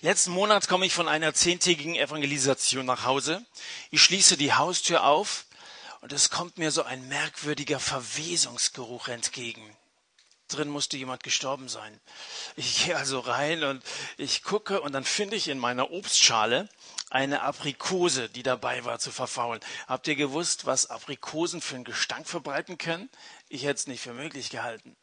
Letzten 0.00 0.30
Monat 0.30 0.68
komme 0.68 0.86
ich 0.86 0.94
von 0.94 1.08
einer 1.08 1.34
zehntägigen 1.34 1.96
Evangelisation 1.96 2.86
nach 2.86 3.04
Hause. 3.04 3.44
Ich 3.90 4.00
schließe 4.00 4.36
die 4.36 4.52
Haustür 4.52 5.02
auf 5.02 5.46
und 6.02 6.12
es 6.12 6.30
kommt 6.30 6.56
mir 6.56 6.70
so 6.70 6.84
ein 6.84 7.08
merkwürdiger 7.08 7.80
Verwesungsgeruch 7.80 9.08
entgegen. 9.08 9.76
Drin 10.46 10.68
musste 10.68 10.96
jemand 10.96 11.24
gestorben 11.24 11.68
sein. 11.68 12.00
Ich 12.54 12.84
gehe 12.84 12.96
also 12.96 13.18
rein 13.18 13.64
und 13.64 13.82
ich 14.18 14.44
gucke 14.44 14.80
und 14.80 14.92
dann 14.92 15.02
finde 15.02 15.34
ich 15.34 15.48
in 15.48 15.58
meiner 15.58 15.90
Obstschale 15.90 16.68
eine 17.10 17.42
Aprikose, 17.42 18.28
die 18.28 18.44
dabei 18.44 18.84
war 18.84 19.00
zu 19.00 19.10
verfaulen. 19.10 19.60
Habt 19.88 20.06
ihr 20.06 20.14
gewusst, 20.14 20.64
was 20.64 20.90
Aprikosen 20.90 21.60
für 21.60 21.74
einen 21.74 21.82
Gestank 21.82 22.28
verbreiten 22.28 22.78
können? 22.78 23.10
Ich 23.48 23.64
hätte 23.64 23.74
es 23.74 23.86
nicht 23.88 24.02
für 24.02 24.14
möglich 24.14 24.50
gehalten. 24.50 24.96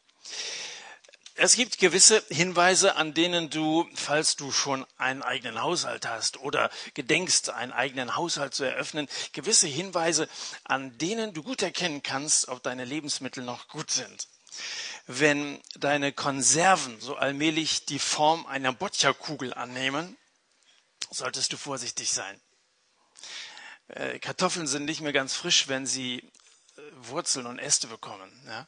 Es 1.38 1.54
gibt 1.54 1.76
gewisse 1.76 2.24
Hinweise, 2.30 2.96
an 2.96 3.12
denen 3.12 3.50
du, 3.50 3.86
falls 3.94 4.36
du 4.36 4.52
schon 4.52 4.86
einen 4.96 5.22
eigenen 5.22 5.60
Haushalt 5.60 6.06
hast 6.08 6.38
oder 6.38 6.70
gedenkst, 6.94 7.50
einen 7.50 7.72
eigenen 7.72 8.16
Haushalt 8.16 8.54
zu 8.54 8.64
eröffnen, 8.64 9.06
gewisse 9.34 9.66
Hinweise, 9.66 10.30
an 10.64 10.96
denen 10.96 11.34
du 11.34 11.42
gut 11.42 11.60
erkennen 11.60 12.02
kannst, 12.02 12.48
ob 12.48 12.62
deine 12.62 12.86
Lebensmittel 12.86 13.44
noch 13.44 13.68
gut 13.68 13.90
sind. 13.90 14.28
Wenn 15.06 15.60
deine 15.74 16.10
Konserven 16.10 16.98
so 17.02 17.16
allmählich 17.16 17.84
die 17.84 17.98
Form 17.98 18.46
einer 18.46 18.72
Boccia-Kugel 18.72 19.52
annehmen, 19.52 20.16
solltest 21.10 21.52
du 21.52 21.58
vorsichtig 21.58 22.14
sein. 22.14 22.40
Äh, 23.88 24.18
Kartoffeln 24.20 24.66
sind 24.66 24.86
nicht 24.86 25.02
mehr 25.02 25.12
ganz 25.12 25.34
frisch, 25.34 25.68
wenn 25.68 25.86
sie 25.86 26.20
äh, 26.20 26.80
Wurzeln 27.02 27.44
und 27.44 27.58
Äste 27.58 27.88
bekommen. 27.88 28.32
Ja? 28.46 28.66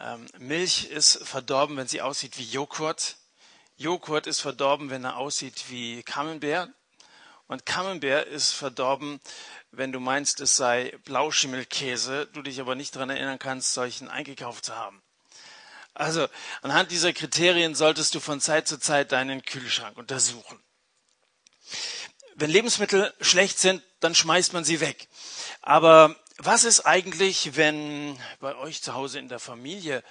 Ähm, 0.00 0.26
Milch 0.38 0.86
ist 0.90 1.26
verdorben, 1.26 1.76
wenn 1.76 1.88
sie 1.88 2.02
aussieht 2.02 2.38
wie 2.38 2.44
Joghurt. 2.44 3.16
Joghurt 3.76 4.26
ist 4.26 4.40
verdorben, 4.40 4.90
wenn 4.90 5.04
er 5.04 5.16
aussieht 5.16 5.64
wie 5.68 6.02
Camembert. 6.02 6.70
Und 7.46 7.66
Camembert 7.66 8.26
ist 8.26 8.52
verdorben, 8.52 9.20
wenn 9.70 9.92
du 9.92 10.00
meinst, 10.00 10.40
es 10.40 10.56
sei 10.56 10.96
Blauschimmelkäse, 11.04 12.26
du 12.32 12.42
dich 12.42 12.60
aber 12.60 12.74
nicht 12.74 12.96
daran 12.96 13.10
erinnern 13.10 13.38
kannst, 13.38 13.74
solchen 13.74 14.08
eingekauft 14.08 14.64
zu 14.64 14.74
haben. 14.74 15.02
Also 15.92 16.26
anhand 16.62 16.90
dieser 16.90 17.12
Kriterien 17.12 17.74
solltest 17.74 18.14
du 18.14 18.20
von 18.20 18.40
Zeit 18.40 18.66
zu 18.66 18.78
Zeit 18.78 19.12
deinen 19.12 19.44
Kühlschrank 19.44 19.96
untersuchen. 19.96 20.60
Wenn 22.34 22.50
Lebensmittel 22.50 23.14
schlecht 23.20 23.60
sind, 23.60 23.82
dann 24.00 24.14
schmeißt 24.14 24.52
man 24.52 24.64
sie 24.64 24.80
weg. 24.80 25.08
Aber 25.62 26.16
was 26.38 26.64
ist 26.64 26.80
eigentlich, 26.80 27.56
wenn 27.56 28.18
bei 28.40 28.56
euch 28.56 28.82
zu 28.82 28.94
Hause 28.94 29.18
in 29.18 29.28
der 29.28 29.38
Familie 29.38 30.02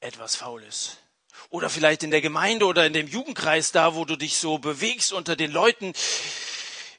etwas 0.00 0.36
faul 0.36 0.62
ist? 0.64 0.98
Oder 1.48 1.70
vielleicht 1.70 2.02
in 2.02 2.10
der 2.10 2.20
Gemeinde 2.20 2.66
oder 2.66 2.86
in 2.86 2.92
dem 2.92 3.06
Jugendkreis 3.06 3.72
da, 3.72 3.94
wo 3.94 4.04
du 4.04 4.16
dich 4.16 4.38
so 4.38 4.58
bewegst 4.58 5.12
unter 5.12 5.36
den 5.36 5.50
Leuten, 5.50 5.92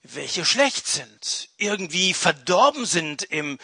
welche 0.04 0.46
schlecht 0.46 0.88
sind, 0.88 1.50
irgendwie 1.58 2.14
verdorben 2.14 2.86
sind 2.86 3.24
im 3.24 3.58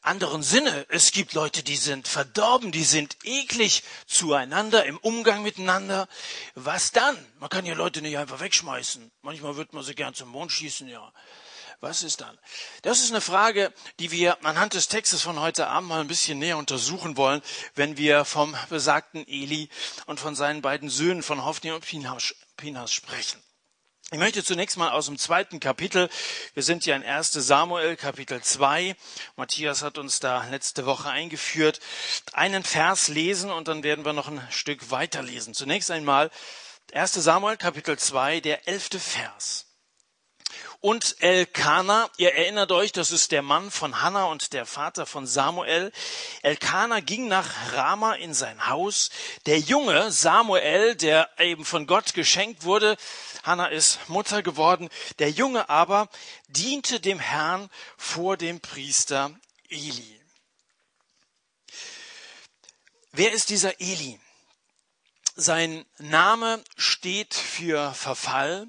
anderen 0.00 0.42
Sinne. 0.42 0.86
Es 0.88 1.12
gibt 1.12 1.34
Leute, 1.34 1.62
die 1.62 1.76
sind 1.76 2.08
verdorben, 2.08 2.72
die 2.72 2.84
sind 2.84 3.16
eklig 3.24 3.82
zueinander 4.06 4.84
im 4.84 4.96
Umgang 4.98 5.42
miteinander. 5.42 6.08
Was 6.54 6.92
dann? 6.92 7.16
Man 7.40 7.50
kann 7.50 7.66
ja 7.66 7.74
Leute 7.74 8.00
nicht 8.00 8.16
einfach 8.16 8.40
wegschmeißen. 8.40 9.10
Manchmal 9.22 9.56
wird 9.56 9.72
man 9.72 9.82
sie 9.82 9.94
gern 9.94 10.14
zum 10.14 10.28
Mond 10.28 10.52
schießen, 10.52 10.88
ja. 10.88 11.12
Was 11.80 12.02
ist 12.02 12.22
dann? 12.22 12.36
Das 12.82 12.98
ist 12.98 13.12
eine 13.12 13.20
Frage, 13.20 13.72
die 14.00 14.10
wir 14.10 14.44
anhand 14.44 14.74
des 14.74 14.88
Textes 14.88 15.22
von 15.22 15.38
heute 15.38 15.68
Abend 15.68 15.88
mal 15.88 16.00
ein 16.00 16.08
bisschen 16.08 16.40
näher 16.40 16.58
untersuchen 16.58 17.16
wollen, 17.16 17.40
wenn 17.76 17.96
wir 17.96 18.24
vom 18.24 18.56
besagten 18.68 19.24
Eli 19.28 19.68
und 20.06 20.18
von 20.18 20.34
seinen 20.34 20.60
beiden 20.60 20.90
Söhnen 20.90 21.22
von 21.22 21.44
Hophni 21.44 21.70
und 21.70 21.86
Pinas 21.86 22.92
sprechen. 22.92 23.40
Ich 24.10 24.18
möchte 24.18 24.42
zunächst 24.42 24.76
mal 24.76 24.90
aus 24.90 25.06
dem 25.06 25.18
zweiten 25.18 25.60
Kapitel, 25.60 26.08
wir 26.54 26.64
sind 26.64 26.84
ja 26.84 26.96
in 26.96 27.04
1 27.04 27.30
Samuel 27.30 27.94
Kapitel 27.94 28.42
2, 28.42 28.96
Matthias 29.36 29.82
hat 29.82 29.98
uns 29.98 30.18
da 30.18 30.46
letzte 30.48 30.84
Woche 30.84 31.10
eingeführt, 31.10 31.78
einen 32.32 32.64
Vers 32.64 33.06
lesen 33.06 33.52
und 33.52 33.68
dann 33.68 33.84
werden 33.84 34.04
wir 34.04 34.14
noch 34.14 34.26
ein 34.26 34.44
Stück 34.50 34.90
weiterlesen. 34.90 35.54
Zunächst 35.54 35.92
einmal 35.92 36.30
1 36.92 37.12
Samuel 37.12 37.56
Kapitel 37.56 37.98
2, 37.98 38.40
der 38.40 38.66
elfte 38.66 38.98
Vers 38.98 39.67
und 40.80 41.16
Elkana. 41.20 42.08
Ihr 42.16 42.34
erinnert 42.34 42.70
euch, 42.72 42.92
das 42.92 43.10
ist 43.10 43.32
der 43.32 43.42
Mann 43.42 43.70
von 43.70 44.00
Hannah 44.00 44.26
und 44.26 44.52
der 44.52 44.66
Vater 44.66 45.06
von 45.06 45.26
Samuel. 45.26 45.92
Elkana 46.42 47.00
ging 47.00 47.28
nach 47.28 47.72
Rama 47.72 48.14
in 48.14 48.34
sein 48.34 48.68
Haus. 48.68 49.10
Der 49.46 49.58
Junge 49.58 50.12
Samuel, 50.12 50.94
der 50.94 51.28
eben 51.38 51.64
von 51.64 51.86
Gott 51.86 52.14
geschenkt 52.14 52.64
wurde, 52.64 52.96
Hannah 53.42 53.68
ist 53.68 54.08
Mutter 54.08 54.42
geworden, 54.42 54.88
der 55.18 55.30
Junge 55.30 55.68
aber 55.68 56.08
diente 56.48 57.00
dem 57.00 57.18
Herrn 57.18 57.70
vor 57.96 58.36
dem 58.36 58.60
Priester 58.60 59.32
Eli. 59.68 60.20
Wer 63.12 63.32
ist 63.32 63.50
dieser 63.50 63.80
Eli? 63.80 64.20
Sein 65.34 65.84
Name 65.98 66.62
steht 66.76 67.34
für 67.34 67.92
Verfall, 67.94 68.68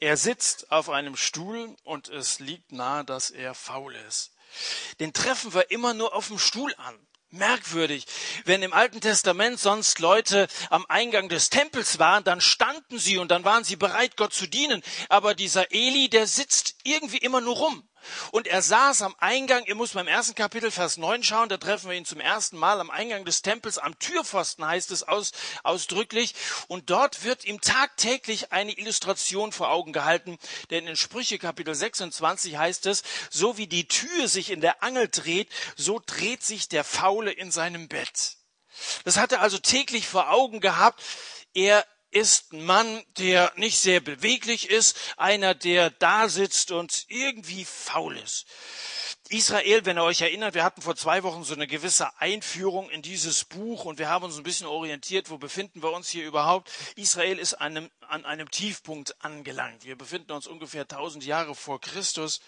er 0.00 0.16
sitzt 0.16 0.72
auf 0.72 0.88
einem 0.88 1.16
Stuhl 1.16 1.76
und 1.84 2.08
es 2.08 2.40
liegt 2.40 2.72
nahe, 2.72 3.04
dass 3.04 3.30
er 3.30 3.54
faul 3.54 3.94
ist. 4.08 4.32
Den 4.98 5.12
treffen 5.12 5.54
wir 5.54 5.70
immer 5.70 5.94
nur 5.94 6.14
auf 6.14 6.28
dem 6.28 6.38
Stuhl 6.38 6.74
an. 6.76 6.98
Merkwürdig. 7.32 8.06
Wenn 8.44 8.62
im 8.62 8.72
Alten 8.72 9.00
Testament 9.00 9.60
sonst 9.60 10.00
Leute 10.00 10.48
am 10.68 10.84
Eingang 10.88 11.28
des 11.28 11.48
Tempels 11.48 12.00
waren, 12.00 12.24
dann 12.24 12.40
standen 12.40 12.98
sie 12.98 13.18
und 13.18 13.30
dann 13.30 13.44
waren 13.44 13.62
sie 13.62 13.76
bereit, 13.76 14.16
Gott 14.16 14.34
zu 14.34 14.48
dienen. 14.48 14.82
Aber 15.08 15.36
dieser 15.36 15.70
Eli, 15.70 16.08
der 16.08 16.26
sitzt 16.26 16.74
irgendwie 16.82 17.18
immer 17.18 17.40
nur 17.40 17.56
rum. 17.56 17.88
Und 18.32 18.46
er 18.46 18.62
saß 18.62 19.02
am 19.02 19.14
Eingang, 19.18 19.64
ihr 19.66 19.74
müsst 19.74 19.94
beim 19.94 20.08
ersten 20.08 20.34
Kapitel 20.34 20.70
Vers 20.70 20.96
9 20.96 21.22
schauen, 21.22 21.48
da 21.48 21.56
treffen 21.56 21.90
wir 21.90 21.96
ihn 21.96 22.04
zum 22.04 22.20
ersten 22.20 22.56
Mal 22.56 22.80
am 22.80 22.90
Eingang 22.90 23.24
des 23.24 23.42
Tempels, 23.42 23.78
am 23.78 23.98
Türpfosten 23.98 24.66
heißt 24.66 24.90
es 24.90 25.02
aus, 25.02 25.32
ausdrücklich. 25.62 26.34
Und 26.68 26.90
dort 26.90 27.24
wird 27.24 27.44
ihm 27.44 27.60
tagtäglich 27.60 28.52
eine 28.52 28.72
Illustration 28.72 29.52
vor 29.52 29.70
Augen 29.70 29.92
gehalten, 29.92 30.38
denn 30.70 30.86
in 30.86 30.96
Sprüche 30.96 31.38
Kapitel 31.38 31.74
26 31.74 32.56
heißt 32.56 32.86
es, 32.86 33.02
so 33.30 33.56
wie 33.56 33.66
die 33.66 33.88
Tür 33.88 34.28
sich 34.28 34.50
in 34.50 34.60
der 34.60 34.82
Angel 34.82 35.08
dreht, 35.08 35.48
so 35.76 36.00
dreht 36.04 36.42
sich 36.42 36.68
der 36.68 36.84
Faule 36.84 37.32
in 37.32 37.50
seinem 37.50 37.88
Bett. 37.88 38.36
Das 39.04 39.16
hat 39.16 39.32
er 39.32 39.40
also 39.40 39.58
täglich 39.58 40.06
vor 40.06 40.30
Augen 40.30 40.60
gehabt. 40.60 41.02
Er 41.54 41.84
ist 42.10 42.52
ein 42.52 42.64
Mann, 42.64 43.02
der 43.18 43.52
nicht 43.56 43.78
sehr 43.78 44.00
beweglich 44.00 44.70
ist, 44.70 44.96
einer, 45.16 45.54
der 45.54 45.90
da 45.90 46.28
sitzt 46.28 46.70
und 46.72 47.06
irgendwie 47.08 47.64
faul 47.64 48.16
ist. 48.16 48.46
Israel, 49.32 49.86
wenn 49.86 49.96
ihr 49.96 50.02
euch 50.02 50.22
erinnert, 50.22 50.54
wir 50.54 50.64
hatten 50.64 50.82
vor 50.82 50.96
zwei 50.96 51.22
Wochen 51.22 51.44
so 51.44 51.54
eine 51.54 51.68
gewisse 51.68 52.18
Einführung 52.20 52.90
in 52.90 53.00
dieses 53.00 53.44
Buch 53.44 53.84
und 53.84 54.00
wir 54.00 54.08
haben 54.08 54.24
uns 54.24 54.36
ein 54.36 54.42
bisschen 54.42 54.66
orientiert, 54.66 55.30
wo 55.30 55.38
befinden 55.38 55.84
wir 55.84 55.92
uns 55.92 56.08
hier 56.08 56.26
überhaupt. 56.26 56.68
Israel 56.96 57.38
ist 57.38 57.54
an 57.54 57.76
einem, 57.76 57.90
an 58.00 58.24
einem 58.24 58.50
Tiefpunkt 58.50 59.14
angelangt. 59.24 59.84
Wir 59.84 59.96
befinden 59.96 60.32
uns 60.32 60.48
ungefähr 60.48 60.82
1000 60.82 61.24
Jahre 61.24 61.54
vor 61.54 61.80
Christus. 61.80 62.40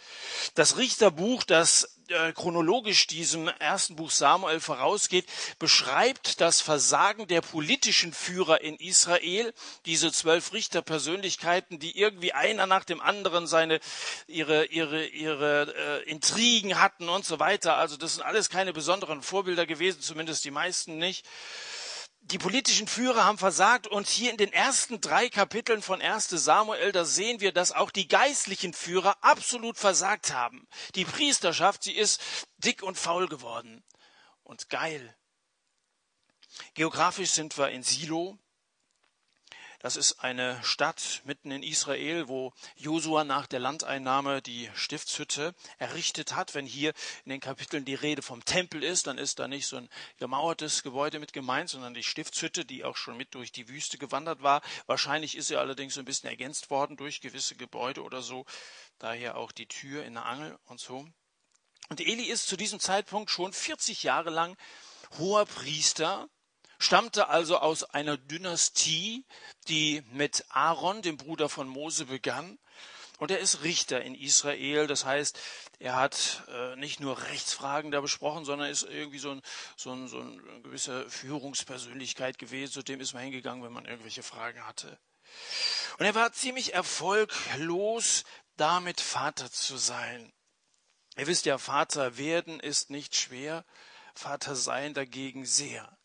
Das 0.57 0.77
Richterbuch, 0.77 1.45
das 1.45 2.01
äh, 2.09 2.33
chronologisch 2.33 3.07
diesem 3.07 3.49
ersten 3.49 3.97
Buch 3.97 4.11
Samuel 4.11 4.61
vorausgeht, 4.61 5.27
beschreibt 5.59 6.41
das 6.41 6.61
Versagen 6.61 7.27
der 7.27 7.41
politischen 7.41 8.13
Führer 8.13 8.61
in 8.61 8.77
Israel, 8.77 9.53
diese 9.87 10.13
zwölf 10.13 10.53
Richterpersönlichkeiten, 10.53 11.79
die 11.79 11.99
irgendwie 11.99 12.33
einer 12.33 12.67
nach 12.67 12.85
dem 12.85 13.01
anderen 13.01 13.47
seine 13.47 13.81
ihre 14.27 14.67
ihre 14.67 15.07
ihre 15.07 16.03
äh, 16.05 16.11
Intrigen 16.11 16.81
hatten 16.81 17.09
und 17.09 17.25
so 17.25 17.39
weiter. 17.39 17.77
Also 17.77 17.97
das 17.97 18.15
sind 18.15 18.25
alles 18.25 18.51
keine 18.51 18.73
besonderen 18.73 19.23
Vorbilder 19.23 19.67
gewesen, 19.67 20.01
zumindest 20.01 20.45
die 20.45 20.51
meisten 20.51 20.99
nicht 20.99 21.27
die 22.23 22.39
politischen 22.39 22.87
Führer 22.87 23.25
haben 23.25 23.39
versagt 23.39 23.87
und 23.87 24.09
hier 24.09 24.31
in 24.31 24.37
den 24.37 24.53
ersten 24.53 25.01
drei 25.01 25.29
Kapiteln 25.29 25.83
von 25.83 26.01
1 26.01 26.31
Samuel, 26.31 26.93
da 26.93 27.05
sehen 27.05 27.41
wir, 27.41 27.53
dass 27.53 27.73
auch 27.73 27.91
die 27.91 28.09
geistlichen 28.09 28.73
Führer 28.73 29.17
absolut 29.23 29.77
versagt 29.77 30.33
haben. 30.33 30.67
Die 30.95 31.05
Priesterschaft, 31.05 31.83
sie 31.83 31.93
ist 31.93 32.21
dick 32.59 32.83
und 32.83 32.97
faul 32.97 33.29
geworden 33.29 33.83
und 34.45 34.69
geil. 34.69 35.15
Geografisch 36.75 37.31
sind 37.31 37.59
wir 37.59 37.71
in 37.71 37.83
Silo, 37.83 38.39
das 39.83 39.97
ist 39.97 40.21
eine 40.21 40.63
Stadt 40.63 41.23
mitten 41.25 41.51
in 41.51 41.65
Israel, 41.65 42.29
wo 42.29 42.53
Josua 42.77 43.25
nach 43.25 43.49
der 43.49 43.59
Landeinnahme 43.59 44.41
die 44.41 44.71
Stiftshütte 44.75 45.57
errichtet 45.79 46.37
hat. 46.37 46.55
Wenn 46.55 46.67
hier 46.67 46.93
in 47.25 47.31
den 47.31 47.41
Kapiteln 47.41 47.85
die 47.85 47.97
Rede 47.97 48.23
vom 48.23 48.45
Tempel 48.45 48.85
ist, 48.85 49.09
dann 49.09 49.19
ist 49.19 49.41
da 49.41 49.49
nicht 49.49 49.67
so 49.67 49.77
ein 49.77 49.89
gemauertes 50.19 50.85
Gebäude 50.85 51.19
mit 51.19 51.33
gemeint, 51.33 51.69
sondern 51.69 51.95
die 51.95 52.05
Stiftshütte, 52.05 52.65
die 52.65 52.85
auch 52.85 52.97
schon 52.97 53.17
mit 53.17 53.35
durch 53.35 53.51
die 53.51 53.69
Wüste 53.69 53.99
gewandert 53.99 54.43
war. 54.43 54.63
Wahrscheinlich 54.87 55.37
ist 55.37 55.49
sie 55.49 55.57
allerdings 55.57 55.95
so 55.95 56.01
ein 56.01 56.07
bisschen 56.07 56.31
ergänzt 56.31 56.71
worden 56.71 56.97
durch 56.97 57.21
gewisse 57.21 57.57
Gebäude 57.57 58.05
oder 58.05 58.23
so. 58.23 58.47
Daher 59.01 59.37
auch 59.37 59.51
die 59.51 59.67
Tür 59.67 60.05
in 60.05 60.15
der 60.15 60.27
Angel 60.27 60.57
und 60.67 60.79
so. 60.79 61.09
Und 61.89 62.01
Eli 62.01 62.25
ist 62.25 62.47
zu 62.47 62.57
diesem 62.57 62.79
Zeitpunkt 62.79 63.33
schon 63.33 63.53
40 63.53 64.05
Jahre 64.05 64.31
lang 64.31 64.57
hoher 65.19 65.45
Priester 65.45 66.29
stammte 66.83 67.29
also 67.29 67.59
aus 67.59 67.85
einer 67.85 68.17
Dynastie, 68.17 69.25
die 69.69 70.03
mit 70.11 70.45
Aaron, 70.51 71.03
dem 71.03 71.17
Bruder 71.17 71.49
von 71.49 71.69
Mose, 71.69 72.07
begann. 72.07 72.59
Und 73.19 73.31
er 73.31 73.39
ist 73.39 73.63
Richter 73.63 74.03
in 74.03 74.17
Israel. 74.17 74.89
Das 74.89 75.05
heißt, 75.05 75.39
er 75.79 75.95
hat 75.95 76.43
äh, 76.49 76.75
nicht 76.77 76.99
nur 76.99 77.23
Rechtsfragen 77.23 77.93
da 77.93 78.01
besprochen, 78.01 78.45
sondern 78.45 78.69
ist 78.69 78.83
irgendwie 78.83 79.21
so 79.21 79.31
ein, 79.31 79.43
so 79.77 79.93
ein, 79.93 80.09
so 80.09 80.19
ein 80.19 80.63
gewisser 80.65 81.09
Führungspersönlichkeit 81.09 82.39
gewesen. 82.39 82.73
Zu 82.73 82.83
dem 82.83 83.01
ist 83.01 83.15
man 83.15 83.23
hingegangen, 83.23 83.63
wenn 83.63 83.73
man 83.73 83.85
irgendwelche 83.85 84.25
Fragen 84.25 84.67
hatte. 84.67 84.99
Und 85.99 86.07
er 86.07 86.17
war 86.17 86.33
ziemlich 86.33 86.75
erfolglos 86.75 88.25
damit, 88.57 89.01
Vater 89.01 89.51
zu 89.53 89.77
sein. 89.77 90.33
Ihr 91.17 91.27
wisst 91.29 91.47
ja, 91.47 91.59
Vater 91.59 92.17
werden 92.17 92.59
ist 92.59 92.91
nicht 92.91 93.15
schwer, 93.15 93.65
Vater 94.15 94.57
sein 94.57 94.95
dagegen 94.95 95.45
sehr. 95.45 95.97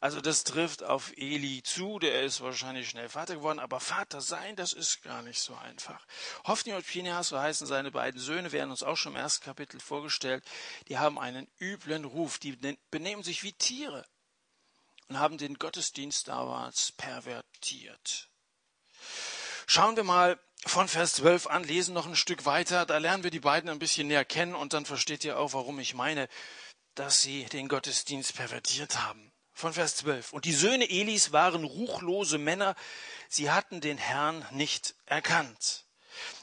Also 0.00 0.22
das 0.22 0.44
trifft 0.44 0.82
auf 0.82 1.12
Eli 1.18 1.62
zu, 1.62 1.98
der 1.98 2.22
ist 2.22 2.40
wahrscheinlich 2.40 2.88
schnell 2.88 3.10
Vater 3.10 3.34
geworden, 3.34 3.58
aber 3.58 3.80
Vater 3.80 4.22
sein, 4.22 4.56
das 4.56 4.72
ist 4.72 5.02
gar 5.02 5.20
nicht 5.20 5.38
so 5.38 5.54
einfach. 5.56 6.06
Hophni 6.46 6.72
und 6.72 6.86
Phinehas, 6.86 7.28
so 7.28 7.38
heißen 7.38 7.66
seine 7.66 7.90
beiden 7.90 8.18
Söhne, 8.18 8.50
werden 8.50 8.70
uns 8.70 8.82
auch 8.82 8.96
schon 8.96 9.12
im 9.12 9.20
ersten 9.20 9.44
Kapitel 9.44 9.78
vorgestellt, 9.78 10.42
die 10.88 10.96
haben 10.96 11.18
einen 11.18 11.46
üblen 11.60 12.06
Ruf, 12.06 12.38
die 12.38 12.56
benehmen 12.90 13.22
sich 13.22 13.42
wie 13.42 13.52
Tiere 13.52 14.06
und 15.08 15.18
haben 15.18 15.36
den 15.36 15.58
Gottesdienst 15.58 16.28
damals 16.28 16.92
pervertiert. 16.92 18.30
Schauen 19.66 19.96
wir 19.96 20.04
mal 20.04 20.40
von 20.64 20.88
Vers 20.88 21.12
12 21.16 21.46
an, 21.46 21.62
lesen 21.62 21.92
noch 21.92 22.06
ein 22.06 22.16
Stück 22.16 22.46
weiter, 22.46 22.86
da 22.86 22.96
lernen 22.96 23.22
wir 23.22 23.30
die 23.30 23.40
beiden 23.40 23.68
ein 23.68 23.78
bisschen 23.78 24.08
näher 24.08 24.24
kennen 24.24 24.54
und 24.54 24.72
dann 24.72 24.86
versteht 24.86 25.24
ihr 25.24 25.38
auch, 25.38 25.52
warum 25.52 25.78
ich 25.78 25.92
meine, 25.92 26.26
dass 26.94 27.20
sie 27.20 27.44
den 27.44 27.68
Gottesdienst 27.68 28.34
pervertiert 28.34 29.02
haben 29.02 29.29
von 29.60 29.72
Vers 29.72 29.96
12. 29.96 30.32
Und 30.32 30.44
die 30.44 30.52
Söhne 30.52 30.90
Elis 30.90 31.32
waren 31.32 31.64
ruchlose 31.64 32.38
Männer, 32.38 32.74
sie 33.28 33.50
hatten 33.50 33.80
den 33.80 33.98
Herrn 33.98 34.44
nicht 34.50 34.94
erkannt. 35.06 35.84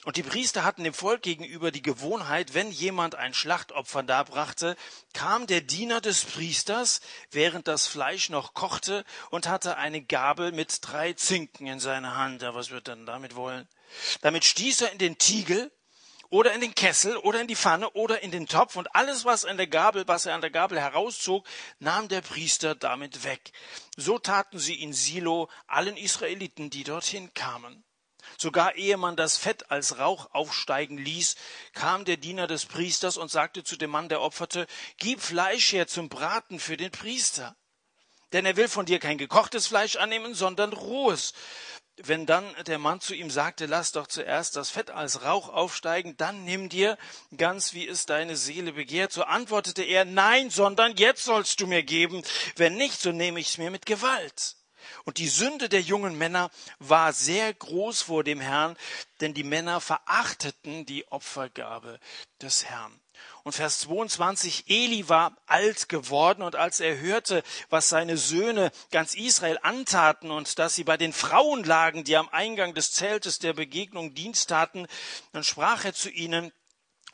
Und 0.06 0.16
die 0.16 0.24
Priester 0.24 0.64
hatten 0.64 0.84
dem 0.84 0.94
Volk 0.94 1.22
gegenüber 1.22 1.72
die 1.72 1.82
Gewohnheit, 1.82 2.54
wenn 2.54 2.72
jemand 2.72 3.16
ein 3.16 3.34
Schlachtopfer 3.34 4.04
darbrachte, 4.04 4.76
kam 5.14 5.48
der 5.48 5.62
Diener 5.62 6.02
des 6.02 6.24
Priesters, 6.24 7.02
während 7.32 7.68
das 7.68 7.88
Fleisch 7.88 8.30
noch 8.30 8.54
kochte, 8.54 9.04
und 9.30 9.48
hatte 9.48 9.78
eine 9.78 10.02
Gabel 10.02 10.52
mit 10.52 10.80
drei 10.82 11.14
Zinken 11.14 11.68
in 11.68 11.80
seiner 11.80 12.16
Hand. 12.16 12.42
Ja, 12.42 12.56
was 12.56 12.70
wird 12.70 12.88
denn 12.88 13.06
damit 13.06 13.36
wollen? 13.36 13.68
Damit 14.22 14.46
stieß 14.46 14.82
er 14.82 14.92
in 14.92 14.98
den 14.98 15.18
Tiegel, 15.18 15.72
oder 16.30 16.54
in 16.54 16.62
den 16.62 16.76
Kessel 16.76 17.18
oder 17.18 17.42
in 17.42 17.48
die 17.48 17.56
Pfanne 17.56 17.90
oder 17.92 18.22
in 18.22 18.32
den 18.32 18.48
Topf 18.48 18.76
und 18.76 18.94
alles, 18.96 19.26
was 19.26 19.46
an 19.46 19.58
der 19.58 19.68
Gabel, 19.68 20.08
was 20.08 20.26
er 20.26 20.36
an 20.36 20.42
der 20.42 20.50
Gabel 20.50 20.80
herauszog, 20.80 21.46
nahm 21.80 22.08
der 22.08 22.22
Priester 22.22 22.76
damit 22.76 23.24
weg. 23.24 23.52
So 23.96 24.20
taten 24.20 24.60
sie 24.60 24.82
in 24.82 24.94
Silo 24.94 25.50
allen 25.68 25.98
Israeliten, 25.98 26.70
die 26.70 26.84
dorthin 26.84 27.34
kamen. 27.34 27.84
Sogar 28.38 28.76
ehe 28.76 28.98
man 28.98 29.16
das 29.16 29.38
Fett 29.38 29.72
als 29.72 30.00
Rauch 30.00 30.34
aufsteigen 30.34 30.98
ließ, 30.98 31.36
kam 31.74 32.04
der 32.04 32.18
Diener 32.18 32.48
des 32.48 32.66
Priesters 32.66 33.18
und 33.18 33.32
sagte 33.32 33.64
zu 33.64 33.78
dem 33.78 33.92
Mann, 33.92 34.10
der 34.10 34.22
opferte, 34.22 34.68
Gib 34.98 35.22
Fleisch 35.22 35.72
her 35.72 35.88
zum 35.88 36.10
Braten 36.10 36.60
für 36.60 36.78
den 36.78 36.92
Priester. 36.92 37.56
Denn 38.34 38.46
er 38.46 38.58
will 38.58 38.68
von 38.68 38.86
dir 38.86 39.00
kein 39.00 39.18
gekochtes 39.18 39.68
Fleisch 39.68 39.96
annehmen, 39.96 40.34
sondern 40.34 40.74
rohes. 40.74 41.34
Wenn 42.04 42.28
dann 42.28 42.46
der 42.68 42.78
Mann 42.78 43.02
zu 43.02 43.16
ihm 43.16 43.32
sagte, 43.32 43.66
lass 43.66 43.92
doch 43.92 44.06
zuerst 44.06 44.56
das 44.56 44.70
Fett 44.70 44.92
als 44.92 45.24
Rauch 45.24 45.50
aufsteigen, 45.50 46.16
dann 46.16 46.46
nimm 46.46 46.70
dir 46.70 46.96
ganz 47.36 47.74
wie 47.74 47.88
es 47.88 48.06
deine 48.06 48.38
Seele 48.38 48.74
begehrt, 48.74 49.12
so 49.12 49.24
antwortete 49.24 49.82
er, 49.82 50.06
nein, 50.06 50.52
sondern 50.52 50.96
jetzt 50.98 51.26
sollst 51.26 51.60
du 51.60 51.66
mir 51.66 51.82
geben, 51.82 52.22
wenn 52.56 52.76
nicht, 52.76 53.02
so 53.02 53.12
nehme 53.12 53.40
ich 53.40 53.50
es 53.50 53.58
mir 53.58 53.72
mit 53.72 53.88
Gewalt. 53.88 54.58
Und 55.06 55.18
die 55.18 55.28
Sünde 55.28 55.70
der 55.70 55.82
jungen 55.82 56.18
Männer 56.18 56.52
war 56.80 57.14
sehr 57.14 57.54
groß 57.54 58.04
vor 58.04 58.24
dem 58.24 58.40
Herrn, 58.40 58.78
denn 59.20 59.34
die 59.34 59.44
Männer 59.44 59.82
verachteten 59.82 60.86
die 60.86 61.08
Opfergabe 61.12 62.00
des 62.42 62.66
Herrn. 62.66 63.00
Und 63.44 63.54
Vers 63.54 63.80
22, 63.80 64.66
Eli 64.68 65.10
war 65.10 65.38
alt 65.46 65.90
geworden 65.90 66.42
und 66.42 66.56
als 66.56 66.80
er 66.80 67.00
hörte, 67.00 67.44
was 67.70 67.90
seine 67.90 68.18
Söhne 68.18 68.72
ganz 68.92 69.16
Israel 69.16 69.58
antaten 69.62 70.32
und 70.32 70.60
dass 70.60 70.76
sie 70.76 70.84
bei 70.84 70.98
den 70.98 71.14
Frauen 71.14 71.64
lagen, 71.64 72.04
die 72.04 72.18
am 72.18 72.30
Eingang 72.30 72.74
des 72.74 72.92
Zeltes 72.92 73.40
der 73.40 73.54
Begegnung 73.54 74.14
Dienst 74.14 74.50
taten, 74.50 74.88
dann 75.32 75.44
sprach 75.44 75.86
er 75.86 75.94
zu 75.94 76.10
ihnen, 76.10 76.52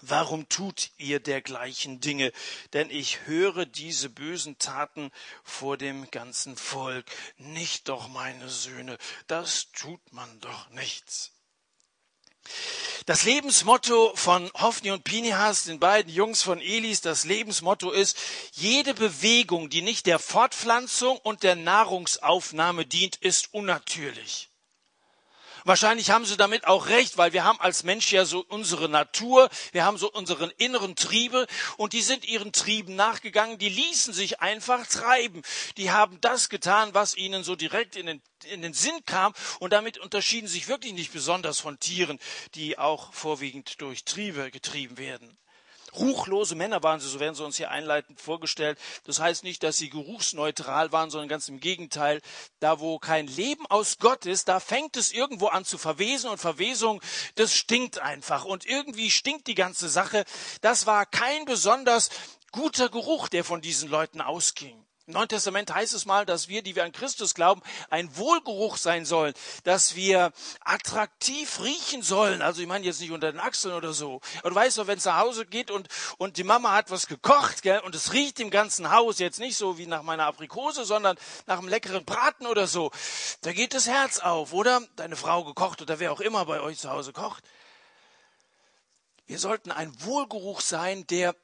Warum 0.06 0.50
tut 0.50 0.92
ihr 0.98 1.22
dergleichen 1.22 2.02
Dinge? 2.02 2.34
Denn 2.74 2.90
ich 2.90 3.26
höre 3.26 3.66
diese 3.66 4.10
bösen 4.10 4.58
Taten 4.58 5.12
vor 5.46 5.78
dem 5.78 6.12
ganzen 6.12 6.58
Volk. 6.58 7.06
Nicht 7.38 7.88
doch, 7.88 8.10
meine 8.10 8.50
Söhne, 8.50 8.98
das 9.28 9.72
tut 9.72 10.02
man 10.12 10.42
doch 10.42 10.70
nichts. 10.72 11.32
Das 13.06 13.24
Lebensmotto 13.24 14.13
von 14.16 14.50
Hophni 14.54 14.92
und 14.92 15.04
Pinehas, 15.04 15.66
den 15.66 15.80
beiden 15.80 16.12
Jungs 16.12 16.42
von 16.42 16.62
Elis, 16.62 17.01
das 17.01 17.25
Lebensmotto 17.25 17.92
ist, 17.92 18.18
jede 18.54 18.94
Bewegung, 18.94 19.69
die 19.69 19.81
nicht 19.81 20.06
der 20.06 20.19
Fortpflanzung 20.19 21.18
und 21.18 21.44
der 21.44 21.56
Nahrungsaufnahme 21.56 22.86
dient, 22.86 23.18
ist 23.18 23.54
unnatürlich. 23.54 24.53
Wahrscheinlich 25.65 26.10
haben 26.10 26.25
sie 26.25 26.38
damit 26.38 26.68
auch 26.68 26.88
recht, 26.88 27.18
weil 27.18 27.33
wir 27.33 27.44
haben 27.44 27.60
als 27.60 27.83
Mensch 27.83 28.12
ja 28.12 28.25
so 28.25 28.44
unsere 28.48 28.89
Natur, 28.89 29.50
wir 29.71 29.86
haben 29.86 29.98
so 29.98 30.12
unseren 30.12 30.51
inneren 30.57 30.95
Triebe 30.95 31.48
und 31.77 31.94
die 31.94 32.01
sind 32.01 32.25
ihren 32.25 32.51
Trieben 32.51 32.95
nachgegangen, 32.95 33.57
die 33.57 33.69
ließen 33.69 34.13
sich 34.13 34.42
einfach 34.42 34.86
treiben. 34.88 35.42
Die 35.77 35.92
haben 35.92 36.19
das 36.21 36.50
getan, 36.50 36.94
was 36.94 37.15
ihnen 37.15 37.44
so 37.44 37.56
direkt 37.56 37.95
in 37.95 38.06
den, 38.06 38.21
in 38.45 38.62
den 38.62 38.74
Sinn 38.74 39.06
kam 39.06 39.33
und 39.60 39.71
damit 39.71 39.98
unterschieden 39.98 40.48
sich 40.48 40.68
wirklich 40.68 40.94
nicht 40.94 41.13
besonders 41.13 41.60
von 41.60 41.80
Tieren, 41.80 42.19
die 42.56 42.77
auch 42.77 43.13
vorwiegend 43.13 43.81
durch 43.81 44.04
Triebe 44.04 44.51
getrieben 44.51 44.98
werden. 44.98 45.38
Ruchlose 45.95 46.56
Männer 46.56 46.84
waren 46.84 47.00
sie, 47.00 47.07
so 47.07 47.19
werden 47.19 47.36
sie 47.36 47.44
uns 47.44 47.57
hier 47.57 47.72
einleitend 47.72 48.19
vorgestellt. 48.19 48.80
Das 49.06 49.19
heißt 49.19 49.44
nicht, 49.44 49.63
dass 49.63 49.78
sie 49.78 49.90
geruchsneutral 49.90 50.92
waren, 50.92 51.10
sondern 51.10 51.30
ganz 51.30 51.48
im 51.48 51.60
Gegenteil. 51.60 52.22
Da, 52.60 52.80
wo 52.80 53.00
kein 53.00 53.28
Leben 53.28 53.66
aus 53.68 53.98
Gott 54.00 54.25
ist, 54.25 54.48
da 54.48 54.60
fängt 54.60 54.98
es 54.98 55.12
irgendwo 55.12 55.48
an 55.48 55.66
zu 55.66 55.78
verwesen 55.78 56.30
und 56.30 56.38
Verwesung, 56.38 57.01
das 57.36 57.54
stinkt 57.56 58.00
einfach. 58.00 58.45
Und 58.45 58.66
irgendwie 58.66 59.12
stinkt 59.12 59.48
die 59.48 59.56
ganze 59.56 59.90
Sache. 59.90 60.25
Das 60.62 60.86
war 60.86 61.06
kein 61.06 61.45
besonders 61.45 62.10
guter 62.51 62.89
Geruch, 62.89 63.28
der 63.30 63.44
von 63.44 63.62
diesen 63.62 63.89
Leuten 63.89 64.22
ausging. 64.22 64.84
Im 65.06 65.16
Neuen 65.16 65.28
Testament 65.28 65.74
heißt 65.74 65.94
es 65.94 66.06
mal, 66.06 66.26
dass 66.26 66.48
wir, 66.48 66.62
die 66.62 66.78
wir 66.78 66.86
an 66.86 66.94
Christus 66.94 67.34
glauben, 67.34 67.62
ein 67.90 68.16
Wohlgeruch 68.16 68.78
sein 68.78 69.04
sollen, 69.04 69.34
dass 69.66 69.98
wir 69.98 70.32
attraktiv 70.62 71.60
riechen 71.62 72.02
sollen. 72.04 72.42
Also 72.42 72.62
ich 72.62 72.68
meine 72.70 72.86
jetzt 72.86 73.01
nicht 73.01 73.12
unter 73.12 73.30
den 73.30 73.42
Achseln 73.42 73.75
oder 73.75 73.92
so. 73.92 74.22
Aber 74.39 74.51
du 74.51 74.56
weißt 74.56 74.77
doch, 74.77 74.88
wenn 74.88 74.98
es 74.98 75.04
nach 75.04 75.18
Hause 75.18 75.46
geht 75.46 75.72
und, 75.72 75.89
und 76.20 76.38
die 76.38 76.46
Mama 76.46 76.72
hat 76.72 76.89
was 76.89 77.08
gekocht, 77.08 77.63
gell, 77.63 77.80
und 77.80 77.96
es 77.96 78.13
riecht 78.13 78.39
im 78.39 78.50
ganzen 78.50 78.92
Haus 78.92 79.20
jetzt 79.20 79.39
nicht 79.39 79.58
so 79.58 79.77
wie 79.77 79.88
nach 79.88 80.04
meiner 80.04 80.25
Aprikose, 80.25 80.86
sondern 80.86 81.18
nach 81.48 81.60
einem 81.60 81.68
leckeren 81.68 82.06
Braten 82.06 82.48
oder 82.48 82.66
so, 82.66 82.89
da 83.42 83.51
geht 83.51 83.74
das 83.74 83.88
Herz 83.88 84.20
auf, 84.20 84.54
oder? 84.54 84.88
Deine 84.96 85.18
Frau 85.18 85.44
gekocht 85.44 85.82
oder 85.82 86.00
wer 86.00 86.13
auch 86.13 86.22
immer 86.22 86.46
bei 86.46 86.62
euch 86.62 86.80
zu 86.80 86.89
Hause 86.89 87.12
kocht. 87.12 87.44
Wir 89.25 89.38
sollten 89.38 89.72
ein 89.72 89.94
Wohlgeruch 90.01 90.62
sein, 90.62 91.06
der 91.08 91.36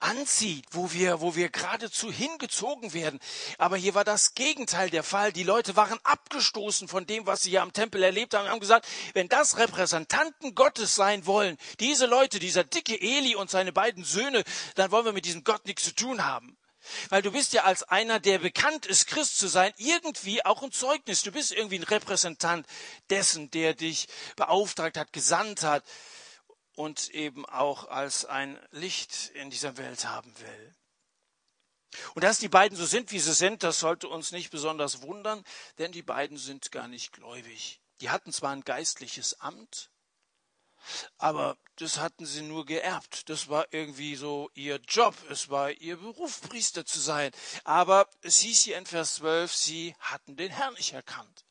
anzieht, 0.00 0.64
wo 0.72 0.92
wir, 0.92 1.20
wo 1.20 1.36
wir 1.36 1.48
geradezu 1.48 2.10
hingezogen 2.10 2.92
werden. 2.92 3.20
Aber 3.58 3.76
hier 3.76 3.94
war 3.94 4.04
das 4.04 4.34
Gegenteil 4.34 4.90
der 4.90 5.02
Fall. 5.02 5.32
Die 5.32 5.42
Leute 5.42 5.76
waren 5.76 5.98
abgestoßen 6.02 6.88
von 6.88 7.06
dem, 7.06 7.26
was 7.26 7.42
sie 7.42 7.50
hier 7.50 7.62
am 7.62 7.72
Tempel 7.72 8.02
erlebt 8.02 8.34
haben, 8.34 8.44
und 8.44 8.50
haben 8.50 8.60
gesagt, 8.60 8.86
wenn 9.14 9.28
das 9.28 9.58
Repräsentanten 9.58 10.54
Gottes 10.54 10.94
sein 10.94 11.26
wollen, 11.26 11.56
diese 11.78 12.06
Leute, 12.06 12.38
dieser 12.38 12.64
dicke 12.64 13.00
Eli 13.00 13.34
und 13.36 13.50
seine 13.50 13.72
beiden 13.72 14.04
Söhne, 14.04 14.42
dann 14.74 14.90
wollen 14.90 15.04
wir 15.04 15.12
mit 15.12 15.26
diesem 15.26 15.44
Gott 15.44 15.66
nichts 15.66 15.84
zu 15.84 15.94
tun 15.94 16.24
haben. 16.24 16.56
Weil 17.10 17.22
du 17.22 17.30
bist 17.30 17.52
ja 17.52 17.64
als 17.64 17.82
einer, 17.82 18.20
der 18.20 18.38
bekannt 18.38 18.86
ist, 18.86 19.06
Christ 19.06 19.38
zu 19.38 19.48
sein, 19.48 19.72
irgendwie 19.76 20.44
auch 20.44 20.62
ein 20.62 20.72
Zeugnis. 20.72 21.22
Du 21.22 21.30
bist 21.30 21.52
irgendwie 21.52 21.78
ein 21.78 21.84
Repräsentant 21.84 22.66
dessen, 23.10 23.50
der 23.50 23.74
dich 23.74 24.08
beauftragt 24.36 24.96
hat, 24.96 25.12
gesandt 25.12 25.62
hat 25.62 25.84
und 26.74 27.10
eben 27.10 27.46
auch 27.46 27.88
als 27.88 28.24
ein 28.24 28.58
Licht 28.70 29.30
in 29.34 29.50
dieser 29.50 29.76
Welt 29.76 30.06
haben 30.06 30.32
will. 30.38 30.74
Und 32.14 32.22
dass 32.22 32.38
die 32.38 32.48
beiden 32.48 32.76
so 32.76 32.86
sind, 32.86 33.10
wie 33.10 33.18
sie 33.18 33.34
sind, 33.34 33.62
das 33.62 33.80
sollte 33.80 34.08
uns 34.08 34.30
nicht 34.32 34.50
besonders 34.50 35.02
wundern, 35.02 35.44
denn 35.78 35.92
die 35.92 36.02
beiden 36.02 36.36
sind 36.36 36.70
gar 36.70 36.88
nicht 36.88 37.12
gläubig. 37.12 37.80
Die 38.00 38.10
hatten 38.10 38.32
zwar 38.32 38.52
ein 38.52 38.64
geistliches 38.64 39.40
Amt, 39.40 39.90
aber 41.18 41.58
das 41.76 41.98
hatten 41.98 42.24
sie 42.26 42.42
nur 42.42 42.64
geerbt. 42.64 43.28
Das 43.28 43.48
war 43.48 43.66
irgendwie 43.72 44.16
so 44.16 44.50
ihr 44.54 44.76
Job, 44.76 45.14
es 45.28 45.50
war 45.50 45.70
ihr 45.72 45.96
Beruf, 45.96 46.40
Priester 46.42 46.86
zu 46.86 47.00
sein. 47.00 47.32
Aber 47.64 48.08
es 48.22 48.38
hieß 48.38 48.62
hier 48.62 48.78
in 48.78 48.86
Vers 48.86 49.16
12, 49.16 49.54
sie 49.54 49.94
hatten 50.00 50.36
den 50.36 50.50
Herrn 50.50 50.74
nicht 50.74 50.92
erkannt. 50.92 51.44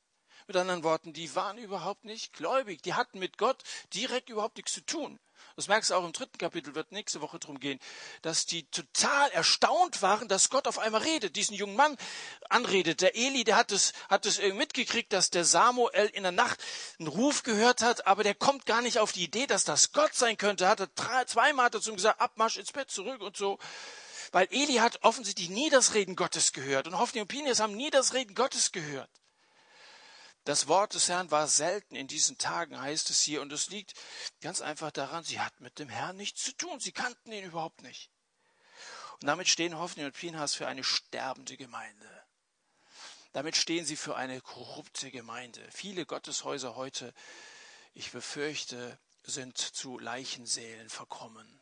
Mit 0.49 0.57
anderen 0.57 0.83
Worten, 0.83 1.13
die 1.13 1.35
waren 1.35 1.59
überhaupt 1.59 2.05
nicht 2.05 2.33
gläubig. 2.33 2.81
Die 2.81 2.95
hatten 2.95 3.19
mit 3.19 3.37
Gott 3.37 3.61
direkt 3.93 4.29
überhaupt 4.31 4.57
nichts 4.57 4.73
zu 4.73 4.81
tun. 4.81 5.19
Das 5.55 5.67
merkst 5.67 5.91
du 5.91 5.93
auch 5.93 6.03
im 6.03 6.11
dritten 6.11 6.39
Kapitel, 6.39 6.73
wird 6.73 6.91
nächste 6.91 7.21
Woche 7.21 7.37
darum 7.37 7.59
gehen, 7.59 7.79
dass 8.23 8.47
die 8.47 8.63
total 8.71 9.29
erstaunt 9.29 10.01
waren, 10.01 10.27
dass 10.27 10.49
Gott 10.49 10.67
auf 10.67 10.79
einmal 10.79 11.03
redet, 11.03 11.35
diesen 11.35 11.53
jungen 11.53 11.75
Mann 11.75 11.95
anredet. 12.49 13.01
Der 13.01 13.15
Eli, 13.15 13.43
der 13.43 13.57
hat 13.57 13.71
es, 13.71 13.93
hat 14.09 14.25
es 14.25 14.39
mitgekriegt, 14.39 15.13
dass 15.13 15.29
der 15.29 15.45
Samuel 15.45 16.07
in 16.13 16.23
der 16.23 16.31
Nacht 16.31 16.59
einen 16.97 17.09
Ruf 17.09 17.43
gehört 17.43 17.81
hat, 17.83 18.07
aber 18.07 18.23
der 18.23 18.33
kommt 18.33 18.65
gar 18.65 18.81
nicht 18.81 18.97
auf 18.97 19.11
die 19.11 19.25
Idee, 19.25 19.45
dass 19.45 19.65
das 19.65 19.91
Gott 19.91 20.15
sein 20.15 20.35
könnte. 20.35 20.67
Hat 20.67 20.79
er 20.79 20.87
drei, 20.87 21.25
zweimal 21.25 21.65
hat 21.65 21.75
er 21.75 21.81
zu 21.81 21.91
ihm 21.91 21.97
gesagt, 21.97 22.19
Abmarsch 22.19 22.57
ins 22.57 22.71
Bett 22.71 22.89
zurück 22.89 23.21
und 23.21 23.37
so. 23.37 23.59
Weil 24.31 24.47
Eli 24.49 24.77
hat 24.77 25.03
offensichtlich 25.03 25.49
nie 25.49 25.69
das 25.69 25.93
Reden 25.93 26.15
Gottes 26.15 26.53
gehört 26.53 26.87
und 26.87 26.97
Hoffnung 26.97 27.21
und 27.21 27.27
Pinias 27.27 27.59
haben 27.59 27.75
nie 27.75 27.91
das 27.91 28.15
Reden 28.15 28.33
Gottes 28.33 28.71
gehört. 28.71 29.11
Das 30.45 30.67
Wort 30.67 30.93
des 30.93 31.09
Herrn 31.09 31.31
war 31.31 31.47
selten 31.47 31.95
in 31.95 32.07
diesen 32.07 32.37
Tagen, 32.37 32.79
heißt 32.79 33.09
es 33.09 33.21
hier, 33.21 33.41
und 33.41 33.51
es 33.51 33.69
liegt 33.69 33.93
ganz 34.41 34.61
einfach 34.61 34.91
daran, 34.91 35.23
sie 35.23 35.39
hatten 35.39 35.63
mit 35.63 35.79
dem 35.79 35.89
Herrn 35.89 36.17
nichts 36.17 36.43
zu 36.43 36.53
tun, 36.53 36.79
sie 36.79 36.91
kannten 36.91 37.31
ihn 37.31 37.45
überhaupt 37.45 37.81
nicht. 37.81 38.09
Und 39.21 39.27
damit 39.27 39.49
stehen 39.49 39.77
Hoffnung 39.77 40.05
und 40.05 40.15
Pinhas 40.15 40.55
für 40.55 40.67
eine 40.67 40.83
sterbende 40.83 41.57
Gemeinde. 41.57 42.23
Damit 43.33 43.57
stehen 43.57 43.85
sie 43.85 43.97
für 43.97 44.15
eine 44.15 44.41
korrupte 44.41 45.11
Gemeinde. 45.11 45.61
Viele 45.71 46.05
Gotteshäuser 46.05 46.75
heute, 46.75 47.13
ich 47.93 48.11
befürchte, 48.11 48.97
sind 49.23 49.57
zu 49.57 49.99
Leichensälen 49.99 50.89
verkommen. 50.89 51.61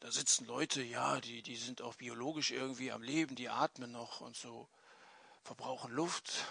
Da 0.00 0.10
sitzen 0.10 0.44
Leute, 0.46 0.82
ja, 0.82 1.20
die, 1.20 1.42
die 1.42 1.56
sind 1.56 1.82
auch 1.82 1.94
biologisch 1.94 2.50
irgendwie 2.50 2.90
am 2.90 3.02
Leben, 3.02 3.36
die 3.36 3.48
atmen 3.48 3.92
noch 3.92 4.20
und 4.20 4.36
so, 4.36 4.68
verbrauchen 5.44 5.92
Luft, 5.92 6.46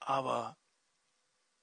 aber 0.00 0.56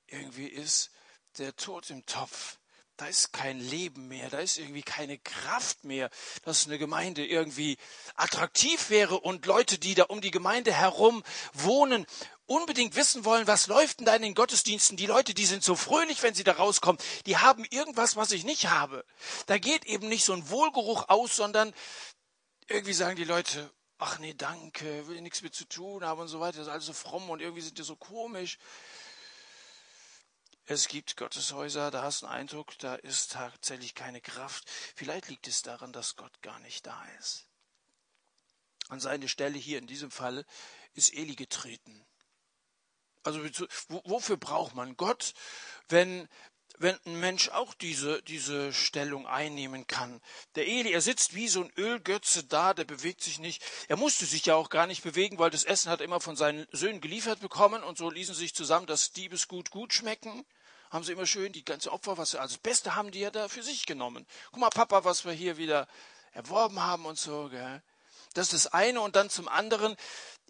irgendwie 0.08 0.48
ist 0.48 0.91
der 1.38 1.56
Tod 1.56 1.89
im 1.89 2.06
Topf. 2.06 2.58
Da 2.96 3.06
ist 3.06 3.32
kein 3.32 3.60
Leben 3.60 4.08
mehr, 4.08 4.27
da 4.32 4.39
ist 4.39 4.58
irgendwie 4.58 4.82
keine 4.82 5.20
Kraft 5.20 5.84
mehr, 5.84 6.10
dass 6.44 6.65
eine 6.65 6.79
Gemeinde 6.79 7.24
irgendwie 7.24 7.77
attraktiv 8.15 8.89
wäre 8.89 9.20
und 9.20 9.46
Leute, 9.46 9.77
die 9.77 9.94
da 9.94 10.06
um 10.06 10.20
die 10.20 10.32
Gemeinde 10.32 10.74
herum 10.74 11.24
wohnen, 11.53 12.08
unbedingt 12.48 12.96
wissen 12.96 13.24
wollen, 13.24 13.46
was 13.46 13.67
läuft 13.67 14.00
denn 14.00 14.08
da 14.08 14.15
in 14.15 14.24
den 14.24 14.34
Gottesdiensten. 14.34 14.98
Die 14.98 15.06
Leute, 15.06 15.36
die 15.36 15.46
sind 15.46 15.63
so 15.63 15.75
fröhlich, 15.75 16.24
wenn 16.24 16.34
sie 16.34 16.44
da 16.44 16.53
rauskommen, 16.53 17.00
die 17.27 17.38
haben 17.38 17.65
irgendwas, 17.65 18.15
was 18.15 18.32
ich 18.32 18.46
nicht 18.46 18.67
habe. 18.67 19.06
Da 19.46 19.60
geht 19.60 19.86
eben 19.86 20.08
nicht 20.08 20.25
so 20.25 20.34
ein 20.34 20.50
Wohlgeruch 20.50 21.08
aus, 21.10 21.36
sondern 21.36 21.75
irgendwie 22.67 22.94
sagen 22.94 23.15
die 23.15 23.25
Leute, 23.25 23.70
ach 23.98 24.20
nee, 24.20 24.34
danke, 24.34 25.08
will 25.08 25.22
nichts 25.22 25.42
mit 25.42 25.56
zu 25.56 25.66
tun 25.66 26.04
haben 26.04 26.22
und 26.22 26.27
so 26.27 26.39
weiter, 26.39 26.58
das 26.58 26.68
ist 26.68 26.74
alles 26.74 26.86
so 26.86 26.94
fromm 26.94 27.30
und 27.30 27.42
irgendwie 27.42 27.62
sind 27.62 27.77
die 27.77 27.84
so 27.84 27.96
komisch. 27.96 28.58
Es 30.66 30.89
gibt 30.89 31.16
Gotteshäuser, 31.16 31.92
da 31.92 32.04
hast 32.04 32.22
du 32.22 32.25
einen 32.25 32.42
Eindruck, 32.42 32.77
da 32.80 32.96
ist 32.96 33.32
tatsächlich 33.32 33.96
keine 33.96 34.20
Kraft. 34.20 34.70
Vielleicht 34.96 35.30
liegt 35.30 35.48
es 35.48 35.62
daran, 35.62 35.94
dass 35.94 36.18
Gott 36.18 36.42
gar 36.42 36.60
nicht 36.60 36.86
da 36.86 37.06
ist. 37.20 37.48
An 38.89 39.00
seine 39.00 39.30
Stelle 39.30 39.58
hier 39.58 39.77
in 39.80 39.88
diesem 39.88 40.12
Fall 40.12 40.46
ist 40.94 41.13
Eli 41.13 41.36
getreten. 41.36 42.06
Also 43.24 43.42
wofür 43.88 44.38
braucht 44.38 44.75
man 44.75 44.98
Gott, 44.98 45.34
wenn, 45.88 46.27
wenn 46.79 46.98
ein 47.05 47.19
Mensch 47.19 47.50
auch 47.50 47.74
diese, 47.74 48.22
diese 48.24 48.72
Stellung 48.72 49.25
einnehmen 49.25 49.88
kann. 49.88 50.22
Der 50.55 50.67
Eli, 50.67 50.91
er 50.91 51.01
sitzt 51.01 51.34
wie 51.34 51.48
so 51.48 51.63
ein 51.63 51.72
Ölgötze 51.75 52.43
da, 52.43 52.74
der 52.74 52.84
bewegt 52.84 53.22
sich 53.22 53.39
nicht. 53.39 53.63
Er 53.88 53.98
musste 53.98 54.25
sich 54.25 54.46
ja 54.46 54.55
auch 54.55 54.69
gar 54.69 54.88
nicht 54.88 55.03
bewegen, 55.03 55.39
weil 55.39 55.50
das 55.50 55.63
Essen 55.63 55.91
hat 55.91 56.01
er 56.01 56.05
immer 56.05 56.19
von 56.19 56.36
seinen 56.36 56.67
Söhnen 56.72 57.01
geliefert 57.01 57.39
bekommen 57.39 57.84
und 57.84 57.98
so 57.98 58.10
ließen 58.10 58.36
sich 58.36 58.53
zusammen, 58.53 58.86
dass 58.86 59.12
Diebesgut 59.12 59.72
gut 59.72 59.93
schmecken. 59.93 60.46
Haben 60.91 61.03
sie 61.03 61.12
immer 61.12 61.25
schön 61.25 61.51
die 61.51 61.65
ganze 61.65 61.91
Opfer, 61.91 62.17
was 62.17 62.31
sie 62.31 62.39
als 62.39 62.57
Beste 62.57 62.96
haben, 62.96 63.12
die 63.12 63.22
er 63.22 63.31
da 63.31 63.48
für 63.50 63.63
sich 63.63 63.86
genommen. 63.86 64.25
Guck 64.51 64.60
mal, 64.60 64.69
Papa, 64.69 65.03
was 65.03 65.25
wir 65.25 65.34
hier 65.34 65.57
wieder 65.57 65.88
erworben 66.31 66.81
haben 66.81 67.05
und 67.05 67.17
so, 67.17 67.50
gell. 67.50 67.81
Das 68.34 68.53
ist 68.53 68.65
das 68.65 68.74
eine 68.74 69.01
und 69.01 69.15
dann 69.15 69.31
zum 69.31 69.48
anderen, 69.48 69.96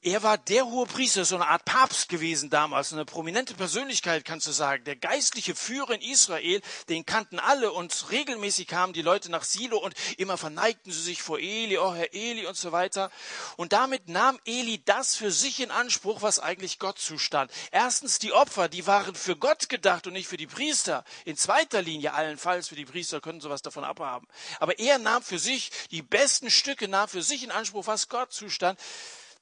er 0.03 0.21
war 0.21 0.37
der 0.37 0.65
hohe 0.67 0.85
Priester, 0.85 1.25
so 1.25 1.35
eine 1.35 1.47
Art 1.47 1.65
Papst 1.65 2.07
gewesen 2.07 2.49
damals, 2.49 2.93
eine 2.93 3.03
prominente 3.03 3.55
Persönlichkeit, 3.55 4.25
kannst 4.25 4.45
du 4.45 4.51
sagen. 4.51 4.83
Der 4.83 4.95
geistliche 4.95 5.55
Führer 5.55 5.95
in 5.95 6.01
Israel, 6.01 6.61
den 6.87 7.05
kannten 7.05 7.39
alle 7.39 7.71
und 7.71 8.11
regelmäßig 8.11 8.67
kamen 8.67 8.93
die 8.93 9.01
Leute 9.01 9.31
nach 9.31 9.43
Silo 9.43 9.79
und 9.79 9.95
immer 10.17 10.37
verneigten 10.37 10.91
sie 10.91 11.01
sich 11.01 11.23
vor 11.23 11.39
Eli, 11.39 11.79
oh 11.79 11.93
Herr 11.93 12.13
Eli 12.13 12.45
und 12.45 12.55
so 12.55 12.71
weiter. 12.71 13.11
Und 13.55 13.73
damit 13.73 14.07
nahm 14.07 14.39
Eli 14.45 14.81
das 14.85 15.15
für 15.15 15.31
sich 15.31 15.59
in 15.59 15.71
Anspruch, 15.71 16.21
was 16.21 16.39
eigentlich 16.39 16.77
Gott 16.77 16.99
zustand. 16.99 17.51
Erstens 17.71 18.19
die 18.19 18.33
Opfer, 18.33 18.69
die 18.69 18.85
waren 18.85 19.15
für 19.15 19.35
Gott 19.35 19.67
gedacht 19.67 20.05
und 20.05 20.13
nicht 20.13 20.27
für 20.27 20.37
die 20.37 20.47
Priester. 20.47 21.03
In 21.25 21.37
zweiter 21.37 21.81
Linie 21.81 22.13
allenfalls 22.13 22.67
für 22.67 22.75
die 22.75 22.85
Priester 22.85 23.19
können 23.19 23.41
sowas 23.41 23.63
davon 23.63 23.83
abhaben. 23.83 24.27
Aber 24.59 24.77
er 24.77 24.99
nahm 24.99 25.23
für 25.23 25.39
sich 25.39 25.71
die 25.89 26.03
besten 26.03 26.51
Stücke, 26.51 26.87
nahm 26.87 27.09
für 27.09 27.23
sich 27.23 27.43
in 27.43 27.51
Anspruch, 27.51 27.87
was 27.87 28.09
Gott 28.09 28.31
zustand 28.31 28.79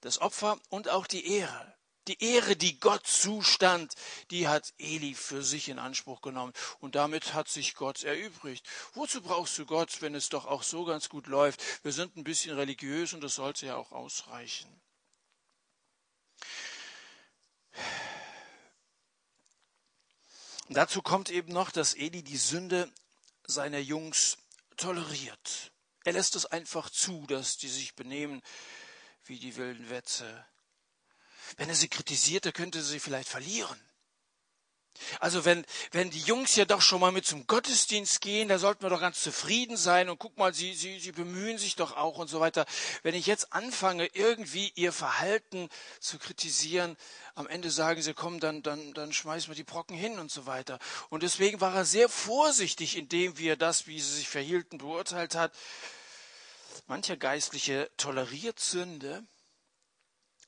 das 0.06 0.22
Opfer 0.22 0.60
und 0.70 0.88
auch 0.88 1.08
die 1.08 1.28
Ehre. 1.28 1.76
Die 2.08 2.24
Ehre, 2.24 2.56
die 2.56 2.80
Gott 2.80 3.08
zustand, 3.08 3.96
die 4.30 4.48
hat 4.48 4.72
Eli 4.78 5.16
für 5.16 5.42
sich 5.42 5.70
in 5.70 5.80
Anspruch 5.80 6.22
genommen. 6.22 6.54
Und 6.80 6.94
damit 6.94 7.34
hat 7.34 7.50
sich 7.50 7.74
Gott 7.74 8.04
erübrigt. 8.04 8.68
Wozu 8.94 9.24
brauchst 9.24 9.58
du 9.58 9.66
Gott, 9.66 10.04
wenn 10.04 10.14
es 10.14 10.30
doch 10.30 10.46
auch 10.46 10.62
so 10.62 10.86
ganz 10.86 11.10
gut 11.10 11.26
läuft? 11.26 11.84
Wir 11.84 11.92
sind 11.92 12.16
ein 12.16 12.24
bisschen 12.24 12.56
religiös 12.56 13.14
und 13.14 13.22
das 13.22 13.34
sollte 13.34 13.66
ja 13.66 13.78
auch 13.78 13.92
ausreichen. 13.92 14.70
Dazu 20.70 21.02
kommt 21.02 21.32
eben 21.32 21.52
noch, 21.52 21.72
dass 21.72 21.96
Eli 21.96 22.22
die 22.22 22.38
Sünde 22.38 22.92
seiner 23.48 23.80
Jungs 23.80 24.38
toleriert. 24.78 25.72
Er 26.04 26.14
lässt 26.14 26.36
es 26.36 26.46
einfach 26.46 26.92
zu, 26.92 27.26
dass 27.26 27.58
die 27.58 27.70
sich 27.70 27.96
benehmen 27.96 28.44
wie 29.25 29.39
die 29.39 29.55
wilden 29.55 29.89
Wetze. 29.89 30.46
Wenn 31.58 31.70
er 31.70 31.75
sie 31.75 31.88
kritisiert, 31.88 32.46
dann 32.46 32.53
könnte 32.53 32.82
sie 32.82 33.00
vielleicht 33.00 33.29
verlieren. 33.29 33.79
Also 35.20 35.44
wenn, 35.44 35.65
wenn 35.91 36.10
die 36.10 36.22
Jungs 36.22 36.55
ja 36.55 36.65
doch 36.65 36.82
schon 36.82 37.01
mal 37.01 37.12
mit 37.12 37.25
zum 37.25 37.48
Gottesdienst 37.48 38.22
gehen, 38.22 38.48
da 38.48 38.58
sollten 38.58 38.82
wir 38.82 38.89
doch 38.89 39.01
ganz 39.01 39.22
zufrieden 39.22 39.77
sein 39.77 40.10
und 40.10 40.20
guck 40.20 40.38
mal, 40.38 40.53
sie, 40.53 40.74
sie, 40.74 41.00
sie 41.00 41.12
bemühen 41.12 41.58
sich 41.58 41.75
doch 41.75 41.98
auch 41.98 42.17
und 42.17 42.29
so 42.29 42.39
weiter. 42.39 42.65
Wenn 43.03 43.13
ich 43.13 43.25
jetzt 43.25 43.51
anfange, 43.51 44.05
irgendwie 44.13 44.72
ihr 44.75 44.94
Verhalten 44.94 45.70
zu 46.00 46.17
kritisieren, 46.17 46.96
am 47.36 47.48
Ende 47.48 47.72
sagen 47.72 48.01
sie, 48.01 48.13
komm, 48.13 48.39
dann, 48.39 48.63
dann, 48.63 48.94
dann 48.94 49.12
schmeißen 49.12 49.50
wir 49.50 49.55
die 49.55 49.63
Brocken 49.63 49.98
hin 49.98 50.17
und 50.17 50.32
so 50.32 50.46
weiter. 50.46 50.79
Und 51.10 51.24
deswegen 51.24 51.60
war 51.60 51.75
er 51.75 51.86
sehr 51.86 52.08
vorsichtig 52.08 52.98
in 52.98 53.10
dem, 53.10 53.38
wie 53.38 53.50
er 53.50 53.58
das, 53.58 53.88
wie 53.88 54.00
sie 54.00 54.15
sich 54.15 54.29
verhielten, 54.29 54.77
beurteilt 54.77 55.36
hat. 55.36 55.51
Mancher 56.88 57.17
Geistliche 57.17 57.91
toleriert 57.98 58.60
Sünde, 58.60 59.25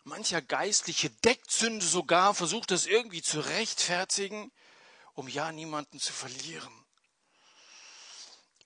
mancher 0.04 0.42
Geistliche 0.42 1.10
deckt 1.10 1.52
Sünde 1.52 1.86
sogar, 1.86 2.34
versucht 2.34 2.72
das 2.72 2.86
irgendwie 2.86 3.22
zu 3.22 3.40
rechtfertigen, 3.40 4.52
um 5.14 5.28
ja 5.28 5.52
niemanden 5.52 6.00
zu 6.00 6.14
verlieren. 6.14 6.86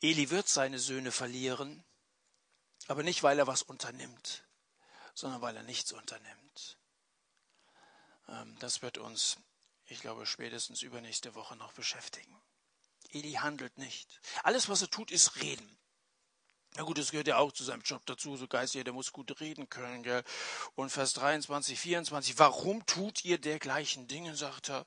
Eli 0.02 0.30
wird 0.30 0.48
seine 0.48 0.80
Söhne 0.80 1.12
verlieren, 1.12 1.84
aber 2.88 3.04
nicht, 3.04 3.24
weil 3.24 3.40
er 3.40 3.48
was 3.48 3.62
unternimmt, 3.62 4.44
sondern 5.14 5.42
weil 5.42 5.56
er 5.56 5.64
nichts 5.64 5.92
unternimmt. 5.92 6.78
Ähm, 8.28 8.58
das 8.60 8.82
wird 8.82 8.98
uns, 8.98 9.38
ich 9.86 10.02
glaube, 10.02 10.26
spätestens 10.26 10.82
übernächste 10.82 11.36
Woche 11.36 11.56
noch 11.56 11.74
beschäftigen. 11.74 12.42
Eli 13.10 13.34
handelt 13.34 13.78
nicht. 13.78 14.22
Alles, 14.44 14.70
was 14.70 14.82
er 14.82 14.90
tut, 14.90 15.12
ist 15.12 15.36
reden. 15.38 15.78
Na 16.76 16.84
gut, 16.84 16.98
das 16.98 17.12
gehört 17.12 17.28
ja 17.28 17.38
auch 17.38 17.52
zu 17.52 17.64
seinem 17.64 17.82
Job 17.82 18.02
dazu, 18.06 18.38
so 18.38 18.48
geistig, 18.48 18.84
der 18.86 18.94
muss 18.94 19.12
gut 19.12 19.40
reden 19.42 19.70
können, 19.70 20.04
gell. 20.04 20.24
Und 20.76 20.90
Vers 20.90 21.14
23, 21.14 21.78
24, 21.78 22.40
warum 22.40 22.86
tut 22.86 23.26
ihr 23.26 23.38
dergleichen 23.38 24.08
Dinge, 24.08 24.36
sagt 24.36 24.70
er. 24.70 24.86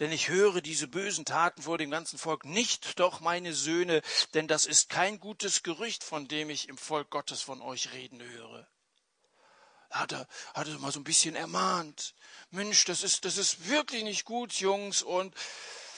Denn 0.00 0.12
ich 0.12 0.28
höre 0.28 0.60
diese 0.60 0.86
bösen 0.86 1.24
Taten 1.24 1.62
vor 1.62 1.78
dem 1.78 1.90
ganzen 1.90 2.18
Volk, 2.18 2.44
nicht 2.44 3.00
doch 3.00 3.20
meine 3.20 3.54
Söhne, 3.54 4.02
denn 4.34 4.48
das 4.48 4.66
ist 4.66 4.90
kein 4.90 5.18
gutes 5.18 5.62
Gerücht, 5.62 6.04
von 6.04 6.28
dem 6.28 6.50
ich 6.50 6.68
im 6.68 6.76
Volk 6.76 7.08
Gottes 7.08 7.40
von 7.40 7.62
euch 7.62 7.92
reden 7.92 8.22
höre. 8.22 8.66
Hat 9.90 10.12
er, 10.12 10.28
hat 10.52 10.68
er 10.68 10.78
mal 10.78 10.92
so 10.92 11.00
ein 11.00 11.04
bisschen 11.04 11.34
ermahnt. 11.34 12.14
Mensch, 12.50 12.84
das 12.84 13.02
ist, 13.02 13.24
das 13.24 13.38
ist 13.38 13.68
wirklich 13.68 14.04
nicht 14.04 14.26
gut, 14.26 14.52
Jungs. 14.54 15.02
Und 15.02 15.34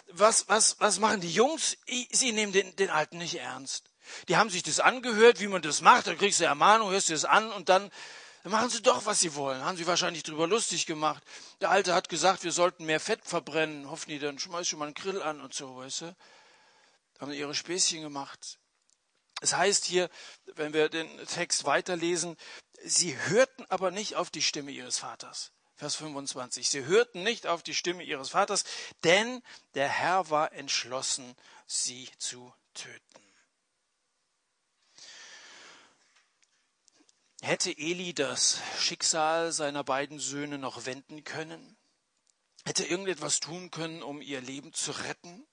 was, 0.07 0.49
was, 0.49 0.79
was 0.79 1.01
machen 1.01 1.21
die 1.21 1.33
Jungs? 1.33 1.77
Sie 2.13 2.31
nehmen 2.31 2.53
den, 2.53 2.77
den 2.77 2.91
Alten 2.91 3.19
nicht 3.19 3.35
ernst. 3.35 3.90
Die 4.29 4.37
haben 4.37 4.51
sich 4.51 4.63
das 4.63 4.81
angehört, 4.81 5.41
wie 5.41 5.49
man 5.49 5.63
das 5.63 5.81
macht. 5.81 6.07
Da 6.07 6.15
kriegst 6.15 6.41
du 6.41 6.45
Ermahnung, 6.45 6.91
hörst 6.91 7.09
du 7.09 7.13
das 7.13 7.25
an 7.25 7.51
und 7.53 7.69
dann, 7.69 7.91
dann 8.43 8.53
machen 8.53 8.71
sie 8.71 8.83
doch, 8.83 9.07
was 9.07 9.21
sie 9.21 9.35
wollen. 9.35 9.65
Haben 9.65 9.77
sie 9.77 9.87
wahrscheinlich 9.87 10.23
drüber 10.23 10.47
lustig 10.47 10.87
gemacht. 10.87 11.23
Der 11.61 11.71
Alte 11.71 11.95
hat 11.95 12.09
gesagt, 12.09 12.45
wir 12.45 12.53
sollten 12.53 12.87
mehr 12.87 13.01
Fett 13.01 13.25
verbrennen. 13.25 13.91
Hoffen 13.91 14.11
die, 14.11 14.19
dann 14.19 14.39
schmeiß 14.39 14.69
schon 14.69 14.79
mal 14.79 14.87
einen 14.87 14.95
Grill 14.95 15.23
an 15.23 15.41
und 15.41 15.55
so, 15.55 15.77
weißt 15.77 16.03
du. 16.03 16.17
Haben 17.21 17.33
ihre 17.33 17.55
Späßchen 17.55 18.03
gemacht. 18.03 18.59
Es 19.41 19.55
heißt 19.55 19.85
hier, 19.87 20.11
wenn 20.55 20.73
wir 20.73 20.89
den 20.89 21.09
Text 21.27 21.65
weiterlesen, 21.65 22.37
sie 22.85 23.17
hörten 23.29 23.65
aber 23.69 23.91
nicht 23.91 24.17
auf 24.17 24.31
die 24.31 24.43
Stimme 24.43 24.71
ihres 24.71 24.99
Vaters. 24.99 25.53
Vers 25.81 25.97
25. 25.97 26.69
Sie 26.69 26.85
hörten 26.85 27.23
nicht 27.23 27.47
auf 27.47 27.63
die 27.63 27.75
Stimme 27.75 28.03
ihres 28.03 28.31
Vaters, 28.31 28.65
denn 29.03 29.43
der 29.75 29.89
Herr 29.89 30.29
war 30.29 30.53
entschlossen, 30.53 31.35
sie 31.67 32.11
zu 32.19 32.53
töten. 32.75 33.30
Hätte 37.43 37.71
Eli 37.77 38.13
das 38.13 38.61
Schicksal 38.79 39.51
seiner 39.53 39.83
beiden 39.83 40.19
Söhne 40.19 40.59
noch 40.59 40.85
wenden 40.85 41.25
können? 41.25 41.79
Hätte 42.65 42.85
irgendetwas 42.85 43.41
tun 43.41 43.71
können, 43.71 44.03
um 44.03 44.21
ihr 44.21 44.43
Leben 44.43 44.75
zu 44.75 44.91
retten? 44.91 45.47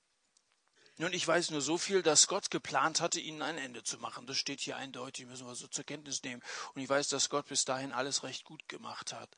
Nun, 0.98 1.14
ich 1.14 1.26
weiß 1.26 1.52
nur 1.52 1.62
so 1.62 1.78
viel, 1.78 2.02
dass 2.02 2.28
Gott 2.28 2.52
geplant 2.52 3.00
hatte, 3.00 3.22
ihnen 3.22 3.42
ein 3.42 3.58
Ende 3.58 3.84
zu 3.84 4.00
machen. 4.00 4.28
Das 4.28 4.38
steht 4.38 4.60
hier 4.60 4.76
eindeutig, 4.76 5.28
müssen 5.28 5.48
wir 5.48 5.56
so 5.56 5.68
zur 5.68 5.86
Kenntnis 5.86 6.24
nehmen. 6.24 6.42
Und 6.74 6.82
ich 6.82 6.90
weiß, 6.90 7.08
dass 7.08 7.30
Gott 7.30 7.48
bis 7.48 7.66
dahin 7.66 7.94
alles 7.94 8.24
recht 8.24 8.44
gut 8.44 8.68
gemacht 8.68 9.14
hat. 9.14 9.30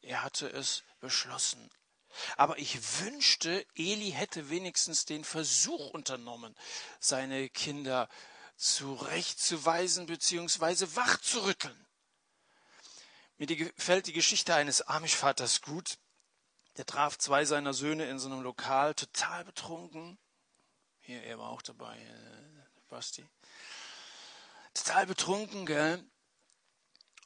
Er 0.00 0.22
hatte 0.22 0.48
es 0.48 0.84
beschlossen. 1.00 1.68
Aber 2.36 2.58
ich 2.58 2.78
wünschte, 3.00 3.66
Eli 3.74 4.12
hätte 4.12 4.48
wenigstens 4.48 5.04
den 5.04 5.24
Versuch 5.24 5.90
unternommen, 5.90 6.56
seine 6.98 7.48
Kinder 7.50 8.08
zurechtzuweisen 8.56 10.06
bzw. 10.06 10.86
wachzurütteln. 10.94 11.86
Mir 13.40 13.46
gefällt 13.46 14.06
die 14.06 14.12
Geschichte 14.12 14.54
eines 14.54 14.82
Amish-Vaters 14.82 15.62
gut. 15.62 15.96
Der 16.76 16.84
traf 16.84 17.16
zwei 17.16 17.46
seiner 17.46 17.72
Söhne 17.72 18.04
in 18.04 18.18
so 18.18 18.28
einem 18.28 18.42
Lokal, 18.42 18.94
total 18.94 19.46
betrunken. 19.46 20.18
Hier, 21.00 21.22
er 21.22 21.38
war 21.38 21.48
auch 21.48 21.62
dabei, 21.62 21.98
äh, 21.98 22.80
Basti. 22.90 23.26
Total 24.74 25.06
betrunken, 25.06 25.64
gell? 25.64 26.04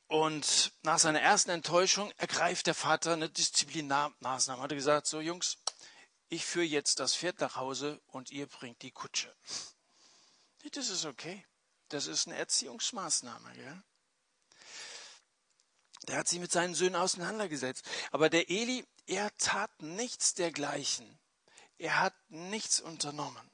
Und 0.07 0.71
nach 0.83 1.01
seiner 1.01 1.21
ersten 1.21 1.51
Enttäuschung 1.51 2.13
ergreift 2.17 2.69
der 2.69 2.77
Vater 2.77 3.15
eine 3.15 3.29
Disziplinarmaßnahme. 3.29 4.63
Hat 4.63 4.71
er 4.71 4.77
gesagt, 4.77 5.09
so 5.09 5.21
Jungs, 5.21 5.59
ich 6.29 6.45
führe 6.45 6.65
jetzt 6.65 7.01
das 7.01 7.17
Pferd 7.17 7.41
nach 7.41 7.57
Hause 7.57 8.01
und 8.07 8.31
ihr 8.31 8.47
bringt 8.47 8.83
die 8.83 8.93
Kutsche. 8.93 9.35
Das 10.71 10.91
ist 10.91 11.07
okay. 11.07 11.45
Das 11.89 12.07
ist 12.07 12.29
eine 12.29 12.37
Erziehungsmaßnahme, 12.37 13.53
gell? 13.55 13.83
Der 16.09 16.19
hat 16.19 16.29
sich 16.29 16.39
mit 16.39 16.53
seinen 16.53 16.75
Söhnen 16.75 16.97
auseinandergesetzt. 16.97 17.85
Aber 18.11 18.29
der 18.29 18.51
Eli, 18.51 18.87
er 19.07 19.35
tat 19.39 19.71
nichts 19.83 20.35
dergleichen. 20.35 21.19
Er 21.79 22.01
hat 22.01 22.15
nichts 22.29 22.81
unternommen. 22.81 23.51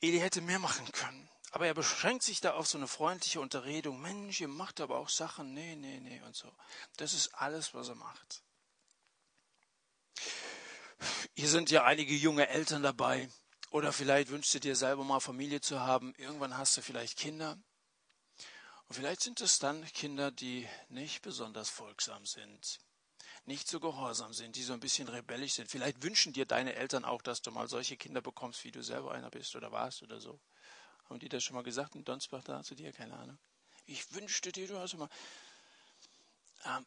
Eli 0.00 0.18
hätte 0.18 0.40
mehr 0.40 0.58
machen 0.58 0.90
können. 0.92 1.28
Aber 1.52 1.66
er 1.66 1.74
beschränkt 1.74 2.22
sich 2.24 2.40
da 2.40 2.54
auf 2.54 2.66
so 2.66 2.78
eine 2.78 2.88
freundliche 2.88 3.40
Unterredung. 3.40 4.00
Mensch, 4.00 4.40
ihr 4.40 4.48
macht 4.48 4.80
aber 4.80 4.98
auch 4.98 5.10
Sachen. 5.10 5.52
Nee, 5.52 5.76
nee, 5.76 6.00
nee 6.00 6.20
und 6.22 6.34
so. 6.34 6.50
Das 6.96 7.12
ist 7.12 7.34
alles, 7.34 7.74
was 7.74 7.88
er 7.88 7.94
macht. 7.94 8.42
Hier 11.34 11.48
sind 11.48 11.70
ja 11.70 11.84
einige 11.84 12.14
junge 12.14 12.48
Eltern 12.48 12.82
dabei. 12.82 13.28
Oder 13.70 13.92
vielleicht 13.92 14.30
wünschst 14.30 14.54
du 14.54 14.60
dir 14.60 14.76
selber 14.76 15.04
mal 15.04 15.20
Familie 15.20 15.60
zu 15.60 15.80
haben. 15.80 16.14
Irgendwann 16.16 16.56
hast 16.56 16.76
du 16.76 16.82
vielleicht 16.82 17.18
Kinder. 17.18 17.58
Und 18.92 18.96
vielleicht 18.96 19.22
sind 19.22 19.40
es 19.40 19.58
dann 19.58 19.82
Kinder, 19.94 20.30
die 20.30 20.68
nicht 20.90 21.22
besonders 21.22 21.70
folgsam 21.70 22.26
sind 22.26 22.78
nicht 23.46 23.66
so 23.66 23.80
gehorsam 23.80 24.34
sind, 24.34 24.54
die 24.54 24.62
so 24.62 24.74
ein 24.74 24.80
bisschen 24.80 25.08
rebellisch 25.08 25.54
sind. 25.54 25.70
Vielleicht 25.70 26.02
wünschen 26.02 26.34
dir 26.34 26.44
deine 26.44 26.74
Eltern 26.74 27.06
auch, 27.06 27.22
dass 27.22 27.40
du 27.40 27.50
mal 27.50 27.68
solche 27.68 27.96
Kinder 27.96 28.20
bekommst, 28.20 28.64
wie 28.64 28.70
du 28.70 28.82
selber 28.82 29.12
einer 29.12 29.30
bist 29.30 29.56
oder 29.56 29.72
warst 29.72 30.02
oder 30.02 30.20
so. 30.20 30.38
Haben 31.08 31.20
die 31.20 31.30
das 31.30 31.42
schon 31.42 31.56
mal 31.56 31.62
gesagt 31.62 31.94
in 31.94 32.04
Donsbach 32.04 32.44
da 32.44 32.62
zu 32.62 32.74
dir? 32.74 32.92
Keine 32.92 33.16
Ahnung. 33.16 33.38
Ich 33.86 34.12
wünschte 34.12 34.52
dir, 34.52 34.68
du 34.68 34.78
hast 34.78 34.94
mal. 34.98 35.08
Ähm, 36.66 36.86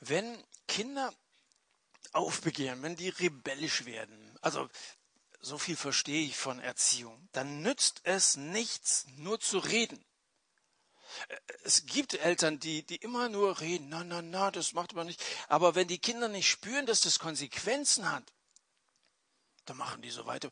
wenn 0.00 0.44
Kinder 0.68 1.14
aufbegehren, 2.12 2.82
wenn 2.82 2.96
die 2.96 3.08
rebellisch 3.08 3.86
werden, 3.86 4.38
also 4.42 4.68
so 5.40 5.56
viel 5.56 5.76
verstehe 5.76 6.26
ich 6.26 6.36
von 6.36 6.60
Erziehung, 6.60 7.26
dann 7.32 7.62
nützt 7.62 8.02
es 8.04 8.36
nichts, 8.36 9.06
nur 9.16 9.40
zu 9.40 9.60
reden 9.60 10.04
es 11.64 11.86
gibt 11.86 12.14
Eltern, 12.14 12.58
die, 12.58 12.84
die 12.84 12.96
immer 12.96 13.28
nur 13.28 13.60
reden, 13.60 13.88
na, 13.88 14.04
na, 14.04 14.22
na, 14.22 14.50
das 14.50 14.72
macht 14.72 14.94
man 14.94 15.06
nicht. 15.06 15.22
Aber 15.48 15.74
wenn 15.74 15.88
die 15.88 15.98
Kinder 15.98 16.28
nicht 16.28 16.48
spüren, 16.48 16.86
dass 16.86 17.00
das 17.00 17.18
Konsequenzen 17.18 18.10
hat, 18.10 18.24
dann 19.66 19.76
machen 19.76 20.02
die 20.02 20.10
so 20.10 20.26
weiter. 20.26 20.50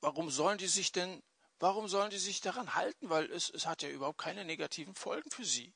Warum 0.00 0.30
sollen 0.30 0.58
die 0.58 0.68
sich 0.68 0.92
denn, 0.92 1.22
warum 1.58 1.88
sollen 1.88 2.10
die 2.10 2.18
sich 2.18 2.40
daran 2.40 2.74
halten? 2.74 3.10
Weil 3.10 3.30
es, 3.30 3.50
es 3.50 3.66
hat 3.66 3.82
ja 3.82 3.88
überhaupt 3.88 4.18
keine 4.18 4.44
negativen 4.44 4.94
Folgen 4.94 5.30
für 5.30 5.44
sie. 5.44 5.72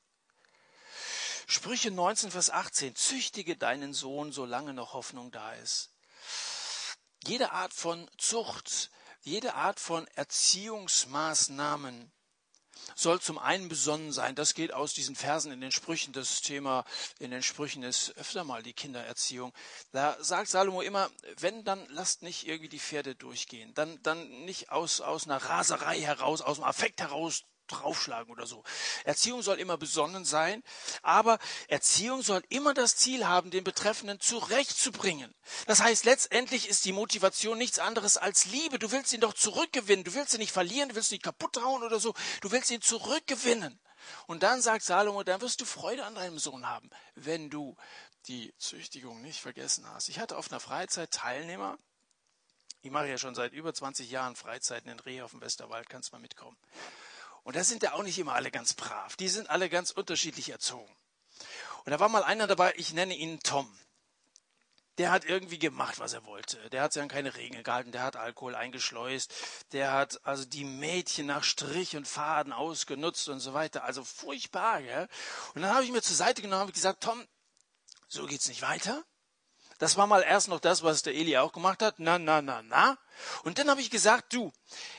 Sprüche 1.48 1.90
19, 1.90 2.30
Vers 2.32 2.50
18. 2.50 2.96
Züchtige 2.96 3.56
deinen 3.56 3.94
Sohn, 3.94 4.32
solange 4.32 4.74
noch 4.74 4.94
Hoffnung 4.94 5.30
da 5.30 5.52
ist. 5.54 5.90
Jede 7.24 7.52
Art 7.52 7.72
von 7.72 8.10
Zucht, 8.18 8.90
jede 9.22 9.54
Art 9.54 9.80
von 9.80 10.06
Erziehungsmaßnahmen 10.08 12.12
soll 12.94 13.20
zum 13.20 13.38
einen 13.38 13.68
besonnen 13.68 14.12
sein. 14.12 14.34
Das 14.34 14.54
geht 14.54 14.72
aus 14.72 14.94
diesen 14.94 15.16
Versen 15.16 15.52
in 15.52 15.60
den 15.60 15.72
Sprüchen. 15.72 16.12
Das 16.12 16.40
Thema 16.40 16.84
in 17.18 17.30
den 17.30 17.42
Sprüchen 17.42 17.82
ist 17.82 18.16
öfter 18.16 18.44
mal 18.44 18.62
die 18.62 18.72
Kindererziehung. 18.72 19.52
Da 19.92 20.16
sagt 20.20 20.48
Salomo 20.48 20.82
immer, 20.82 21.10
wenn, 21.38 21.64
dann 21.64 21.86
lasst 21.88 22.22
nicht 22.22 22.46
irgendwie 22.46 22.68
die 22.68 22.80
Pferde 22.80 23.14
durchgehen. 23.14 23.74
Dann, 23.74 24.00
dann 24.02 24.28
nicht 24.44 24.70
aus, 24.70 25.00
aus 25.00 25.24
einer 25.24 25.38
Raserei 25.38 26.00
heraus, 26.00 26.40
aus 26.40 26.56
dem 26.56 26.64
Affekt 26.64 27.00
heraus 27.00 27.42
draufschlagen 27.66 28.32
oder 28.32 28.46
so. 28.46 28.62
Erziehung 29.04 29.42
soll 29.42 29.58
immer 29.58 29.76
besonnen 29.76 30.24
sein, 30.24 30.62
aber 31.02 31.38
Erziehung 31.68 32.22
soll 32.22 32.42
immer 32.48 32.74
das 32.74 32.96
Ziel 32.96 33.26
haben, 33.26 33.50
den 33.50 33.64
Betreffenden 33.64 34.20
zurechtzubringen. 34.20 35.34
Das 35.66 35.80
heißt, 35.80 36.04
letztendlich 36.04 36.68
ist 36.68 36.84
die 36.84 36.92
Motivation 36.92 37.58
nichts 37.58 37.78
anderes 37.78 38.16
als 38.16 38.46
Liebe. 38.46 38.78
Du 38.78 38.92
willst 38.92 39.12
ihn 39.12 39.20
doch 39.20 39.34
zurückgewinnen. 39.34 40.04
Du 40.04 40.14
willst 40.14 40.34
ihn 40.34 40.40
nicht 40.40 40.52
verlieren, 40.52 40.88
du 40.88 40.94
willst 40.94 41.10
ihn 41.10 41.16
nicht 41.16 41.24
kaputt 41.24 41.56
hauen 41.58 41.82
oder 41.82 42.00
so. 42.00 42.14
Du 42.40 42.50
willst 42.50 42.70
ihn 42.70 42.82
zurückgewinnen. 42.82 43.80
Und 44.26 44.42
dann 44.42 44.60
sagt 44.60 44.84
Salomo, 44.84 45.22
dann 45.22 45.40
wirst 45.40 45.60
du 45.60 45.64
Freude 45.64 46.04
an 46.04 46.14
deinem 46.14 46.38
Sohn 46.38 46.68
haben, 46.68 46.90
wenn 47.14 47.50
du 47.50 47.76
die 48.28 48.54
Züchtigung 48.58 49.22
nicht 49.22 49.40
vergessen 49.40 49.88
hast. 49.90 50.08
Ich 50.08 50.18
hatte 50.18 50.36
auf 50.36 50.50
einer 50.50 50.60
Freizeit 50.60 51.10
Teilnehmer, 51.10 51.78
ich 52.82 52.90
mache 52.90 53.08
ja 53.08 53.18
schon 53.18 53.34
seit 53.34 53.52
über 53.52 53.74
20 53.74 54.10
Jahren 54.10 54.36
Freizeiten 54.36 54.90
in 54.90 55.00
Rehe 55.00 55.24
auf 55.24 55.32
dem 55.32 55.40
Westerwald, 55.40 55.88
kannst 55.88 56.12
mal 56.12 56.20
mitkommen. 56.20 56.56
Und 57.46 57.54
da 57.54 57.62
sind 57.62 57.84
ja 57.84 57.92
auch 57.92 58.02
nicht 58.02 58.18
immer 58.18 58.34
alle 58.34 58.50
ganz 58.50 58.74
brav. 58.74 59.14
Die 59.14 59.28
sind 59.28 59.50
alle 59.50 59.70
ganz 59.70 59.92
unterschiedlich 59.92 60.50
erzogen. 60.50 60.92
Und 61.84 61.92
da 61.92 62.00
war 62.00 62.08
mal 62.08 62.24
einer 62.24 62.48
dabei, 62.48 62.74
ich 62.76 62.92
nenne 62.92 63.14
ihn 63.14 63.38
Tom. 63.38 63.72
Der 64.98 65.12
hat 65.12 65.24
irgendwie 65.24 65.60
gemacht, 65.60 66.00
was 66.00 66.12
er 66.12 66.24
wollte. 66.24 66.58
Der 66.70 66.82
hat 66.82 66.92
sich 66.92 67.00
an 67.00 67.08
keine 67.08 67.36
Regeln 67.36 67.62
gehalten. 67.62 67.92
Der 67.92 68.02
hat 68.02 68.16
Alkohol 68.16 68.56
eingeschleust. 68.56 69.32
Der 69.70 69.92
hat 69.92 70.18
also 70.26 70.44
die 70.44 70.64
Mädchen 70.64 71.26
nach 71.26 71.44
Strich 71.44 71.96
und 71.96 72.08
Faden 72.08 72.52
ausgenutzt 72.52 73.28
und 73.28 73.38
so 73.38 73.54
weiter. 73.54 73.84
Also 73.84 74.02
furchtbar, 74.02 74.82
gell? 74.82 75.06
Und 75.54 75.62
dann 75.62 75.72
habe 75.72 75.84
ich 75.84 75.92
mir 75.92 76.02
zur 76.02 76.16
Seite 76.16 76.42
genommen 76.42 76.66
und 76.66 76.74
gesagt, 76.74 77.04
Tom, 77.04 77.24
so 78.08 78.26
geht's 78.26 78.48
nicht 78.48 78.62
weiter. 78.62 79.04
Das 79.78 79.96
war 79.96 80.06
mal 80.06 80.22
erst 80.22 80.48
noch 80.48 80.60
das, 80.60 80.82
was 80.82 81.02
der 81.02 81.14
Eli 81.14 81.36
auch 81.36 81.52
gemacht 81.52 81.82
hat. 81.82 81.96
Na, 81.98 82.18
na, 82.18 82.40
na, 82.40 82.62
na. 82.62 82.98
Und 83.44 83.58
dann 83.58 83.68
habe 83.68 83.80
ich 83.80 83.90
gesagt, 83.90 84.32
du, 84.32 84.52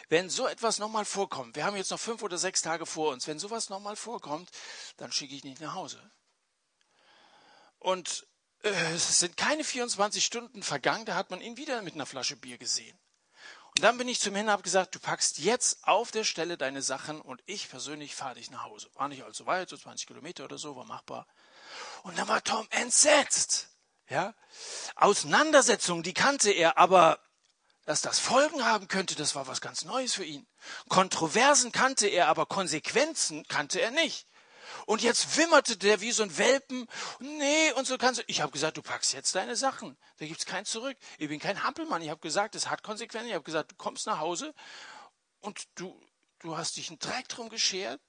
wenn 0.09 0.29
so 0.29 0.47
etwas 0.47 0.79
nochmal 0.79 1.05
vorkommt, 1.05 1.55
wir 1.55 1.65
haben 1.65 1.75
jetzt 1.75 1.91
noch 1.91 1.99
fünf 1.99 2.21
oder 2.21 2.37
sechs 2.37 2.61
Tage 2.61 2.85
vor 2.85 3.11
uns, 3.11 3.27
wenn 3.27 3.39
sowas 3.39 3.69
nochmal 3.69 3.95
vorkommt, 3.95 4.49
dann 4.97 5.11
schicke 5.11 5.35
ich 5.35 5.43
nicht 5.43 5.61
nach 5.61 5.73
Hause. 5.73 5.99
Und 7.79 8.27
äh, 8.63 8.69
es 8.93 9.19
sind 9.19 9.37
keine 9.37 9.63
24 9.63 10.23
Stunden 10.23 10.63
vergangen, 10.63 11.05
da 11.05 11.15
hat 11.15 11.29
man 11.29 11.41
ihn 11.41 11.57
wieder 11.57 11.81
mit 11.81 11.95
einer 11.95 12.05
Flasche 12.05 12.35
Bier 12.35 12.57
gesehen. 12.57 12.97
Und 13.77 13.83
dann 13.83 13.97
bin 13.99 14.07
ich 14.07 14.19
zum 14.19 14.35
hin 14.35 14.45
und 14.45 14.51
habe 14.51 14.63
gesagt, 14.63 14.95
du 14.95 14.99
packst 14.99 15.37
jetzt 15.37 15.83
auf 15.83 16.09
der 16.09 16.23
Stelle 16.23 16.57
deine 16.57 16.81
Sachen 16.81 17.21
und 17.21 17.43
ich 17.45 17.69
persönlich 17.69 18.15
fahre 18.15 18.35
dich 18.35 18.49
nach 18.49 18.63
Hause. 18.63 18.89
War 18.95 19.07
nicht 19.07 19.23
allzu 19.23 19.45
weit, 19.45 19.69
so 19.69 19.77
20 19.77 20.07
Kilometer 20.07 20.45
oder 20.45 20.57
so, 20.57 20.75
war 20.75 20.85
machbar. 20.85 21.27
Und 22.01 22.17
dann 22.17 22.27
war 22.27 22.43
Tom 22.43 22.65
entsetzt. 22.71 23.76
Ja? 24.09 24.33
Auseinandersetzungen, 24.95 26.03
die 26.03 26.13
kannte 26.13 26.51
er, 26.51 26.77
aber 26.77 27.19
dass 27.85 28.01
das 28.01 28.19
Folgen 28.19 28.65
haben 28.65 28.87
könnte, 28.89 29.15
das 29.15 29.33
war 29.33 29.47
was 29.47 29.61
ganz 29.61 29.85
Neues 29.85 30.13
für 30.13 30.25
ihn. 30.25 30.45
Kontroversen 30.89 31.71
kannte 31.71 32.07
er, 32.07 32.27
aber 32.27 32.45
Konsequenzen 32.45 33.47
kannte 33.47 33.79
er 33.79 33.91
nicht. 33.91 34.27
Und 34.85 35.01
jetzt 35.01 35.37
wimmerte 35.37 35.77
der 35.77 36.01
wie 36.01 36.11
so 36.11 36.23
ein 36.23 36.37
Welpen. 36.37 36.87
Nee, 37.19 37.71
und 37.73 37.87
so 37.87 37.97
kannst 37.97 38.19
du. 38.19 38.23
Ich 38.27 38.41
habe 38.41 38.51
gesagt, 38.51 38.77
du 38.77 38.81
packst 38.81 39.13
jetzt 39.13 39.33
deine 39.35 39.55
Sachen. 39.55 39.97
Da 40.17 40.25
gibt's 40.25 40.45
kein 40.45 40.65
Zurück. 40.65 40.97
Ich 41.17 41.29
bin 41.29 41.39
kein 41.39 41.63
Hampelmann. 41.63 42.01
Ich 42.01 42.09
habe 42.09 42.19
gesagt, 42.19 42.55
es 42.55 42.69
hat 42.69 42.83
Konsequenzen. 42.83 43.29
Ich 43.29 43.33
habe 43.33 43.43
gesagt, 43.43 43.71
du 43.71 43.75
kommst 43.75 44.05
nach 44.07 44.19
Hause 44.19 44.53
und 45.39 45.67
du, 45.75 45.97
du 46.39 46.57
hast 46.57 46.75
dich 46.77 46.89
einen 46.89 46.99
Dreck 46.99 47.29
drum 47.29 47.49
geschert. 47.49 48.01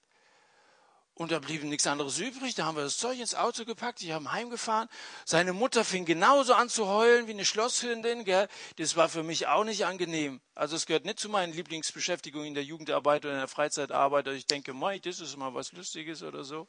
Und 1.19 1.33
da 1.33 1.41
blieb 1.41 1.65
nichts 1.65 1.85
anderes 1.89 2.21
übrig. 2.21 2.55
Da 2.55 2.65
haben 2.65 2.77
wir 2.77 2.85
das 2.85 2.97
Zeug 2.97 3.19
ins 3.19 3.35
Auto 3.35 3.65
gepackt. 3.65 4.01
Ich 4.03 4.13
habe 4.13 4.31
heimgefahren. 4.31 4.89
Seine 5.25 5.53
Mutter 5.53 5.85
fing 5.85 6.05
genauso 6.05 6.55
an 6.55 6.69
zu 6.69 6.87
heulen 6.87 7.27
wie 7.27 7.33
eine 7.33 7.45
Schlosshündin. 7.45 8.25
Gell? 8.25 8.47
Das 8.77 8.95
war 8.95 9.09
für 9.09 9.25
mich 9.25 9.49
auch 9.49 9.65
nicht 9.65 9.85
angenehm. 9.85 10.41
Also 10.55 10.77
es 10.77 10.87
gehört 10.87 11.05
nicht 11.05 11.19
zu 11.19 11.29
meinen 11.29 11.53
Lieblingsbeschäftigungen 11.53 12.47
in 12.47 12.55
der 12.55 12.63
Jugendarbeit 12.63 13.25
oder 13.25 13.35
in 13.35 13.41
der 13.41 13.49
Freizeitarbeit. 13.49 14.29
Ich 14.29 14.47
denke, 14.47 14.73
mei, 14.73 15.01
das 15.01 15.19
ist 15.19 15.37
mal 15.37 15.53
was 15.55 15.73
Lustiges 15.73 16.23
oder 16.23 16.45
so. 16.45 16.69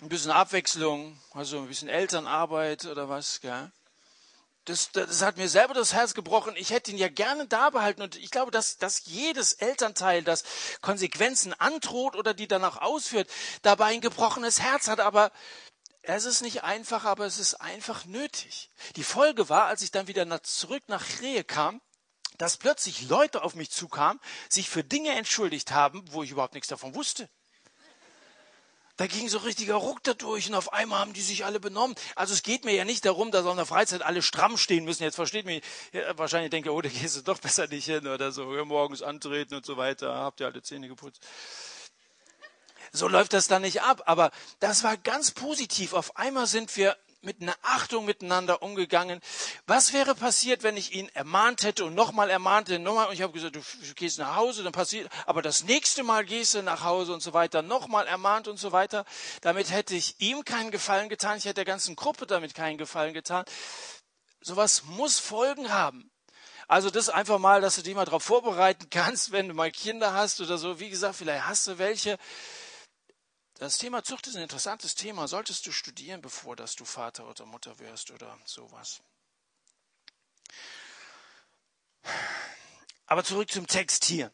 ein 0.00 0.08
bisschen 0.08 0.30
Abwechslung, 0.30 1.18
also 1.34 1.58
ein 1.58 1.66
bisschen 1.66 1.88
Elternarbeit 1.88 2.86
oder 2.86 3.08
was, 3.08 3.40
gell? 3.40 3.72
Das, 4.64 4.92
das 4.92 5.22
hat 5.22 5.38
mir 5.38 5.48
selber 5.48 5.74
das 5.74 5.92
Herz 5.92 6.14
gebrochen. 6.14 6.54
Ich 6.56 6.70
hätte 6.70 6.92
ihn 6.92 6.98
ja 6.98 7.08
gerne 7.08 7.48
da 7.48 7.70
behalten. 7.70 8.02
Und 8.02 8.16
ich 8.16 8.30
glaube, 8.30 8.52
dass, 8.52 8.76
dass 8.76 9.06
jedes 9.06 9.54
Elternteil, 9.54 10.22
das 10.22 10.44
Konsequenzen 10.80 11.52
androht 11.54 12.14
oder 12.14 12.32
die 12.32 12.46
dann 12.46 12.64
auch 12.64 12.76
ausführt, 12.76 13.28
dabei 13.62 13.86
ein 13.86 14.00
gebrochenes 14.00 14.60
Herz 14.60 14.86
hat. 14.86 15.00
Aber 15.00 15.32
es 16.02 16.24
ist 16.24 16.42
nicht 16.42 16.62
einfach, 16.62 17.04
aber 17.04 17.26
es 17.26 17.38
ist 17.38 17.54
einfach 17.54 18.04
nötig. 18.04 18.70
Die 18.96 19.04
Folge 19.04 19.48
war, 19.48 19.66
als 19.66 19.82
ich 19.82 19.90
dann 19.90 20.06
wieder 20.06 20.24
nach, 20.24 20.40
zurück 20.40 20.84
nach 20.86 21.04
Rehe 21.20 21.42
kam, 21.42 21.80
dass 22.38 22.56
plötzlich 22.56 23.08
Leute 23.08 23.42
auf 23.42 23.54
mich 23.54 23.70
zukamen, 23.70 24.20
sich 24.48 24.68
für 24.68 24.84
Dinge 24.84 25.10
entschuldigt 25.10 25.72
haben, 25.72 26.04
wo 26.12 26.22
ich 26.22 26.30
überhaupt 26.30 26.54
nichts 26.54 26.68
davon 26.68 26.94
wusste. 26.94 27.28
Da 29.02 29.08
ging 29.08 29.28
so 29.28 29.38
richtiger 29.38 29.74
Ruck 29.74 30.04
dadurch 30.04 30.48
und 30.48 30.54
auf 30.54 30.72
einmal 30.72 31.00
haben 31.00 31.12
die 31.12 31.22
sich 31.22 31.44
alle 31.44 31.58
benommen. 31.58 31.96
Also 32.14 32.34
es 32.34 32.44
geht 32.44 32.64
mir 32.64 32.72
ja 32.72 32.84
nicht 32.84 33.04
darum, 33.04 33.32
dass 33.32 33.44
in 33.44 33.56
der 33.56 33.66
Freizeit 33.66 34.00
alle 34.00 34.22
stramm 34.22 34.56
stehen 34.56 34.84
müssen. 34.84 35.02
Jetzt 35.02 35.16
versteht 35.16 35.44
mich, 35.44 35.60
ja, 35.92 36.16
wahrscheinlich 36.16 36.50
denkt 36.50 36.66
ihr, 36.66 36.72
oh, 36.72 36.80
da 36.80 36.88
gehst 36.88 37.16
du 37.16 37.22
doch 37.22 37.40
besser 37.40 37.66
nicht 37.66 37.86
hin 37.86 38.06
oder 38.06 38.30
so. 38.30 38.44
Morgens 38.64 39.02
antreten 39.02 39.56
und 39.56 39.66
so 39.66 39.76
weiter. 39.76 40.14
Habt 40.14 40.38
ihr 40.38 40.46
alle 40.46 40.62
Zähne 40.62 40.86
geputzt. 40.86 41.20
So 42.92 43.08
läuft 43.08 43.32
das 43.32 43.48
dann 43.48 43.62
nicht 43.62 43.82
ab. 43.82 44.04
Aber 44.06 44.30
das 44.60 44.84
war 44.84 44.96
ganz 44.96 45.32
positiv. 45.32 45.94
Auf 45.94 46.16
einmal 46.16 46.46
sind 46.46 46.76
wir 46.76 46.96
mit 47.22 47.40
einer 47.40 47.54
Achtung 47.62 48.04
miteinander 48.04 48.62
umgegangen. 48.62 49.20
Was 49.66 49.92
wäre 49.92 50.14
passiert, 50.14 50.62
wenn 50.62 50.76
ich 50.76 50.92
ihn 50.92 51.08
ermahnt 51.10 51.62
hätte 51.62 51.84
und 51.84 51.94
nochmal 51.94 52.30
ermahnt 52.30 52.68
hätte, 52.68 52.80
nochmal, 52.80 53.06
und 53.08 53.14
ich 53.14 53.22
habe 53.22 53.32
gesagt, 53.32 53.56
du 53.56 53.62
gehst 53.94 54.18
nach 54.18 54.36
Hause, 54.36 54.62
dann 54.62 54.72
passiert, 54.72 55.08
aber 55.26 55.40
das 55.40 55.64
nächste 55.64 56.02
Mal 56.02 56.24
gehst 56.24 56.54
du 56.54 56.62
nach 56.62 56.82
Hause 56.82 57.12
und 57.12 57.22
so 57.22 57.32
weiter, 57.32 57.62
nochmal 57.62 58.06
ermahnt 58.06 58.48
und 58.48 58.58
so 58.58 58.72
weiter. 58.72 59.04
Damit 59.40 59.70
hätte 59.70 59.94
ich 59.94 60.20
ihm 60.20 60.44
keinen 60.44 60.70
Gefallen 60.70 61.08
getan, 61.08 61.38
ich 61.38 61.44
hätte 61.44 61.54
der 61.54 61.64
ganzen 61.64 61.96
Gruppe 61.96 62.26
damit 62.26 62.54
keinen 62.54 62.78
Gefallen 62.78 63.14
getan. 63.14 63.44
Sowas 64.40 64.82
muss 64.84 65.20
Folgen 65.20 65.72
haben. 65.72 66.10
Also 66.68 66.90
das 66.90 67.08
einfach 67.08 67.38
mal, 67.38 67.60
dass 67.60 67.76
du 67.76 67.82
dich 67.82 67.94
mal 67.94 68.04
darauf 68.04 68.22
vorbereiten 68.22 68.88
kannst, 68.90 69.30
wenn 69.30 69.48
du 69.48 69.54
mal 69.54 69.70
Kinder 69.70 70.14
hast 70.14 70.40
oder 70.40 70.58
so. 70.58 70.80
Wie 70.80 70.90
gesagt, 70.90 71.16
vielleicht 71.16 71.46
hast 71.46 71.66
du 71.66 71.78
welche. 71.78 72.18
Das 73.62 73.78
Thema 73.78 74.02
Zucht 74.02 74.26
ist 74.26 74.34
ein 74.34 74.42
interessantes 74.42 74.96
Thema. 74.96 75.28
Solltest 75.28 75.64
du 75.66 75.70
studieren, 75.70 76.20
bevor 76.20 76.56
dass 76.56 76.74
du 76.74 76.84
Vater 76.84 77.30
oder 77.30 77.46
Mutter 77.46 77.78
wirst 77.78 78.10
oder 78.10 78.36
sowas. 78.44 79.02
Aber 83.06 83.22
zurück 83.22 83.52
zum 83.52 83.68
Text 83.68 84.04
hier. 84.04 84.32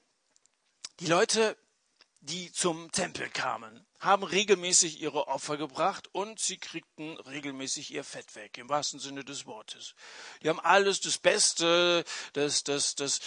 Die 1.00 1.06
Leute, 1.08 1.58
die 2.20 2.50
zum 2.52 2.90
Tempel 2.90 3.28
kamen, 3.28 3.86
haben 4.00 4.22
regelmäßig 4.22 5.02
ihre 5.02 5.28
Opfer 5.28 5.58
gebracht 5.58 6.08
und 6.12 6.40
sie 6.40 6.56
kriegten 6.56 7.18
regelmäßig 7.18 7.92
ihr 7.92 8.04
Fett 8.04 8.34
weg, 8.34 8.56
im 8.56 8.70
wahrsten 8.70 8.98
Sinne 8.98 9.24
des 9.24 9.44
Wortes. 9.44 9.94
Die 10.42 10.48
haben 10.48 10.60
alles, 10.60 11.00
das 11.02 11.18
Beste, 11.18 12.02
das, 12.32 12.64
das, 12.64 12.94
das 12.94 13.20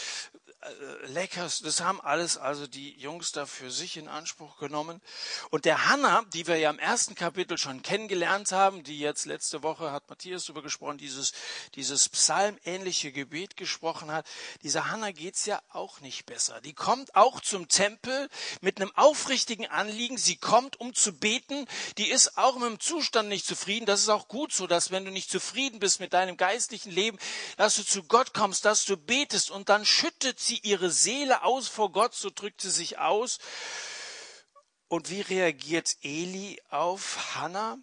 Leckers, 1.07 1.61
das 1.61 1.81
haben 1.81 1.99
alles 2.01 2.37
also 2.37 2.67
die 2.67 2.93
Jungs 2.99 3.31
da 3.31 3.47
für 3.47 3.71
sich 3.71 3.97
in 3.97 4.07
Anspruch 4.07 4.59
genommen. 4.59 5.01
Und 5.49 5.65
der 5.65 5.87
Hanna, 5.89 6.23
die 6.33 6.45
wir 6.45 6.57
ja 6.57 6.69
im 6.69 6.77
ersten 6.77 7.15
Kapitel 7.15 7.57
schon 7.57 7.81
kennengelernt 7.81 8.51
haben, 8.51 8.83
die 8.83 8.99
jetzt 8.99 9.25
letzte 9.25 9.63
Woche 9.63 9.91
hat 9.91 10.07
Matthias 10.09 10.45
darüber 10.45 10.61
gesprochen, 10.61 10.99
dieses, 10.99 11.33
dieses 11.73 12.09
psalmähnliche 12.09 13.11
Gebet 13.11 13.57
gesprochen 13.57 14.11
hat, 14.11 14.27
dieser 14.61 14.91
Hanna 14.91 15.11
geht's 15.11 15.47
ja 15.47 15.59
auch 15.69 15.99
nicht 15.99 16.27
besser. 16.27 16.61
Die 16.61 16.73
kommt 16.73 17.15
auch 17.15 17.41
zum 17.41 17.67
Tempel 17.67 18.29
mit 18.61 18.79
einem 18.79 18.91
aufrichtigen 18.95 19.65
Anliegen. 19.65 20.17
Sie 20.17 20.35
kommt, 20.35 20.79
um 20.79 20.93
zu 20.93 21.13
beten. 21.13 21.65
Die 21.97 22.09
ist 22.09 22.37
auch 22.37 22.59
mit 22.59 22.69
dem 22.69 22.79
Zustand 22.79 23.29
nicht 23.29 23.47
zufrieden. 23.47 23.87
Das 23.87 24.01
ist 24.01 24.09
auch 24.09 24.27
gut 24.27 24.53
so, 24.53 24.67
dass 24.67 24.91
wenn 24.91 25.05
du 25.05 25.11
nicht 25.11 25.31
zufrieden 25.31 25.79
bist 25.79 25.99
mit 25.99 26.13
deinem 26.13 26.37
geistlichen 26.37 26.91
Leben, 26.91 27.17
dass 27.57 27.77
du 27.77 27.83
zu 27.83 28.03
Gott 28.03 28.35
kommst, 28.35 28.63
dass 28.65 28.85
du 28.85 28.95
betest 28.95 29.49
und 29.49 29.69
dann 29.69 29.85
schüttet 29.85 30.39
sie 30.39 30.50
sie 30.51 30.59
ihre 30.63 30.91
Seele 30.91 31.43
aus 31.43 31.69
vor 31.69 31.91
Gott, 31.91 32.13
so 32.13 32.29
drückt 32.29 32.61
sie 32.61 32.71
sich 32.71 32.99
aus. 32.99 33.39
Und 34.89 35.09
wie 35.09 35.21
reagiert 35.21 35.95
Eli 36.01 36.61
auf 36.69 37.35
Hannah? 37.35 37.77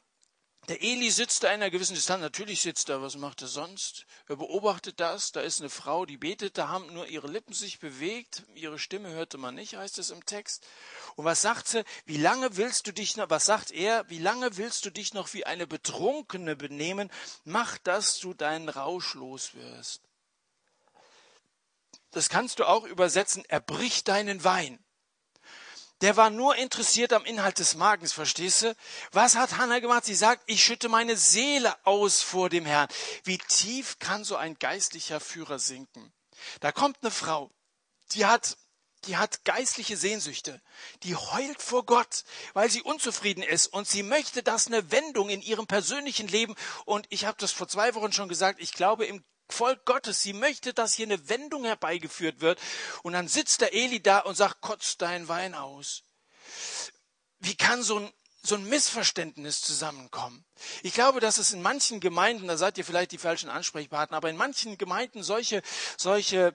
Der 0.69 0.83
Eli 0.83 1.11
sitzt 1.11 1.43
da 1.43 1.49
in 1.49 1.55
einer 1.55 1.71
gewissen 1.71 1.95
Distanz. 1.95 2.21
Natürlich 2.21 2.61
sitzt 2.61 2.91
er, 2.91 3.01
was 3.01 3.17
macht 3.17 3.41
er 3.41 3.49
sonst? 3.49 4.05
Er 4.27 4.37
beobachtet 4.37 5.01
das. 5.01 5.33
Da 5.33 5.41
ist 5.41 5.61
eine 5.61 5.71
Frau, 5.71 6.05
die 6.05 6.19
betet, 6.19 6.59
da 6.59 6.69
haben 6.69 6.93
nur 6.93 7.07
ihre 7.07 7.29
Lippen 7.29 7.55
sich 7.55 7.79
bewegt. 7.79 8.43
Ihre 8.55 8.79
Stimme 8.79 9.09
hörte 9.09 9.39
man 9.39 9.55
nicht, 9.55 9.77
heißt 9.77 9.97
es 9.97 10.11
im 10.11 10.27
Text. 10.27 10.67
Und 11.17 11.25
was 11.25 11.41
sagt 11.41 11.69
sie? 11.69 11.85
Wie 12.05 12.19
lange 12.19 12.59
willst 12.59 12.87
du 12.87 12.93
dich 12.93 13.17
noch, 13.17 13.31
was 13.31 13.47
sagt 13.47 13.71
er? 13.71 14.05
Wie 14.11 14.19
lange 14.19 14.59
willst 14.59 14.85
du 14.85 14.91
dich 14.91 15.15
noch 15.15 15.33
wie 15.33 15.47
eine 15.47 15.67
Betrunkene 15.67 16.55
benehmen? 16.55 17.11
Mach, 17.45 17.79
dass 17.79 18.19
du 18.19 18.35
deinen 18.35 18.69
Rausch 18.69 19.15
los 19.15 19.55
wirst 19.55 20.08
das 22.11 22.29
kannst 22.29 22.59
du 22.59 22.65
auch 22.65 22.85
übersetzen, 22.85 23.45
er 23.49 23.61
bricht 23.61 24.09
deinen 24.09 24.45
Wein. 24.45 24.79
Der 26.01 26.17
war 26.17 26.31
nur 26.31 26.55
interessiert 26.55 27.13
am 27.13 27.25
Inhalt 27.25 27.59
des 27.59 27.75
Magens, 27.75 28.13
verstehst 28.13 28.63
du? 28.63 28.77
Was 29.11 29.35
hat 29.35 29.57
Hannah 29.57 29.81
gemacht? 29.81 30.05
Sie 30.05 30.15
sagt, 30.15 30.43
ich 30.47 30.63
schütte 30.63 30.89
meine 30.89 31.17
Seele 31.17 31.75
aus 31.85 32.23
vor 32.23 32.51
dem 32.51 32.67
Herrn. 32.67 32.89
Wie 33.25 33.39
tief 33.39 33.99
kann 33.99 34.23
so 34.23 34.37
ein 34.37 34.59
geistlicher 34.59 35.19
Führer 35.19 35.59
sinken? 35.59 36.13
Da 36.61 36.71
kommt 36.71 36.99
eine 37.03 37.11
Frau, 37.11 37.51
die 38.13 38.27
hat 38.27 38.57
die 39.05 39.17
hat 39.17 39.45
geistliche 39.45 39.97
Sehnsüchte, 39.97 40.61
die 41.05 41.15
heult 41.15 41.63
vor 41.63 41.87
Gott, 41.87 42.25
weil 42.53 42.69
sie 42.69 42.83
unzufrieden 42.83 43.45
ist 43.45 43.69
und 43.69 43.87
sie 43.87 44.03
möchte, 44.03 44.43
dass 44.43 44.67
eine 44.67 44.91
Wendung 44.91 45.29
in 45.29 45.41
ihrem 45.41 45.69
persönlichen 45.69 46.27
Leben 46.27 46.57
und 46.85 47.07
ich 47.11 47.25
habe 47.25 47.39
das 47.39 47.53
vor 47.53 47.69
zwei 47.69 47.95
Wochen 47.95 48.13
schon 48.13 48.29
gesagt, 48.29 48.61
ich 48.61 48.73
glaube 48.73 49.07
im 49.07 49.25
Volk 49.49 49.85
Gottes. 49.85 50.23
Sie 50.23 50.33
möchte, 50.33 50.75
dass 50.75 50.95
hier 50.95 51.07
eine 51.07 51.29
Wendung 51.29 51.65
herbeigeführt 51.65 52.41
wird. 52.41 52.61
Und 53.03 53.13
dann 53.15 53.29
sitzt 53.29 53.61
der 53.61 53.75
Eli 53.75 54.03
da 54.03 54.21
und 54.21 54.37
sagt, 54.37 54.61
kotz 54.61 54.97
dein 54.97 55.29
Wein 55.29 55.55
aus. 55.55 56.03
Wie 57.41 57.55
kann 57.55 57.83
so 57.83 58.01
ein, 58.01 58.13
so 58.43 58.57
ein 58.57 58.69
Missverständnis 58.69 59.61
zusammenkommen? 59.61 60.45
Ich 60.83 60.95
glaube, 60.95 61.21
dass 61.21 61.39
es 61.39 61.53
in 61.53 61.63
manchen 61.63 62.01
Gemeinden, 62.01 62.49
da 62.49 62.57
seid 62.57 62.79
ihr 62.79 62.85
vielleicht 62.85 63.13
die 63.13 63.19
falschen 63.19 63.49
Ansprechpartner, 63.49 64.17
aber 64.17 64.31
in 64.31 64.37
manchen 64.37 64.77
Gemeinden 64.77 65.23
solche, 65.23 65.63
solche 65.97 66.55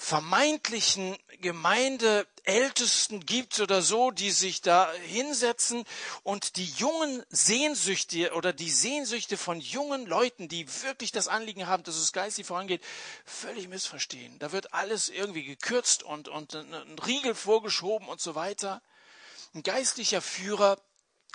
vermeintlichen 0.00 1.18
Gemeindeältesten 1.42 3.20
gibt 3.26 3.60
oder 3.60 3.82
so, 3.82 4.10
die 4.10 4.30
sich 4.30 4.62
da 4.62 4.90
hinsetzen 4.92 5.84
und 6.22 6.56
die 6.56 6.64
jungen 6.64 7.22
Sehnsüchte 7.28 8.32
oder 8.32 8.54
die 8.54 8.70
Sehnsüchte 8.70 9.36
von 9.36 9.60
jungen 9.60 10.06
Leuten, 10.06 10.48
die 10.48 10.66
wirklich 10.82 11.12
das 11.12 11.28
Anliegen 11.28 11.66
haben, 11.66 11.82
dass 11.82 11.96
es 11.96 12.14
geistig 12.14 12.46
vorangeht, 12.46 12.82
völlig 13.26 13.68
missverstehen. 13.68 14.38
Da 14.38 14.52
wird 14.52 14.72
alles 14.72 15.10
irgendwie 15.10 15.44
gekürzt 15.44 16.02
und, 16.02 16.28
und 16.28 16.54
ein 16.54 16.98
Riegel 17.06 17.34
vorgeschoben 17.34 18.08
und 18.08 18.22
so 18.22 18.34
weiter. 18.34 18.80
Ein 19.54 19.62
geistlicher 19.62 20.22
Führer, 20.22 20.80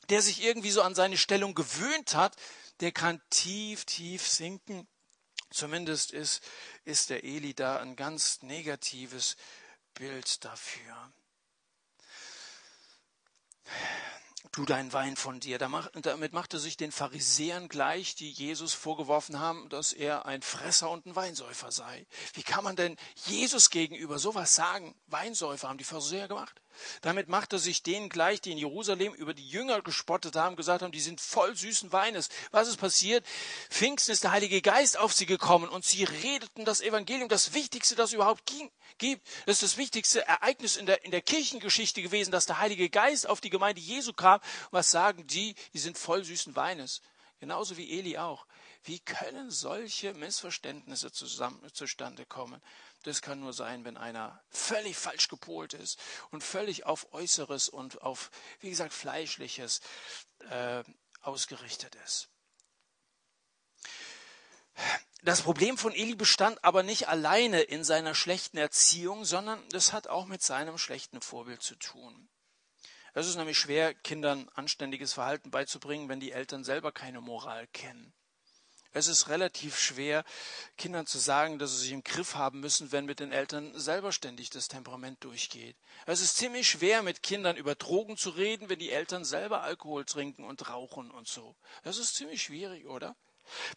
der 0.10 0.24
sich 0.24 0.44
irgendwie 0.44 0.72
so 0.72 0.82
an 0.82 0.96
seine 0.96 1.18
Stellung 1.18 1.54
gewöhnt 1.54 2.16
hat, 2.16 2.36
der 2.80 2.92
kann 2.92 3.22
tief, 3.30 3.86
tief 3.86 4.28
sinken 4.28 4.88
Zumindest 5.56 6.12
ist, 6.12 6.44
ist 6.84 7.10
der 7.10 7.24
Eli 7.24 7.54
da 7.54 7.80
ein 7.80 7.96
ganz 7.96 8.42
negatives 8.42 9.38
Bild 9.94 10.44
dafür. 10.44 11.14
Tu 14.52 14.66
deinen 14.66 14.92
Wein 14.92 15.16
von 15.16 15.40
dir. 15.40 15.58
Damit 15.58 16.34
machte 16.34 16.60
sich 16.60 16.76
den 16.76 16.92
Pharisäern 16.92 17.70
gleich, 17.70 18.16
die 18.16 18.32
Jesus 18.32 18.74
vorgeworfen 18.74 19.40
haben, 19.40 19.70
dass 19.70 19.94
er 19.94 20.26
ein 20.26 20.42
Fresser 20.42 20.90
und 20.90 21.06
ein 21.06 21.16
Weinsäufer 21.16 21.72
sei. 21.72 22.06
Wie 22.34 22.44
kann 22.44 22.66
man 22.66 22.76
denn 22.76 22.98
Jesus 23.26 23.70
gegenüber 23.70 24.20
sowas 24.20 24.56
sagen? 24.56 24.94
Weinsäufer 25.08 25.70
haben 25.70 25.78
die 25.78 25.86
Pharisäer 25.86 26.28
gemacht. 26.28 26.62
Damit 27.02 27.28
machte 27.28 27.60
sich 27.60 27.84
denen 27.84 28.10
gleich, 28.10 28.42
die 28.42 28.52
in 28.52 28.58
Jerusalem 28.58 29.14
über 29.14 29.34
die 29.34 29.48
Jünger 29.48 29.82
gespottet 29.82 30.36
haben, 30.36 30.56
gesagt 30.56 30.82
haben, 30.82 30.92
die 30.92 31.00
sind 31.00 31.22
voll 31.22 31.56
süßen 31.56 31.92
Weines. 31.92 32.30
Was 32.52 32.68
ist 32.68 32.78
passiert? 32.78 33.26
Pfingsten 33.70 34.12
ist 34.12 34.24
der 34.24 34.32
Heilige 34.32 34.62
Geist 34.62 34.98
auf 34.98 35.14
sie 35.14 35.26
gekommen 35.26 35.70
und 35.70 35.86
sie 35.86 36.04
redeten 36.04 36.66
das 36.66 36.82
Evangelium, 36.82 37.30
das 37.30 37.54
Wichtigste, 37.54 37.96
das 37.96 38.14
überhaupt 38.14 38.46
ging, 38.46 38.72
gibt. 38.98 39.26
Das 39.46 39.62
ist 39.62 39.64
das 39.64 39.78
wichtigste 39.78 40.26
Ereignis 40.28 40.76
in 40.76 40.86
der, 40.86 41.04
in 41.06 41.12
der 41.12 41.22
Kirchengeschichte 41.22 42.02
gewesen, 42.02 42.32
dass 42.32 42.46
der 42.46 42.60
Heilige 42.60 42.90
Geist 42.90 43.28
auf 43.28 43.42
die 43.42 43.50
Gemeinde 43.50 43.82
Jesu 43.82 44.14
kam. 44.14 44.40
Und 44.40 44.74
was 44.74 44.92
sagen 44.92 45.28
die? 45.28 45.56
Die 45.74 45.80
sind 45.80 45.98
voll 45.98 46.24
süßen 46.24 46.56
Weines. 46.56 47.02
Genauso 47.40 47.78
wie 47.78 48.00
Eli 48.00 48.18
auch. 48.18 48.46
Wie 48.84 49.00
können 49.00 49.50
solche 49.50 50.14
Missverständnisse 50.14 51.12
zusammen, 51.12 51.60
zustande 51.74 52.26
kommen? 52.26 52.62
Das 53.06 53.22
kann 53.22 53.40
nur 53.40 53.54
sein, 53.54 53.86
wenn 53.86 53.98
einer 53.98 54.44
völlig 54.50 54.98
falsch 54.98 55.28
gepolt 55.28 55.76
ist 55.76 56.00
und 56.32 56.44
völlig 56.44 56.88
auf 56.88 57.14
Äußeres 57.14 57.70
und 57.70 58.02
auf, 58.02 58.32
wie 58.62 58.72
gesagt, 58.72 58.94
Fleischliches 58.94 59.82
äh, 60.50 60.84
ausgerichtet 61.22 61.94
ist. 62.04 62.30
Das 65.22 65.44
Problem 65.44 65.78
von 65.78 65.94
Eli 65.94 66.16
bestand 66.16 66.64
aber 66.64 66.82
nicht 66.82 67.08
alleine 67.08 67.62
in 67.62 67.84
seiner 67.84 68.16
schlechten 68.16 68.58
Erziehung, 68.58 69.24
sondern 69.24 69.62
das 69.70 69.94
hat 69.94 70.08
auch 70.08 70.26
mit 70.26 70.42
seinem 70.42 70.80
schlechten 70.80 71.22
Vorbild 71.22 71.62
zu 71.62 71.76
tun. 71.76 72.28
Es 73.14 73.28
ist 73.28 73.36
nämlich 73.36 73.60
schwer, 73.60 73.94
Kindern 73.94 74.50
anständiges 74.56 75.14
Verhalten 75.14 75.52
beizubringen, 75.52 76.10
wenn 76.10 76.20
die 76.20 76.32
Eltern 76.32 76.64
selber 76.64 76.92
keine 76.92 77.22
Moral 77.22 77.68
kennen. 77.68 78.16
Es 78.98 79.10
ist 79.10 79.28
relativ 79.28 79.78
schwer, 79.78 80.24
Kindern 80.78 81.06
zu 81.06 81.20
sagen, 81.20 81.60
dass 81.60 81.72
sie 81.72 81.80
sich 81.80 81.92
im 81.92 82.06
Griff 82.06 82.36
haben 82.36 82.62
müssen, 82.62 82.94
wenn 82.94 83.04
mit 83.04 83.20
den 83.20 83.34
Eltern 83.34 83.78
selber 83.78 84.14
ständig 84.14 84.52
das 84.52 84.70
Temperament 84.70 85.22
durchgeht. 85.22 85.76
Es 86.06 86.22
ist 86.22 86.38
ziemlich 86.38 86.70
schwer, 86.70 87.04
mit 87.04 87.22
Kindern 87.22 87.58
über 87.58 87.76
Drogen 87.76 88.16
zu 88.16 88.30
reden, 88.30 88.70
wenn 88.70 88.80
die 88.80 88.92
Eltern 88.92 89.26
selber 89.26 89.64
Alkohol 89.64 90.06
trinken 90.06 90.46
und 90.46 90.70
rauchen 90.70 91.12
und 91.12 91.28
so. 91.28 91.58
Das 91.84 91.98
ist 91.98 92.16
ziemlich 92.16 92.42
schwierig, 92.42 92.88
oder? 92.88 93.18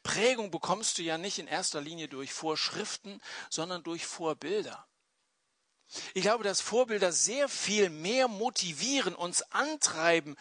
Prägung 0.04 0.52
bekommst 0.52 0.98
du 0.98 1.02
ja 1.02 1.18
nicht 1.18 1.40
in 1.40 1.48
erster 1.48 1.80
Linie 1.80 2.06
durch 2.06 2.32
Vorschriften, 2.32 3.20
sondern 3.50 3.82
durch 3.82 4.06
Vorbilder. 4.06 4.87
Ich 6.12 6.22
glaube, 6.22 6.44
dass 6.44 6.60
Vorbilder 6.60 7.12
sehr 7.12 7.48
viel 7.48 7.88
mehr 7.88 8.28
motivieren, 8.28 9.14
uns 9.14 9.42
antreiben, 9.52 10.36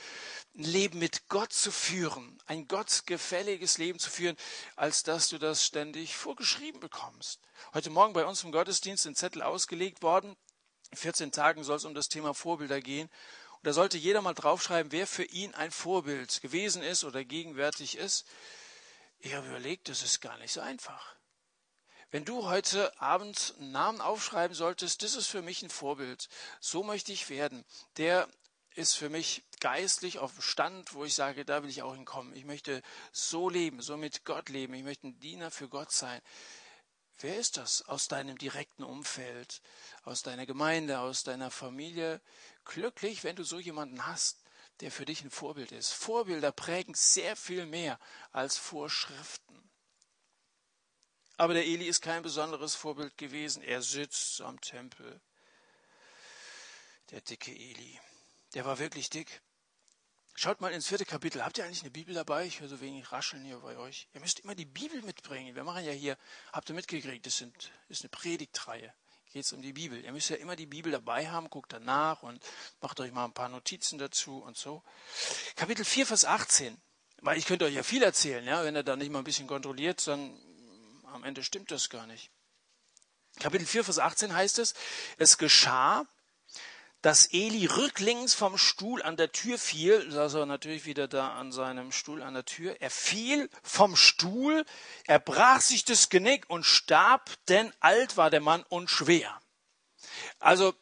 ein 0.56 0.64
Leben 0.64 1.00
mit 1.00 1.30
Gott 1.30 1.54
zu 1.54 1.72
führen, 1.72 2.38
ein 2.48 2.68
gottgefälliges 2.68 3.78
Leben 3.78 4.00
zu 4.00 4.10
führen, 4.10 4.36
als 4.76 5.04
dass 5.04 5.30
du 5.30 5.38
das 5.38 5.66
ständig 5.66 6.16
vorgeschrieben 6.16 6.80
bekommst. 6.80 7.40
Heute 7.74 7.90
Morgen 7.90 8.14
bei 8.14 8.26
uns 8.26 8.44
im 8.44 8.52
Gottesdienst 8.52 9.06
ein 9.06 9.16
Zettel 9.16 9.42
ausgelegt 9.42 10.02
worden. 10.02 10.36
In 10.92 10.98
14 10.98 11.32
Tagen 11.32 11.64
soll 11.64 11.78
es 11.78 11.86
um 11.86 11.94
das 11.94 12.10
Thema 12.10 12.34
Vorbilder 12.34 12.82
gehen. 12.82 13.10
Und 13.58 13.68
da 13.68 13.74
sollte 13.74 13.98
jeder 13.98 14.22
mal 14.22 14.34
draufschreiben, 14.34 14.92
wer 14.92 15.08
für 15.08 15.24
ihn 15.24 15.54
ein 15.56 15.72
Vorbild 15.72 16.42
gewesen 16.42 16.84
ist 16.84 17.04
oder 17.04 17.24
gegenwärtig 17.24 17.98
ist. 17.98 18.26
Ich 19.20 19.34
habe 19.34 19.48
überlegt, 19.48 19.90
das 19.90 20.04
ist 20.04 20.22
gar 20.22 20.38
nicht 20.38 20.54
so 20.54 20.62
einfach. 20.62 21.17
Wenn 22.10 22.24
du 22.24 22.46
heute 22.46 23.00
Abend 23.02 23.56
einen 23.60 23.72
Namen 23.72 24.00
aufschreiben 24.00 24.56
solltest, 24.56 25.04
das 25.04 25.16
ist 25.16 25.28
für 25.28 25.42
mich 25.42 25.62
ein 25.62 25.70
Vorbild. 25.70 26.30
So 26.62 26.82
möchte 26.82 27.12
ich 27.12 27.30
werden. 27.30 27.66
Der 27.98 28.30
ist 28.76 28.94
für 28.94 29.10
mich 29.10 29.44
geistlich 29.60 30.20
auf 30.20 30.34
dem 30.34 30.42
Stand, 30.42 30.94
wo 30.94 31.04
ich 31.04 31.16
sage, 31.16 31.44
da 31.44 31.64
will 31.64 31.70
ich 31.70 31.82
auch 31.82 31.96
hinkommen. 31.96 32.34
Ich 32.34 32.46
möchte 32.46 32.82
so 33.12 33.50
leben, 33.50 33.82
so 33.82 33.98
mit 33.98 34.24
Gott 34.24 34.48
leben. 34.48 34.74
Ich 34.76 34.84
möchte 34.84 35.08
ein 35.08 35.20
Diener 35.20 35.52
für 35.52 35.68
Gott 35.68 35.92
sein. 35.92 36.22
Wer 37.20 37.38
ist 37.38 37.58
das 37.58 37.82
aus 37.82 38.08
deinem 38.08 38.38
direkten 38.38 38.84
Umfeld, 38.84 39.62
aus 40.04 40.22
deiner 40.22 40.46
Gemeinde, 40.46 41.00
aus 41.00 41.24
deiner 41.24 41.52
Familie? 41.52 42.22
Glücklich, 42.64 43.26
wenn 43.26 43.36
du 43.36 43.44
so 43.44 43.60
jemanden 43.60 44.06
hast, 44.06 44.44
der 44.80 44.92
für 44.92 45.06
dich 45.06 45.24
ein 45.24 45.32
Vorbild 45.32 45.72
ist. 45.74 45.92
Vorbilder 45.92 46.52
prägen 46.54 46.94
sehr 46.94 47.36
viel 47.36 47.66
mehr 47.66 48.00
als 48.32 48.58
Vorschriften. 48.58 49.67
Aber 51.38 51.54
der 51.54 51.66
Eli 51.66 51.86
ist 51.86 52.02
kein 52.02 52.24
besonderes 52.24 52.74
Vorbild 52.74 53.18
gewesen. 53.18 53.62
Er 53.62 53.82
sitzt 53.82 54.42
am 54.42 54.60
Tempel. 54.60 55.22
Der 57.12 57.22
dicke 57.22 57.52
Eli. 57.52 58.00
Der 58.54 58.66
war 58.66 58.80
wirklich 58.80 59.10
dick. 59.10 59.42
Schaut 60.34 60.62
mal 60.62 60.72
ins 60.72 60.88
vierte 60.88 61.06
Kapitel. 61.06 61.44
Habt 61.44 61.58
ihr 61.58 61.66
eigentlich 61.66 61.82
eine 61.82 61.92
Bibel 61.92 62.14
dabei? 62.14 62.46
Ich 62.46 62.60
höre 62.60 62.68
so 62.68 62.82
wenig 62.82 63.12
Rascheln 63.12 63.44
hier 63.44 63.60
bei 63.60 63.78
euch. 63.78 64.08
Ihr 64.14 64.22
müsst 64.22 64.40
immer 64.40 64.56
die 64.56 64.66
Bibel 64.66 65.02
mitbringen. 65.04 65.56
Wir 65.56 65.64
machen 65.64 65.84
ja 65.84 65.92
hier, 65.92 66.18
habt 66.52 66.70
ihr 66.70 66.76
mitgekriegt, 66.76 67.26
das 67.26 67.38
sind, 67.38 67.72
ist 67.90 68.02
eine 68.02 68.10
Predigtreihe. 68.10 68.94
Geht 69.32 69.46
es 69.46 69.54
um 69.54 69.62
die 69.62 69.74
Bibel. 69.74 70.04
Ihr 70.04 70.12
müsst 70.12 70.30
ja 70.30 70.36
immer 70.38 70.56
die 70.56 70.66
Bibel 70.66 70.92
dabei 70.92 71.28
haben, 71.30 71.50
guckt 71.50 71.74
danach 71.74 72.24
und 72.24 72.44
macht 72.82 73.00
euch 73.00 73.12
mal 73.12 73.26
ein 73.26 73.34
paar 73.34 73.50
Notizen 73.50 73.98
dazu 73.98 74.38
und 74.38 74.58
so. 74.58 74.84
Kapitel 75.56 75.84
4, 75.84 76.06
Vers 76.06 76.26
18. 76.26 76.80
Weil 77.22 77.38
ich 77.38 77.46
könnte 77.46 77.66
euch 77.66 77.74
ja 77.74 77.84
viel 77.84 78.04
erzählen, 78.04 78.46
ja. 78.46 78.64
Wenn 78.64 78.76
ihr 78.76 78.84
da 78.84 78.96
nicht 78.96 79.12
mal 79.12 79.20
ein 79.20 79.24
bisschen 79.24 79.48
kontrolliert, 79.48 80.06
dann 80.08 80.40
am 81.14 81.24
Ende 81.24 81.44
stimmt 81.44 81.72
das 81.72 81.90
gar 81.90 82.08
nicht. 82.08 82.32
Kapitel 83.40 83.68
4, 83.68 83.84
Vers 83.84 84.00
18 84.00 84.34
heißt 84.34 84.60
es, 84.60 84.74
es 85.18 85.38
geschah, 85.38 86.06
dass 87.02 87.32
Eli 87.32 87.68
rücklings 87.68 88.34
vom 88.34 88.58
Stuhl 88.58 89.04
an 89.04 89.18
der 89.18 89.32
Tür 89.32 89.60
fiel, 89.60 90.12
saß 90.12 90.34
er 90.36 90.46
natürlich 90.46 90.86
wieder 90.86 91.08
da 91.08 91.36
an 91.36 91.52
seinem 91.52 91.92
Stuhl 91.92 92.24
an 92.24 92.34
der 92.34 92.46
Tür, 92.46 92.76
er 92.82 92.90
fiel 92.90 93.50
vom 93.62 93.96
Stuhl, 93.96 94.66
er 95.06 95.20
brach 95.20 95.62
sich 95.62 95.86
das 95.86 96.10
Genick 96.10 96.50
und 96.50 96.66
starb, 96.66 97.30
denn 97.48 97.72
alt 97.80 98.18
war 98.18 98.30
der 98.30 98.42
Mann 98.42 98.64
und 98.70 98.90
schwer. 98.90 99.40
Also, 100.40 100.74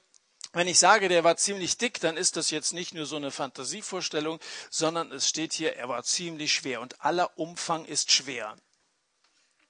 wenn 0.54 0.70
ich 0.70 0.80
sage, 0.80 1.10
der 1.10 1.26
war 1.26 1.36
ziemlich 1.36 1.78
dick, 1.78 2.00
dann 2.00 2.16
ist 2.16 2.38
das 2.38 2.50
jetzt 2.50 2.72
nicht 2.72 2.94
nur 2.94 3.06
so 3.06 3.18
eine 3.18 3.32
Fantasievorstellung, 3.32 4.40
sondern 4.70 5.12
es 5.12 5.28
steht 5.28 5.52
hier, 5.52 5.76
er 5.76 5.90
war 5.90 6.04
ziemlich 6.04 6.54
schwer 6.54 6.80
und 6.80 7.02
aller 7.02 7.38
Umfang 7.38 7.84
ist 7.84 8.14
schwer. 8.14 8.56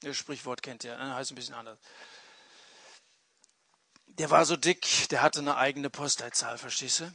Das 0.05 0.17
Sprichwort 0.17 0.61
kennt 0.61 0.83
ihr, 0.83 0.95
ne? 0.95 1.15
heißt 1.15 1.31
ein 1.31 1.35
bisschen 1.35 1.55
anders. 1.55 1.79
Der 4.05 4.29
war 4.29 4.45
so 4.45 4.55
dick, 4.55 5.09
der 5.09 5.23
hatte 5.23 5.39
eine 5.39 5.57
eigene 5.57 5.89
Postleitzahl, 5.89 6.59
verstehst 6.59 6.99
du? 6.99 7.11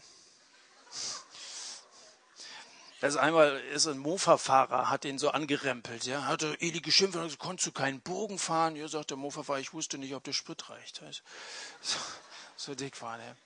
Also 3.00 3.20
einmal 3.20 3.60
ist 3.72 3.86
ein 3.86 3.98
Mofa-Fahrer, 3.98 4.90
hat 4.90 5.04
ihn 5.04 5.20
so 5.20 5.30
angerempelt, 5.30 6.04
ja, 6.04 6.26
hatte 6.26 6.60
Eli 6.60 6.80
geschimpft 6.80 7.14
und 7.14 7.22
gesagt, 7.22 7.40
konntest 7.40 7.68
du 7.68 7.72
keinen 7.72 8.00
Bogen 8.00 8.40
fahren? 8.40 8.74
Ja, 8.74 8.88
sagt 8.88 9.10
der 9.10 9.16
Mofa-Fahrer, 9.16 9.60
ich 9.60 9.72
wusste 9.72 9.96
nicht, 9.96 10.12
ob 10.16 10.24
der 10.24 10.32
Sprit 10.32 10.68
reicht. 10.68 11.00
So, 11.80 11.96
so 12.56 12.74
dick 12.74 13.00
war 13.00 13.20
er. 13.20 13.36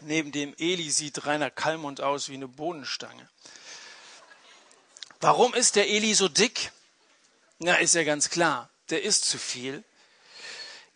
Neben 0.00 0.32
dem 0.32 0.54
Eli 0.56 0.90
sieht 0.90 1.26
Rainer 1.26 1.50
Kallmund 1.50 2.00
aus 2.00 2.30
wie 2.30 2.34
eine 2.34 2.48
Bohnenstange. 2.48 3.28
Warum 5.20 5.52
ist 5.52 5.76
der 5.76 5.90
Eli 5.90 6.14
so 6.14 6.28
dick? 6.28 6.72
Na, 7.58 7.76
ist 7.76 7.94
ja 7.94 8.04
ganz 8.04 8.28
klar, 8.28 8.70
der 8.90 9.02
isst 9.02 9.24
zu 9.24 9.38
viel. 9.38 9.82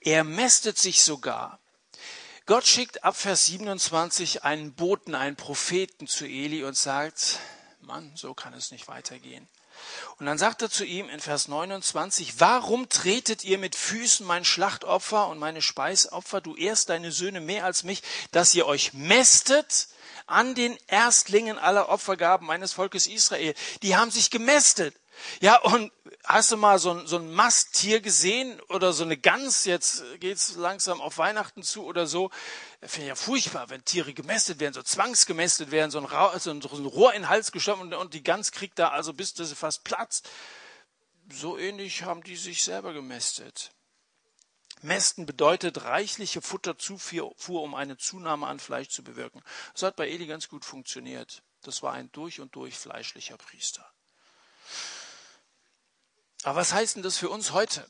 Er 0.01 0.25
mästet 0.25 0.79
sich 0.79 1.03
sogar. 1.03 1.59
Gott 2.45 2.67
schickt 2.67 3.05
ab 3.05 3.17
Vers 3.17 3.47
27 3.47 4.45
einen 4.45 4.75
Boten, 4.75 5.15
einen 5.15 5.37
Propheten 5.37 6.07
zu 6.07 6.27
Eli 6.27 6.65
und 6.65 6.77
sagt, 6.77 7.39
Mann, 7.81 8.13
so 8.15 8.35
kann 8.35 8.53
es 8.55 8.73
nicht 8.73 8.89
weitergehen. 8.89 9.49
Und 10.19 10.27
dann 10.27 10.37
sagt 10.37 10.61
er 10.61 10.71
zu 10.71 10.85
ihm 10.85 11.09
in 11.09 11.21
Vers 11.21 11.49
29, 11.49 12.41
warum 12.41 12.89
tretet 12.91 13.45
ihr 13.45 13.57
mit 13.57 13.75
Füßen 13.75 14.27
mein 14.27 14.45
Schlachtopfer 14.45 15.29
und 15.29 15.39
meine 15.39 15.63
Speisopfer, 15.63 16.41
du 16.43 16.57
ehrst 16.57 16.91
deine 16.91 17.13
Söhne 17.13 17.41
mehr 17.41 17.65
als 17.65 17.85
mich, 17.85 18.03
dass 18.33 18.55
ihr 18.55 18.67
euch 18.67 18.93
mästet 18.93 19.89
an 20.27 20.55
den 20.55 20.77
Erstlingen 20.87 21.59
aller 21.59 21.89
Opfergaben 21.89 22.47
meines 22.47 22.75
Volkes 22.75 23.07
Israel. 23.07 23.55
Die 23.83 23.97
haben 23.97 24.11
sich 24.11 24.31
gemästet. 24.31 24.95
Ja, 25.41 25.61
und 25.61 25.93
hast 26.25 26.53
du 26.53 26.57
mal 26.57 26.79
so 26.79 26.93
ein, 26.93 27.07
so 27.07 27.17
ein 27.17 27.33
Masttier 27.33 28.01
gesehen 28.01 28.61
oder 28.69 28.93
so 28.93 29.05
eine 29.05 29.17
Gans? 29.17 29.65
Jetzt 29.65 30.05
geht's 30.21 30.57
langsam 30.57 31.01
auf 31.01 31.19
Weihnachten 31.19 31.63
zu 31.63 31.85
oder 31.85 32.07
so. 32.07 32.31
Finde 32.81 33.03
ich 33.03 33.09
ja 33.09 33.15
furchtbar, 33.15 33.71
wenn 33.71 33.85
Tiere 33.85 34.15
gemästet 34.15 34.61
werden, 34.61 34.75
so 34.75 34.83
zwangsgemästet 34.83 35.71
werden, 35.71 35.91
so 35.91 35.99
ein, 35.99 36.05
Ra 36.05 36.39
so 36.39 36.51
ein, 36.51 36.61
Rohr 36.63 37.15
in 37.15 37.23
den 37.23 37.29
Hals 37.29 37.53
geschoben 37.53 37.83
und, 37.83 37.95
und 37.95 38.15
die 38.15 38.23
Gans 38.23 38.53
kriegt 38.53 38.79
da 38.79 38.89
also 38.89 39.13
bis 39.13 39.35
dass 39.35 39.49
sie 39.49 39.55
fast 39.55 39.85
platzt. 39.85 40.29
So 41.33 41.57
ähnlich 41.59 42.03
haben 42.03 42.23
die 42.23 42.37
sich 42.37 42.65
selber 42.65 42.93
gemästet. 42.93 43.73
Mästen 44.83 45.27
bedeutet 45.27 45.85
reichliche 45.85 46.41
Futterzufuhr, 46.41 47.63
um 47.63 47.75
eine 47.75 47.99
Zunahme 47.99 48.47
an 48.47 48.59
Fleisch 48.59 48.89
zu 48.89 49.05
bewirken. 49.05 49.43
Das 49.75 49.83
hat 49.83 49.97
bei 49.97 50.09
Eli 50.09 50.27
ganz 50.27 50.49
gut 50.49 50.65
funktioniert. 50.65 51.43
Das 51.63 51.83
war 51.83 51.93
ein 51.93 52.11
durch 52.13 52.41
und 52.41 52.55
durch 52.55 52.79
fleischlicher 52.79 53.37
Priester. 53.37 53.87
Aber 56.43 56.61
was 56.61 56.73
heißt 56.73 56.97
denn 56.97 57.03
das 57.03 57.19
für 57.19 57.31
uns 57.31 57.53
heute? 57.53 57.87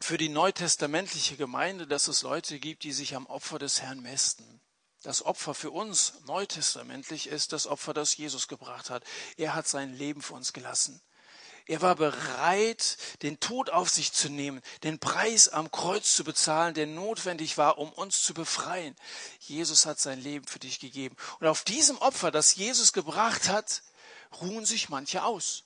Für 0.00 0.18
die 0.18 0.28
neutestamentliche 0.28 1.36
Gemeinde, 1.36 1.86
dass 1.86 2.08
es 2.08 2.22
Leute 2.22 2.58
gibt, 2.58 2.84
die 2.84 2.92
sich 2.92 3.14
am 3.14 3.26
Opfer 3.26 3.58
des 3.58 3.80
Herrn 3.80 4.00
mästen. 4.00 4.60
Das 5.02 5.24
Opfer 5.24 5.54
für 5.54 5.70
uns 5.70 6.14
neutestamentlich 6.26 7.26
ist 7.26 7.54
das 7.54 7.66
Opfer, 7.66 7.94
das 7.94 8.16
Jesus 8.16 8.48
gebracht 8.48 8.90
hat. 8.90 9.02
Er 9.38 9.54
hat 9.54 9.66
sein 9.66 9.94
Leben 9.94 10.20
für 10.20 10.34
uns 10.34 10.52
gelassen. 10.52 11.00
Er 11.66 11.80
war 11.80 11.94
bereit, 11.94 12.98
den 13.22 13.40
Tod 13.40 13.70
auf 13.70 13.88
sich 13.88 14.12
zu 14.12 14.28
nehmen, 14.28 14.60
den 14.82 14.98
Preis 14.98 15.48
am 15.48 15.70
Kreuz 15.70 16.14
zu 16.14 16.24
bezahlen, 16.24 16.74
der 16.74 16.86
notwendig 16.86 17.56
war, 17.56 17.78
um 17.78 17.92
uns 17.92 18.22
zu 18.22 18.34
befreien. 18.34 18.96
Jesus 19.38 19.86
hat 19.86 20.00
sein 20.00 20.20
Leben 20.20 20.46
für 20.46 20.58
dich 20.58 20.80
gegeben. 20.80 21.16
Und 21.38 21.46
auf 21.46 21.62
diesem 21.62 21.96
Opfer, 21.98 22.30
das 22.30 22.56
Jesus 22.56 22.92
gebracht 22.92 23.48
hat, 23.48 23.82
ruhen 24.40 24.66
sich 24.66 24.88
manche 24.88 25.22
aus. 25.22 25.64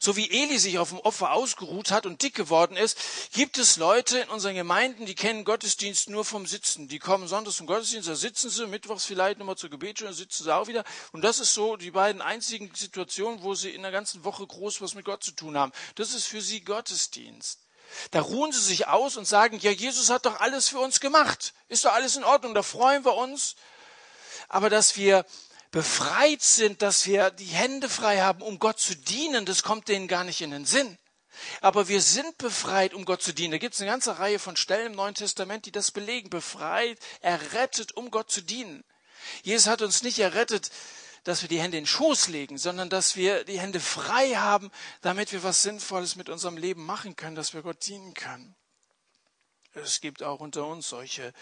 So 0.00 0.16
wie 0.16 0.30
Eli 0.30 0.58
sich 0.58 0.78
auf 0.78 0.90
dem 0.90 0.98
Opfer 0.98 1.32
ausgeruht 1.32 1.90
hat 1.90 2.06
und 2.06 2.22
dick 2.22 2.34
geworden 2.34 2.76
ist, 2.76 2.98
gibt 3.32 3.58
es 3.58 3.76
Leute 3.76 4.18
in 4.18 4.28
unseren 4.28 4.54
Gemeinden, 4.54 5.06
die 5.06 5.14
kennen 5.14 5.44
Gottesdienst 5.44 6.10
nur 6.10 6.24
vom 6.24 6.46
Sitzen. 6.46 6.88
Die 6.88 6.98
kommen 6.98 7.26
sonntags 7.26 7.56
zum 7.56 7.66
Gottesdienst, 7.66 8.08
da 8.08 8.14
sitzen 8.14 8.50
sie, 8.50 8.66
mittwochs 8.66 9.04
vielleicht 9.04 9.38
nochmal 9.38 9.56
zur 9.56 9.70
Gebetsstunde, 9.70 10.14
sitzen 10.14 10.44
sie 10.44 10.54
auch 10.54 10.66
wieder. 10.66 10.84
Und 11.12 11.22
das 11.22 11.40
ist 11.40 11.54
so 11.54 11.76
die 11.76 11.90
beiden 11.90 12.20
einzigen 12.20 12.70
Situationen, 12.74 13.42
wo 13.42 13.54
sie 13.54 13.70
in 13.70 13.82
der 13.82 13.92
ganzen 13.92 14.24
Woche 14.24 14.46
groß 14.46 14.80
was 14.80 14.94
mit 14.94 15.04
Gott 15.04 15.22
zu 15.22 15.32
tun 15.32 15.56
haben. 15.56 15.72
Das 15.94 16.14
ist 16.14 16.26
für 16.26 16.40
sie 16.40 16.60
Gottesdienst. 16.62 17.60
Da 18.10 18.20
ruhen 18.20 18.52
sie 18.52 18.60
sich 18.60 18.88
aus 18.88 19.16
und 19.16 19.26
sagen, 19.26 19.58
ja, 19.60 19.70
Jesus 19.70 20.10
hat 20.10 20.26
doch 20.26 20.40
alles 20.40 20.68
für 20.68 20.78
uns 20.78 21.00
gemacht. 21.00 21.54
Ist 21.68 21.84
doch 21.84 21.92
alles 21.92 22.16
in 22.16 22.24
Ordnung, 22.24 22.54
da 22.54 22.62
freuen 22.62 23.04
wir 23.04 23.14
uns. 23.14 23.56
Aber 24.48 24.70
dass 24.70 24.96
wir 24.96 25.24
befreit 25.74 26.40
sind, 26.40 26.82
dass 26.82 27.04
wir 27.04 27.32
die 27.32 27.46
Hände 27.46 27.88
frei 27.88 28.20
haben, 28.20 28.42
um 28.42 28.60
Gott 28.60 28.78
zu 28.78 28.94
dienen, 28.94 29.44
das 29.44 29.64
kommt 29.64 29.88
denen 29.88 30.06
gar 30.06 30.22
nicht 30.22 30.40
in 30.40 30.52
den 30.52 30.64
Sinn. 30.64 30.96
Aber 31.60 31.88
wir 31.88 32.00
sind 32.00 32.38
befreit, 32.38 32.94
um 32.94 33.04
Gott 33.04 33.22
zu 33.22 33.34
dienen. 33.34 33.50
Da 33.50 33.58
gibt 33.58 33.74
es 33.74 33.80
eine 33.80 33.90
ganze 33.90 34.20
Reihe 34.20 34.38
von 34.38 34.54
Stellen 34.54 34.92
im 34.92 34.92
Neuen 34.92 35.16
Testament, 35.16 35.66
die 35.66 35.72
das 35.72 35.90
belegen. 35.90 36.30
Befreit, 36.30 36.96
errettet, 37.22 37.90
um 37.90 38.12
Gott 38.12 38.30
zu 38.30 38.40
dienen. 38.40 38.84
Jesus 39.42 39.66
hat 39.66 39.82
uns 39.82 40.04
nicht 40.04 40.20
errettet, 40.20 40.70
dass 41.24 41.42
wir 41.42 41.48
die 41.48 41.60
Hände 41.60 41.76
in 41.76 41.82
den 41.82 41.88
Schoß 41.88 42.28
legen, 42.28 42.56
sondern 42.56 42.88
dass 42.88 43.16
wir 43.16 43.42
die 43.42 43.58
Hände 43.58 43.80
frei 43.80 44.36
haben, 44.36 44.70
damit 45.00 45.32
wir 45.32 45.42
was 45.42 45.62
Sinnvolles 45.62 46.14
mit 46.14 46.28
unserem 46.28 46.56
Leben 46.56 46.86
machen 46.86 47.16
können, 47.16 47.34
dass 47.34 47.52
wir 47.52 47.62
Gott 47.62 47.84
dienen 47.84 48.14
können. 48.14 48.54
Es 49.72 50.00
gibt 50.00 50.22
auch 50.22 50.38
unter 50.38 50.68
uns 50.68 50.88
solche, 50.88 51.32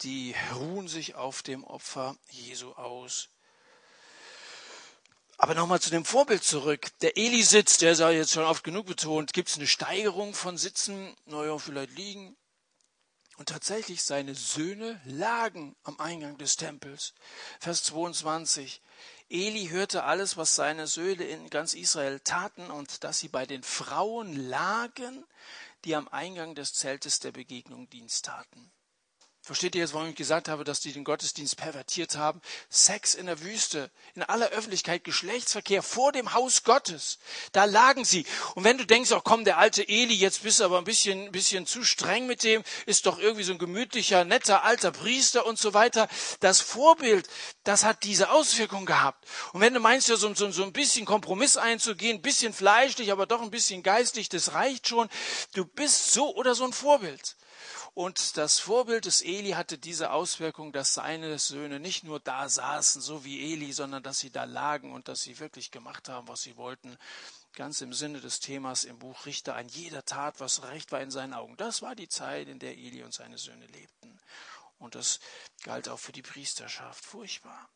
die 0.00 0.34
ruhen 0.54 0.88
sich 0.88 1.14
auf 1.14 1.42
dem 1.42 1.62
Opfer 1.62 2.16
Jesu 2.30 2.72
aus. 2.72 3.28
Aber 5.36 5.54
nochmal 5.54 5.80
zu 5.80 5.90
dem 5.90 6.04
Vorbild 6.04 6.44
zurück. 6.44 6.90
Der 7.00 7.16
Eli-Sitz, 7.16 7.78
der 7.78 7.94
sei 7.96 8.16
jetzt 8.16 8.32
schon 8.32 8.44
oft 8.44 8.64
genug 8.64 8.86
betont. 8.86 9.32
Gibt 9.32 9.48
es 9.48 9.56
eine 9.56 9.66
Steigerung 9.66 10.34
von 10.34 10.56
Sitzen? 10.56 11.14
Naja, 11.26 11.58
vielleicht 11.58 11.96
liegen. 11.96 12.36
Und 13.36 13.48
tatsächlich 13.48 14.04
seine 14.04 14.36
Söhne 14.36 15.00
lagen 15.04 15.74
am 15.82 15.98
Eingang 15.98 16.38
des 16.38 16.56
Tempels. 16.56 17.14
Vers 17.58 17.82
22. 17.84 18.80
Eli 19.28 19.68
hörte 19.70 20.04
alles, 20.04 20.36
was 20.36 20.54
seine 20.54 20.86
Söhne 20.86 21.24
in 21.24 21.50
ganz 21.50 21.74
Israel 21.74 22.20
taten 22.20 22.70
und 22.70 23.02
dass 23.02 23.18
sie 23.18 23.28
bei 23.28 23.44
den 23.44 23.64
Frauen 23.64 24.36
lagen, 24.36 25.24
die 25.84 25.96
am 25.96 26.06
Eingang 26.08 26.54
des 26.54 26.74
Zeltes 26.74 27.18
der 27.18 27.32
Begegnung 27.32 27.90
Dienst 27.90 28.26
taten. 28.26 28.70
Versteht 29.44 29.74
ihr 29.74 29.82
jetzt, 29.82 29.92
warum 29.92 30.08
ich 30.08 30.14
gesagt 30.14 30.48
habe, 30.48 30.64
dass 30.64 30.80
die 30.80 30.94
den 30.94 31.04
Gottesdienst 31.04 31.58
pervertiert 31.58 32.16
haben? 32.16 32.40
Sex 32.70 33.14
in 33.14 33.26
der 33.26 33.42
Wüste, 33.42 33.90
in 34.14 34.22
aller 34.22 34.48
Öffentlichkeit, 34.48 35.04
Geschlechtsverkehr 35.04 35.82
vor 35.82 36.12
dem 36.12 36.32
Haus 36.32 36.62
Gottes. 36.62 37.18
Da 37.52 37.66
lagen 37.66 38.06
sie. 38.06 38.24
Und 38.54 38.64
wenn 38.64 38.78
du 38.78 38.86
denkst, 38.86 39.12
oh 39.12 39.20
komm, 39.22 39.44
der 39.44 39.58
alte 39.58 39.86
Eli, 39.86 40.14
jetzt 40.14 40.44
bist 40.44 40.60
du 40.60 40.64
aber 40.64 40.78
ein 40.78 40.84
bisschen, 40.84 41.26
ein 41.26 41.30
bisschen 41.30 41.66
zu 41.66 41.84
streng 41.84 42.26
mit 42.26 42.42
dem, 42.42 42.62
ist 42.86 43.04
doch 43.04 43.18
irgendwie 43.18 43.42
so 43.44 43.52
ein 43.52 43.58
gemütlicher, 43.58 44.24
netter, 44.24 44.64
alter 44.64 44.92
Priester 44.92 45.44
und 45.44 45.58
so 45.58 45.74
weiter. 45.74 46.08
Das 46.40 46.62
Vorbild, 46.62 47.28
das 47.64 47.84
hat 47.84 48.02
diese 48.04 48.30
Auswirkung 48.30 48.86
gehabt. 48.86 49.28
Und 49.52 49.60
wenn 49.60 49.74
du 49.74 49.80
meinst, 49.80 50.08
ja, 50.08 50.16
so, 50.16 50.34
so, 50.34 50.50
so 50.52 50.62
ein 50.62 50.72
bisschen 50.72 51.04
Kompromiss 51.04 51.58
einzugehen, 51.58 52.16
ein 52.16 52.22
bisschen 52.22 52.54
fleischlich, 52.54 53.12
aber 53.12 53.26
doch 53.26 53.42
ein 53.42 53.50
bisschen 53.50 53.82
geistlich, 53.82 54.30
das 54.30 54.54
reicht 54.54 54.88
schon. 54.88 55.10
Du 55.52 55.66
bist 55.66 56.14
so 56.14 56.34
oder 56.34 56.54
so 56.54 56.64
ein 56.64 56.72
Vorbild. 56.72 57.36
Und 57.94 58.36
das 58.36 58.58
Vorbild 58.58 59.04
des 59.04 59.22
Eli 59.22 59.50
hatte 59.50 59.78
diese 59.78 60.10
Auswirkung, 60.10 60.72
dass 60.72 60.94
seine 60.94 61.38
Söhne 61.38 61.78
nicht 61.78 62.02
nur 62.02 62.18
da 62.18 62.48
saßen, 62.48 63.00
so 63.00 63.24
wie 63.24 63.52
Eli, 63.52 63.72
sondern 63.72 64.02
dass 64.02 64.18
sie 64.18 64.30
da 64.30 64.42
lagen 64.44 64.92
und 64.92 65.06
dass 65.06 65.22
sie 65.22 65.38
wirklich 65.38 65.70
gemacht 65.70 66.08
haben, 66.08 66.26
was 66.26 66.42
sie 66.42 66.56
wollten. 66.56 66.98
Ganz 67.52 67.80
im 67.82 67.92
Sinne 67.92 68.20
des 68.20 68.40
Themas 68.40 68.82
im 68.82 68.98
Buch 68.98 69.26
Richter, 69.26 69.54
ein 69.54 69.68
jeder 69.68 70.04
tat, 70.04 70.40
was 70.40 70.64
recht 70.64 70.90
war 70.90 71.02
in 71.02 71.12
seinen 71.12 71.34
Augen. 71.34 71.56
Das 71.56 71.82
war 71.82 71.94
die 71.94 72.08
Zeit, 72.08 72.48
in 72.48 72.58
der 72.58 72.76
Eli 72.76 73.04
und 73.04 73.14
seine 73.14 73.38
Söhne 73.38 73.66
lebten. 73.66 74.20
Und 74.78 74.96
das 74.96 75.20
galt 75.62 75.88
auch 75.88 76.00
für 76.00 76.10
die 76.10 76.22
Priesterschaft. 76.22 77.04
Furchtbar. 77.04 77.70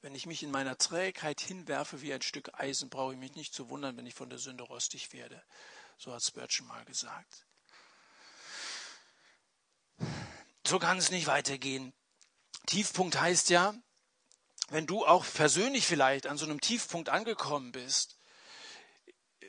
Wenn 0.00 0.14
ich 0.14 0.24
mich 0.24 0.42
in 0.42 0.50
meiner 0.50 0.78
Trägheit 0.78 1.42
hinwerfe 1.42 2.00
wie 2.00 2.14
ein 2.14 2.22
Stück 2.22 2.58
Eisen, 2.58 2.88
brauche 2.88 3.12
ich 3.12 3.18
mich 3.18 3.34
nicht 3.34 3.52
zu 3.52 3.68
wundern, 3.68 3.98
wenn 3.98 4.06
ich 4.06 4.14
von 4.14 4.30
der 4.30 4.38
Sünde 4.38 4.64
rostig 4.64 5.12
werde. 5.12 5.42
So 5.98 6.14
hat 6.14 6.22
Spurgeon 6.22 6.66
mal 6.66 6.84
gesagt. 6.86 7.46
So 10.72 10.78
kann 10.78 10.96
es 10.96 11.10
nicht 11.10 11.26
weitergehen. 11.26 11.92
Tiefpunkt 12.64 13.20
heißt 13.20 13.50
ja, 13.50 13.74
wenn 14.70 14.86
du 14.86 15.04
auch 15.04 15.22
persönlich 15.34 15.86
vielleicht 15.86 16.26
an 16.26 16.38
so 16.38 16.46
einem 16.46 16.62
Tiefpunkt 16.62 17.10
angekommen 17.10 17.72
bist, 17.72 18.16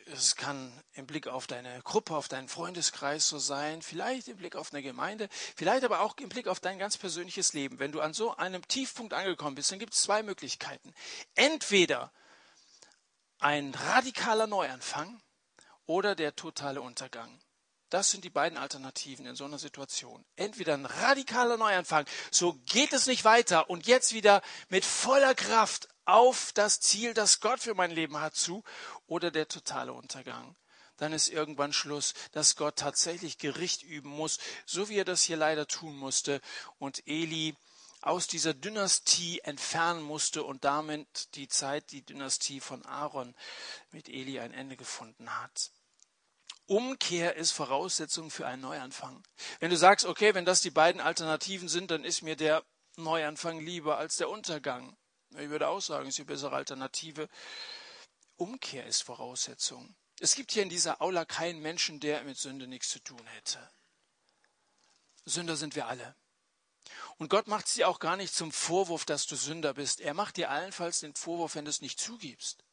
es 0.07 0.35
kann 0.35 0.83
im 0.91 1.07
Blick 1.07 1.29
auf 1.29 1.47
deine 1.47 1.81
Gruppe, 1.83 2.13
auf 2.13 2.27
deinen 2.27 2.49
Freundeskreis 2.49 3.29
so 3.29 3.39
sein, 3.39 3.81
vielleicht 3.81 4.27
im 4.27 4.35
Blick 4.35 4.57
auf 4.57 4.73
eine 4.73 4.83
Gemeinde, 4.83 5.29
vielleicht 5.55 5.85
aber 5.85 6.01
auch 6.01 6.17
im 6.17 6.27
Blick 6.27 6.49
auf 6.49 6.59
dein 6.59 6.77
ganz 6.77 6.97
persönliches 6.97 7.53
Leben. 7.53 7.79
Wenn 7.79 7.93
du 7.93 8.01
an 8.01 8.13
so 8.13 8.35
einem 8.35 8.67
Tiefpunkt 8.67 9.13
angekommen 9.13 9.55
bist, 9.55 9.71
dann 9.71 9.79
gibt 9.79 9.93
es 9.93 10.01
zwei 10.01 10.23
Möglichkeiten. 10.23 10.93
Entweder 11.35 12.11
ein 13.39 13.73
radikaler 13.73 14.47
Neuanfang 14.47 15.21
oder 15.85 16.15
der 16.15 16.35
totale 16.35 16.81
Untergang. 16.81 17.39
Das 17.93 18.09
sind 18.09 18.23
die 18.23 18.31
beiden 18.31 18.57
Alternativen 18.57 19.27
in 19.27 19.35
so 19.35 19.45
einer 19.45 19.59
Situation. 19.59 20.25
Entweder 20.35 20.73
ein 20.73 20.87
radikaler 20.87 21.57
Neuanfang, 21.57 22.07
so 22.31 22.53
geht 22.65 22.91
es 22.91 23.05
nicht 23.05 23.23
weiter 23.23 23.69
und 23.69 23.85
jetzt 23.85 24.13
wieder 24.13 24.41
mit 24.69 24.83
voller 24.83 25.35
Kraft 25.35 25.89
auf 26.03 26.53
das 26.55 26.79
Ziel, 26.79 27.13
das 27.13 27.39
Gott 27.39 27.59
für 27.59 27.75
mein 27.75 27.91
Leben 27.91 28.19
hat, 28.19 28.33
zu, 28.33 28.63
oder 29.05 29.29
der 29.29 29.47
totale 29.47 29.93
Untergang. 29.93 30.55
Dann 30.97 31.13
ist 31.13 31.29
irgendwann 31.29 31.71
Schluss, 31.71 32.15
dass 32.31 32.55
Gott 32.55 32.77
tatsächlich 32.77 33.37
Gericht 33.37 33.83
üben 33.83 34.09
muss, 34.09 34.39
so 34.65 34.89
wie 34.89 34.97
er 34.97 35.05
das 35.05 35.21
hier 35.21 35.37
leider 35.37 35.67
tun 35.67 35.95
musste 35.95 36.41
und 36.79 37.07
Eli 37.07 37.55
aus 38.01 38.25
dieser 38.25 38.55
Dynastie 38.55 39.41
entfernen 39.41 40.01
musste 40.01 40.43
und 40.43 40.63
damit 40.63 41.35
die 41.35 41.47
Zeit, 41.47 41.91
die 41.91 42.03
Dynastie 42.03 42.59
von 42.59 42.83
Aaron 42.87 43.35
mit 43.91 44.09
Eli 44.09 44.39
ein 44.39 44.51
Ende 44.51 44.77
gefunden 44.77 45.39
hat. 45.39 45.69
Umkehr 46.73 47.35
ist 47.35 47.51
Voraussetzung 47.51 48.31
für 48.31 48.47
einen 48.47 48.63
Neuanfang. 48.63 49.21
Wenn 49.59 49.69
du 49.69 49.77
sagst, 49.77 50.07
okay, 50.07 50.33
wenn 50.33 50.43
das 50.43 50.61
die 50.61 50.71
beiden 50.71 51.01
Alternativen 51.01 51.69
sind, 51.69 51.91
dann 51.91 52.03
ist 52.03 52.23
mir 52.23 52.35
der 52.35 52.63
Neuanfang 52.95 53.59
lieber 53.59 53.99
als 53.99 54.15
der 54.15 54.27
Untergang. 54.27 54.97
Ich 55.37 55.49
würde 55.49 55.67
auch 55.67 55.81
sagen, 55.81 56.07
es 56.07 56.13
ist 56.13 56.17
die 56.17 56.23
bessere 56.23 56.55
Alternative. 56.55 57.29
Umkehr 58.37 58.87
ist 58.87 59.03
Voraussetzung. 59.03 59.93
Es 60.19 60.33
gibt 60.33 60.51
hier 60.51 60.63
in 60.63 60.69
dieser 60.69 60.99
Aula 60.99 61.25
keinen 61.25 61.61
Menschen, 61.61 61.99
der 61.99 62.23
mit 62.23 62.39
Sünde 62.39 62.65
nichts 62.65 62.89
zu 62.89 62.97
tun 63.03 63.23
hätte. 63.35 63.69
Sünder 65.25 65.57
sind 65.57 65.75
wir 65.75 65.85
alle. 65.85 66.15
Und 67.17 67.29
Gott 67.29 67.45
macht 67.45 67.67
es 67.67 67.73
dir 67.73 67.87
auch 67.87 67.99
gar 67.99 68.17
nicht 68.17 68.33
zum 68.33 68.51
Vorwurf, 68.51 69.05
dass 69.05 69.27
du 69.27 69.35
Sünder 69.35 69.75
bist. 69.75 70.01
Er 70.01 70.15
macht 70.15 70.37
dir 70.37 70.49
allenfalls 70.49 71.01
den 71.01 71.13
Vorwurf, 71.13 71.53
wenn 71.53 71.65
du 71.65 71.69
es 71.69 71.81
nicht 71.81 71.99
zugibst. 71.99 72.63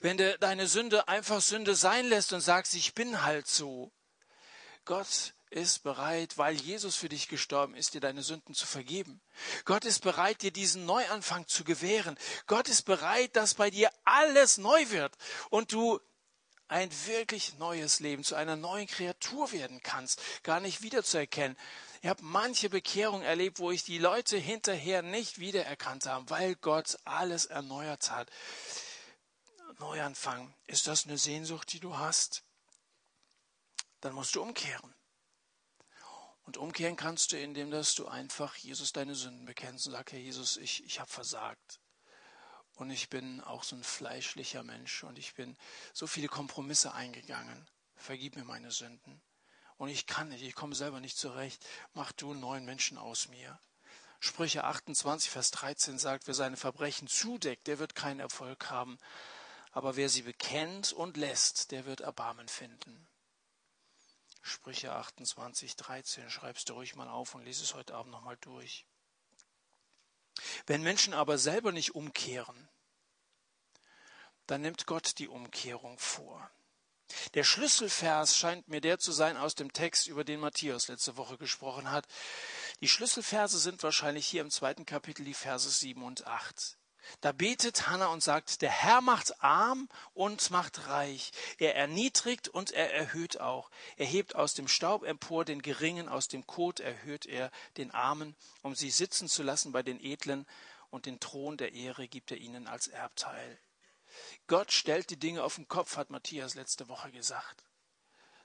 Wenn 0.00 0.16
du 0.16 0.38
deine 0.38 0.66
Sünde 0.66 1.08
einfach 1.08 1.40
Sünde 1.40 1.74
sein 1.74 2.06
lässt 2.06 2.32
und 2.32 2.40
sagst, 2.40 2.74
ich 2.74 2.94
bin 2.94 3.22
halt 3.22 3.46
so. 3.46 3.90
Gott 4.84 5.34
ist 5.50 5.82
bereit, 5.82 6.36
weil 6.36 6.54
Jesus 6.54 6.96
für 6.96 7.08
dich 7.08 7.28
gestorben 7.28 7.74
ist, 7.74 7.94
dir 7.94 8.00
deine 8.00 8.22
Sünden 8.22 8.54
zu 8.54 8.66
vergeben. 8.66 9.20
Gott 9.64 9.84
ist 9.84 10.00
bereit, 10.00 10.42
dir 10.42 10.50
diesen 10.50 10.84
Neuanfang 10.84 11.46
zu 11.46 11.64
gewähren. 11.64 12.18
Gott 12.46 12.68
ist 12.68 12.82
bereit, 12.82 13.34
dass 13.36 13.54
bei 13.54 13.70
dir 13.70 13.90
alles 14.04 14.58
neu 14.58 14.90
wird 14.90 15.14
und 15.50 15.72
du 15.72 16.00
ein 16.68 16.90
wirklich 17.06 17.56
neues 17.58 18.00
Leben 18.00 18.24
zu 18.24 18.34
einer 18.34 18.56
neuen 18.56 18.86
Kreatur 18.86 19.52
werden 19.52 19.82
kannst, 19.82 20.20
gar 20.42 20.60
nicht 20.60 20.82
wiederzuerkennen. 20.82 21.56
Ich 22.02 22.08
habe 22.08 22.22
manche 22.22 22.68
Bekehrungen 22.68 23.26
erlebt, 23.26 23.58
wo 23.58 23.70
ich 23.70 23.84
die 23.84 23.98
Leute 23.98 24.36
hinterher 24.36 25.02
nicht 25.02 25.40
wiedererkannt 25.40 26.06
habe, 26.06 26.28
weil 26.30 26.54
Gott 26.56 26.98
alles 27.04 27.46
erneuert 27.46 28.10
hat. 28.10 28.30
Neuanfang. 29.78 30.52
Ist 30.66 30.86
das 30.88 31.06
eine 31.06 31.18
Sehnsucht, 31.18 31.72
die 31.72 31.80
du 31.80 31.96
hast? 31.96 32.42
Dann 34.00 34.12
musst 34.12 34.34
du 34.34 34.42
umkehren. 34.42 34.94
Und 36.42 36.56
umkehren 36.56 36.96
kannst 36.96 37.32
du, 37.32 37.38
indem 37.38 37.70
dass 37.70 37.94
du 37.94 38.08
einfach 38.08 38.56
Jesus 38.56 38.92
deine 38.92 39.14
Sünden 39.14 39.44
bekennst 39.44 39.86
und 39.86 39.92
sagst, 39.92 40.12
Herr 40.12 40.18
Jesus, 40.18 40.56
ich, 40.56 40.82
ich 40.84 40.98
habe 40.98 41.10
versagt. 41.10 41.80
Und 42.74 42.90
ich 42.90 43.08
bin 43.08 43.40
auch 43.40 43.64
so 43.64 43.76
ein 43.76 43.84
fleischlicher 43.84 44.62
Mensch 44.62 45.04
und 45.04 45.18
ich 45.18 45.34
bin 45.34 45.56
so 45.92 46.06
viele 46.06 46.28
Kompromisse 46.28 46.94
eingegangen. 46.94 47.68
Vergib 47.96 48.36
mir 48.36 48.44
meine 48.44 48.70
Sünden. 48.70 49.20
Und 49.76 49.90
ich 49.90 50.06
kann 50.06 50.30
nicht, 50.30 50.42
ich 50.42 50.54
komme 50.54 50.74
selber 50.74 51.00
nicht 51.00 51.18
zurecht. 51.18 51.64
Mach 51.92 52.12
du 52.12 52.32
einen 52.32 52.40
neuen 52.40 52.64
Menschen 52.64 52.98
aus 52.98 53.28
mir. 53.28 53.60
Sprüche 54.20 54.64
28, 54.64 55.30
Vers 55.30 55.50
13 55.52 55.98
sagt, 55.98 56.26
wer 56.26 56.34
seine 56.34 56.56
Verbrechen 56.56 57.06
zudeckt, 57.06 57.66
der 57.66 57.78
wird 57.78 57.94
keinen 57.94 58.20
Erfolg 58.20 58.70
haben 58.70 58.98
aber 59.78 59.94
wer 59.94 60.08
sie 60.08 60.22
bekennt 60.22 60.92
und 60.92 61.16
lässt, 61.16 61.70
der 61.70 61.86
wird 61.86 62.00
Erbarmen 62.00 62.48
finden. 62.48 63.06
Sprüche 64.42 64.90
28, 64.90 65.76
13, 65.76 66.30
schreibst 66.30 66.68
du 66.68 66.72
ruhig 66.72 66.96
mal 66.96 67.08
auf 67.08 67.36
und 67.36 67.44
lese 67.44 67.62
es 67.62 67.74
heute 67.74 67.94
Abend 67.94 68.10
nochmal 68.10 68.36
durch. 68.38 68.86
Wenn 70.66 70.82
Menschen 70.82 71.14
aber 71.14 71.38
selber 71.38 71.70
nicht 71.70 71.94
umkehren, 71.94 72.68
dann 74.48 74.62
nimmt 74.62 74.86
Gott 74.86 75.16
die 75.20 75.28
Umkehrung 75.28 75.96
vor. 76.00 76.50
Der 77.34 77.44
Schlüsselvers 77.44 78.36
scheint 78.36 78.66
mir 78.66 78.80
der 78.80 78.98
zu 78.98 79.12
sein 79.12 79.36
aus 79.36 79.54
dem 79.54 79.72
Text, 79.72 80.08
über 80.08 80.24
den 80.24 80.40
Matthias 80.40 80.88
letzte 80.88 81.16
Woche 81.16 81.38
gesprochen 81.38 81.92
hat. 81.92 82.08
Die 82.80 82.88
Schlüsselverse 82.88 83.60
sind 83.60 83.80
wahrscheinlich 83.84 84.26
hier 84.26 84.40
im 84.40 84.50
zweiten 84.50 84.86
Kapitel 84.86 85.24
die 85.24 85.34
Verse 85.34 85.70
7 85.70 86.02
und 86.02 86.26
8. 86.26 86.77
Da 87.20 87.32
betet 87.32 87.88
Hannah 87.88 88.08
und 88.08 88.22
sagt, 88.22 88.62
der 88.62 88.70
Herr 88.70 89.00
macht 89.00 89.42
arm 89.42 89.88
und 90.14 90.50
macht 90.50 90.88
reich. 90.88 91.32
Er 91.58 91.74
erniedrigt 91.74 92.48
und 92.48 92.70
er 92.70 92.92
erhöht 92.92 93.40
auch. 93.40 93.70
Er 93.96 94.06
hebt 94.06 94.34
aus 94.34 94.54
dem 94.54 94.68
Staub 94.68 95.04
empor 95.04 95.44
den 95.44 95.62
Geringen, 95.62 96.08
aus 96.08 96.28
dem 96.28 96.46
Kot 96.46 96.80
erhöht 96.80 97.26
er 97.26 97.50
den 97.76 97.90
Armen, 97.92 98.36
um 98.62 98.74
sie 98.74 98.90
sitzen 98.90 99.28
zu 99.28 99.42
lassen 99.42 99.72
bei 99.72 99.82
den 99.82 100.00
Edlen, 100.00 100.46
und 100.90 101.06
den 101.06 101.20
Thron 101.20 101.58
der 101.58 101.74
Ehre 101.74 102.08
gibt 102.08 102.30
er 102.30 102.38
ihnen 102.38 102.66
als 102.66 102.88
Erbteil. 102.88 103.58
Gott 104.46 104.72
stellt 104.72 105.10
die 105.10 105.18
Dinge 105.18 105.42
auf 105.42 105.56
den 105.56 105.68
Kopf, 105.68 105.96
hat 105.96 106.08
Matthias 106.10 106.54
letzte 106.54 106.88
Woche 106.88 107.10
gesagt. 107.12 107.62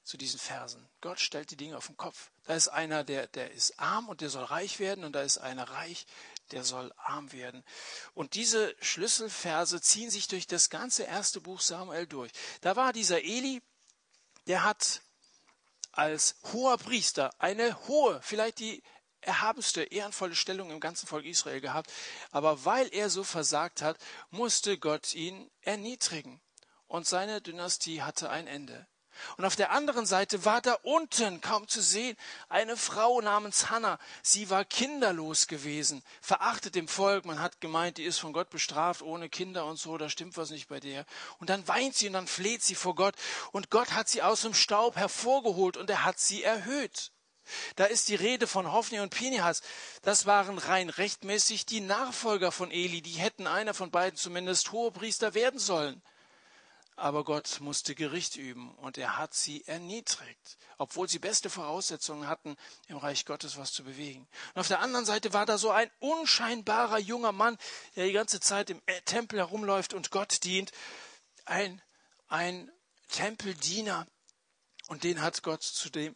zu 0.03 0.17
diesen 0.17 0.39
Versen. 0.39 0.87
Gott 1.01 1.19
stellt 1.19 1.51
die 1.51 1.55
Dinge 1.55 1.77
auf 1.77 1.87
den 1.87 1.97
Kopf. 1.97 2.31
Da 2.45 2.55
ist 2.55 2.67
einer, 2.67 3.03
der, 3.03 3.27
der 3.27 3.51
ist 3.51 3.79
arm 3.79 4.09
und 4.09 4.21
der 4.21 4.29
soll 4.29 4.43
reich 4.43 4.79
werden 4.79 5.05
und 5.05 5.13
da 5.13 5.21
ist 5.21 5.37
einer 5.37 5.69
reich, 5.69 6.05
der 6.53 6.63
soll 6.63 6.93
arm 6.97 7.31
werden. 7.31 7.63
Und 8.13 8.35
diese 8.35 8.75
Schlüsselverse 8.79 9.81
ziehen 9.81 10.09
sich 10.09 10.27
durch 10.27 10.47
das 10.47 10.69
ganze 10.69 11.03
erste 11.03 11.41
Buch 11.41 11.59
Samuel 11.59 12.07
durch. 12.07 12.31
Da 12.61 12.75
war 12.75 12.93
dieser 12.93 13.23
Eli, 13.23 13.61
der 14.47 14.63
hat 14.63 15.01
als 15.91 16.35
hoher 16.51 16.77
Priester 16.77 17.33
eine 17.39 17.87
hohe, 17.87 18.21
vielleicht 18.21 18.59
die 18.59 18.83
erhabenste, 19.21 19.83
ehrenvolle 19.83 20.35
Stellung 20.35 20.69
im 20.69 20.79
ganzen 20.79 21.07
Volk 21.07 21.25
Israel 21.25 21.61
gehabt. 21.61 21.91
Aber 22.31 22.65
weil 22.65 22.93
er 22.93 23.09
so 23.09 23.23
versagt 23.23 23.81
hat, 23.81 23.97
musste 24.29 24.77
Gott 24.77 25.13
ihn 25.13 25.49
erniedrigen. 25.61 26.41
Und 26.87 27.07
seine 27.07 27.41
Dynastie 27.41 28.01
hatte 28.03 28.29
ein 28.29 28.47
Ende. 28.47 28.87
Und 29.37 29.45
auf 29.45 29.55
der 29.55 29.71
anderen 29.71 30.05
Seite 30.05 30.45
war 30.45 30.61
da 30.61 30.73
unten, 30.83 31.41
kaum 31.41 31.67
zu 31.67 31.81
sehen, 31.81 32.17
eine 32.49 32.77
Frau 32.77 33.21
namens 33.21 33.69
Hannah. 33.69 33.99
Sie 34.21 34.49
war 34.49 34.65
kinderlos 34.65 35.47
gewesen, 35.47 36.03
verachtet 36.21 36.75
im 36.75 36.87
Volk. 36.87 37.25
Man 37.25 37.39
hat 37.39 37.61
gemeint, 37.61 37.97
die 37.97 38.03
ist 38.03 38.19
von 38.19 38.33
Gott 38.33 38.49
bestraft, 38.49 39.01
ohne 39.01 39.29
Kinder 39.29 39.65
und 39.65 39.77
so, 39.77 39.97
da 39.97 40.09
stimmt 40.09 40.37
was 40.37 40.49
nicht 40.49 40.67
bei 40.67 40.79
der. 40.79 41.05
Und 41.39 41.49
dann 41.49 41.67
weint 41.67 41.95
sie 41.95 42.07
und 42.07 42.13
dann 42.13 42.27
fleht 42.27 42.63
sie 42.63 42.75
vor 42.75 42.95
Gott. 42.95 43.15
Und 43.51 43.69
Gott 43.69 43.93
hat 43.93 44.09
sie 44.09 44.21
aus 44.21 44.41
dem 44.41 44.53
Staub 44.53 44.95
hervorgeholt 44.95 45.77
und 45.77 45.89
er 45.89 46.05
hat 46.05 46.19
sie 46.19 46.43
erhöht. 46.43 47.11
Da 47.75 47.85
ist 47.85 48.07
die 48.09 48.15
Rede 48.15 48.47
von 48.47 48.71
Hophni 48.71 48.99
und 48.99 49.09
Pinehas. 49.09 49.61
Das 50.01 50.25
waren 50.25 50.57
rein 50.57 50.89
rechtmäßig 50.89 51.65
die 51.65 51.81
Nachfolger 51.81 52.51
von 52.51 52.71
Eli. 52.71 53.01
Die 53.01 53.11
hätten 53.11 53.47
einer 53.47 53.73
von 53.73 53.91
beiden 53.91 54.17
zumindest 54.17 54.71
Hohepriester 54.71 55.33
werden 55.33 55.59
sollen. 55.59 56.01
Aber 56.95 57.23
Gott 57.23 57.59
musste 57.59 57.95
Gericht 57.95 58.35
üben 58.35 58.75
und 58.75 58.97
er 58.97 59.17
hat 59.17 59.33
sie 59.33 59.65
erniedrigt, 59.65 60.57
obwohl 60.77 61.09
sie 61.09 61.19
beste 61.19 61.49
Voraussetzungen 61.49 62.27
hatten, 62.27 62.55
im 62.87 62.97
Reich 62.97 63.25
Gottes 63.25 63.57
was 63.57 63.73
zu 63.73 63.83
bewegen. 63.83 64.27
Und 64.53 64.61
auf 64.61 64.67
der 64.67 64.79
anderen 64.79 65.05
Seite 65.05 65.33
war 65.33 65.45
da 65.45 65.57
so 65.57 65.71
ein 65.71 65.89
unscheinbarer 65.99 66.99
junger 66.99 67.31
Mann, 67.31 67.57
der 67.95 68.05
die 68.05 68.13
ganze 68.13 68.39
Zeit 68.39 68.69
im 68.69 68.81
Tempel 69.05 69.39
herumläuft 69.39 69.93
und 69.93 70.11
Gott 70.11 70.43
dient. 70.43 70.71
Ein, 71.45 71.81
ein 72.27 72.71
Tempeldiener. 73.09 74.07
Und 74.87 75.03
den 75.03 75.21
hat 75.21 75.41
Gott 75.43 75.63
zu 75.63 75.89
dem, 75.89 76.15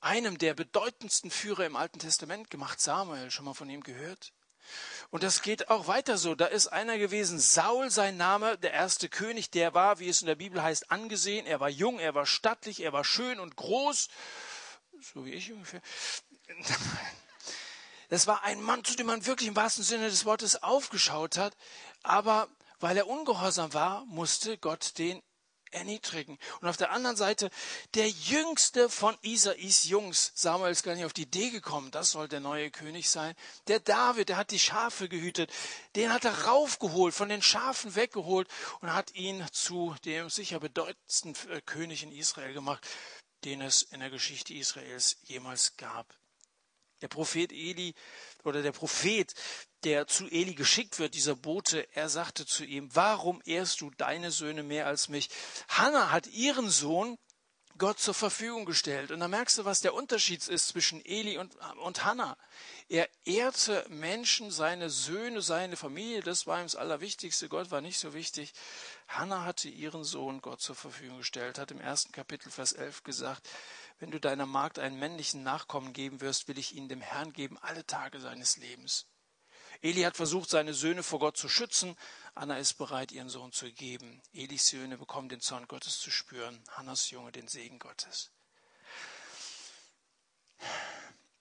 einem 0.00 0.36
der 0.36 0.52
bedeutendsten 0.52 1.30
Führer 1.30 1.64
im 1.64 1.76
Alten 1.76 1.98
Testament 1.98 2.50
gemacht, 2.50 2.80
Samuel, 2.80 3.30
schon 3.30 3.46
mal 3.46 3.54
von 3.54 3.70
ihm 3.70 3.82
gehört? 3.82 4.32
Und 5.10 5.22
das 5.22 5.42
geht 5.42 5.70
auch 5.70 5.86
weiter 5.86 6.18
so. 6.18 6.34
Da 6.34 6.46
ist 6.46 6.68
einer 6.68 6.98
gewesen, 6.98 7.38
Saul 7.38 7.90
sein 7.90 8.16
Name, 8.16 8.58
der 8.58 8.72
erste 8.72 9.08
König, 9.08 9.50
der 9.50 9.74
war, 9.74 9.98
wie 9.98 10.08
es 10.08 10.22
in 10.22 10.26
der 10.26 10.34
Bibel 10.34 10.62
heißt, 10.62 10.90
angesehen. 10.90 11.46
Er 11.46 11.60
war 11.60 11.68
jung, 11.68 11.98
er 11.98 12.14
war 12.14 12.26
stattlich, 12.26 12.80
er 12.80 12.92
war 12.92 13.04
schön 13.04 13.38
und 13.38 13.56
groß. 13.56 14.08
So 15.00 15.24
wie 15.24 15.32
ich 15.32 15.52
ungefähr. 15.52 15.82
Das 18.08 18.26
war 18.26 18.44
ein 18.44 18.60
Mann, 18.60 18.84
zu 18.84 18.96
dem 18.96 19.06
man 19.06 19.26
wirklich 19.26 19.48
im 19.48 19.56
wahrsten 19.56 19.84
Sinne 19.84 20.08
des 20.08 20.24
Wortes 20.24 20.62
aufgeschaut 20.62 21.36
hat. 21.36 21.56
Aber 22.02 22.48
weil 22.80 22.96
er 22.96 23.06
ungehorsam 23.06 23.72
war, 23.72 24.04
musste 24.06 24.58
Gott 24.58 24.98
den 24.98 25.22
erniedrigen. 25.74 26.38
Und 26.60 26.68
auf 26.68 26.76
der 26.76 26.90
anderen 26.92 27.16
Seite 27.16 27.50
der 27.94 28.08
jüngste 28.08 28.88
von 28.88 29.16
Isais 29.22 29.84
Jungs. 29.84 30.32
Samuel 30.34 30.72
ist 30.72 30.82
gar 30.82 30.94
nicht 30.94 31.04
auf 31.04 31.12
die 31.12 31.22
Idee 31.22 31.50
gekommen, 31.50 31.90
das 31.90 32.10
soll 32.10 32.28
der 32.28 32.40
neue 32.40 32.70
König 32.70 33.10
sein. 33.10 33.34
Der 33.66 33.80
David, 33.80 34.28
der 34.30 34.36
hat 34.36 34.50
die 34.50 34.58
Schafe 34.58 35.08
gehütet. 35.08 35.52
Den 35.96 36.12
hat 36.12 36.24
er 36.24 36.44
raufgeholt, 36.44 37.14
von 37.14 37.28
den 37.28 37.42
Schafen 37.42 37.94
weggeholt 37.94 38.48
und 38.80 38.92
hat 38.92 39.14
ihn 39.14 39.44
zu 39.52 39.94
dem 40.04 40.30
sicher 40.30 40.60
bedeutendsten 40.60 41.34
äh, 41.50 41.60
König 41.60 42.02
in 42.02 42.12
Israel 42.12 42.54
gemacht, 42.54 42.86
den 43.44 43.60
es 43.60 43.82
in 43.82 44.00
der 44.00 44.10
Geschichte 44.10 44.54
Israels 44.54 45.18
jemals 45.24 45.76
gab. 45.76 46.14
Der 47.02 47.08
Prophet 47.08 47.52
Eli 47.52 47.94
oder 48.44 48.62
der 48.62 48.72
Prophet, 48.72 49.34
der 49.84 50.06
zu 50.06 50.26
Eli 50.26 50.54
geschickt 50.54 50.98
wird, 50.98 51.14
dieser 51.14 51.36
Bote, 51.36 51.86
er 51.92 52.08
sagte 52.08 52.46
zu 52.46 52.64
ihm, 52.64 52.88
warum 52.94 53.42
ehrst 53.44 53.80
du 53.80 53.90
deine 53.90 54.30
Söhne 54.30 54.62
mehr 54.62 54.86
als 54.86 55.08
mich? 55.08 55.28
Hannah 55.68 56.10
hat 56.10 56.26
ihren 56.26 56.70
Sohn 56.70 57.18
Gott 57.76 57.98
zur 57.98 58.14
Verfügung 58.14 58.66
gestellt. 58.66 59.10
Und 59.10 59.20
da 59.20 59.26
merkst 59.26 59.58
du, 59.58 59.64
was 59.64 59.80
der 59.80 59.94
Unterschied 59.94 60.46
ist 60.46 60.68
zwischen 60.68 61.04
Eli 61.04 61.38
und, 61.38 61.56
und 61.82 62.04
Hannah. 62.04 62.36
Er 62.88 63.08
ehrte 63.24 63.84
Menschen, 63.88 64.52
seine 64.52 64.90
Söhne, 64.90 65.42
seine 65.42 65.76
Familie, 65.76 66.20
das 66.20 66.46
war 66.46 66.60
ihm 66.60 66.66
das 66.66 66.76
Allerwichtigste. 66.76 67.48
Gott 67.48 67.72
war 67.72 67.80
nicht 67.80 67.98
so 67.98 68.14
wichtig. 68.14 68.54
Hannah 69.08 69.44
hatte 69.44 69.68
ihren 69.68 70.04
Sohn 70.04 70.40
Gott 70.40 70.60
zur 70.60 70.76
Verfügung 70.76 71.18
gestellt, 71.18 71.58
hat 71.58 71.72
im 71.72 71.80
ersten 71.80 72.12
Kapitel 72.12 72.50
Vers 72.50 72.72
11 72.72 73.02
gesagt, 73.02 73.48
wenn 73.98 74.12
du 74.12 74.20
deiner 74.20 74.46
Magd 74.46 74.78
einen 74.78 74.98
männlichen 74.98 75.42
Nachkommen 75.42 75.92
geben 75.92 76.20
wirst, 76.20 76.46
will 76.46 76.58
ich 76.58 76.74
ihn 76.74 76.88
dem 76.88 77.00
Herrn 77.00 77.32
geben 77.32 77.58
alle 77.60 77.84
Tage 77.86 78.20
seines 78.20 78.56
Lebens. 78.56 79.06
Eli 79.84 80.00
hat 80.00 80.16
versucht, 80.16 80.48
seine 80.48 80.72
Söhne 80.72 81.02
vor 81.02 81.18
Gott 81.18 81.36
zu 81.36 81.46
schützen. 81.46 81.94
Anna 82.34 82.56
ist 82.56 82.78
bereit, 82.78 83.12
ihren 83.12 83.28
Sohn 83.28 83.52
zu 83.52 83.70
geben. 83.70 84.22
Elis 84.32 84.68
Söhne 84.68 84.96
bekommen 84.96 85.28
den 85.28 85.42
Zorn 85.42 85.68
Gottes 85.68 86.00
zu 86.00 86.10
spüren. 86.10 86.64
Hannas 86.70 87.10
Junge 87.10 87.32
den 87.32 87.48
Segen 87.48 87.78
Gottes. 87.78 88.30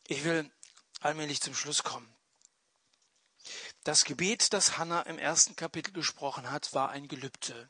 Ich 0.07 0.25
will 0.25 0.51
allmählich 0.99 1.39
zum 1.39 1.55
Schluss 1.55 1.83
kommen. 1.83 2.13
Das 3.85 4.03
Gebet, 4.03 4.51
das 4.51 4.77
Hannah 4.77 5.03
im 5.03 5.19
ersten 5.19 5.55
Kapitel 5.55 5.93
gesprochen 5.93 6.51
hat, 6.51 6.73
war 6.73 6.89
ein 6.89 7.07
Gelübde. 7.07 7.69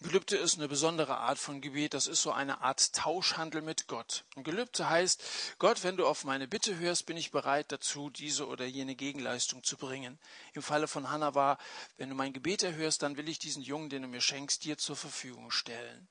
Gelübde 0.00 0.36
ist 0.36 0.58
eine 0.58 0.68
besondere 0.68 1.16
Art 1.18 1.38
von 1.38 1.60
Gebet. 1.60 1.92
Das 1.92 2.06
ist 2.06 2.22
so 2.22 2.30
eine 2.30 2.60
Art 2.60 2.92
Tauschhandel 2.92 3.62
mit 3.62 3.88
Gott. 3.88 4.24
Ein 4.36 4.44
Gelübde 4.44 4.88
heißt, 4.88 5.22
Gott, 5.58 5.82
wenn 5.82 5.96
du 5.96 6.06
auf 6.06 6.22
meine 6.22 6.46
Bitte 6.46 6.78
hörst, 6.78 7.06
bin 7.06 7.16
ich 7.16 7.32
bereit 7.32 7.72
dazu, 7.72 8.08
diese 8.08 8.46
oder 8.46 8.64
jene 8.64 8.94
Gegenleistung 8.94 9.64
zu 9.64 9.76
bringen. 9.76 10.20
Im 10.52 10.62
Falle 10.62 10.86
von 10.86 11.10
Hannah 11.10 11.34
war, 11.34 11.58
wenn 11.96 12.10
du 12.10 12.14
mein 12.14 12.32
Gebet 12.32 12.62
erhörst, 12.62 13.02
dann 13.02 13.16
will 13.16 13.28
ich 13.28 13.40
diesen 13.40 13.62
Jungen, 13.62 13.90
den 13.90 14.02
du 14.02 14.08
mir 14.08 14.20
schenkst, 14.20 14.64
dir 14.64 14.78
zur 14.78 14.94
Verfügung 14.94 15.50
stellen. 15.50 16.08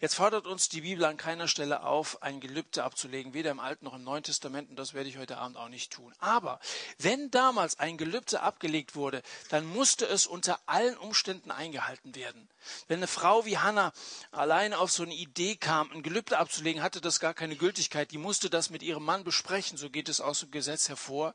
Jetzt 0.00 0.14
fordert 0.14 0.46
uns 0.46 0.68
die 0.68 0.82
Bibel 0.82 1.04
an 1.04 1.16
keiner 1.16 1.48
Stelle 1.48 1.82
auf, 1.82 2.22
ein 2.22 2.40
Gelübde 2.40 2.84
abzulegen, 2.84 3.34
weder 3.34 3.50
im 3.50 3.60
Alten 3.60 3.84
noch 3.84 3.94
im 3.94 4.04
Neuen 4.04 4.22
Testament, 4.22 4.70
und 4.70 4.76
das 4.76 4.94
werde 4.94 5.08
ich 5.08 5.18
heute 5.18 5.38
Abend 5.38 5.56
auch 5.56 5.68
nicht 5.68 5.92
tun. 5.92 6.12
Aber 6.18 6.60
wenn 6.98 7.30
damals 7.30 7.78
ein 7.78 7.96
Gelübde 7.96 8.40
abgelegt 8.40 8.94
wurde, 8.94 9.22
dann 9.50 9.66
musste 9.66 10.06
es 10.06 10.26
unter 10.26 10.58
allen 10.66 10.96
Umständen 10.96 11.50
eingehalten 11.50 12.14
werden. 12.14 12.48
Wenn 12.88 12.98
eine 12.98 13.06
Frau 13.06 13.44
wie 13.44 13.58
Hannah 13.58 13.92
alleine 14.30 14.78
auf 14.78 14.92
so 14.92 15.02
eine 15.02 15.14
Idee 15.14 15.56
kam, 15.56 15.90
ein 15.92 16.02
Gelübde 16.02 16.38
abzulegen, 16.38 16.82
hatte 16.82 17.00
das 17.00 17.20
gar 17.20 17.34
keine 17.34 17.56
Gültigkeit. 17.56 18.10
Die 18.10 18.18
musste 18.18 18.50
das 18.50 18.70
mit 18.70 18.82
ihrem 18.82 19.04
Mann 19.04 19.24
besprechen, 19.24 19.78
so 19.78 19.90
geht 19.90 20.08
es 20.08 20.20
aus 20.20 20.40
dem 20.40 20.50
Gesetz 20.50 20.88
hervor. 20.88 21.34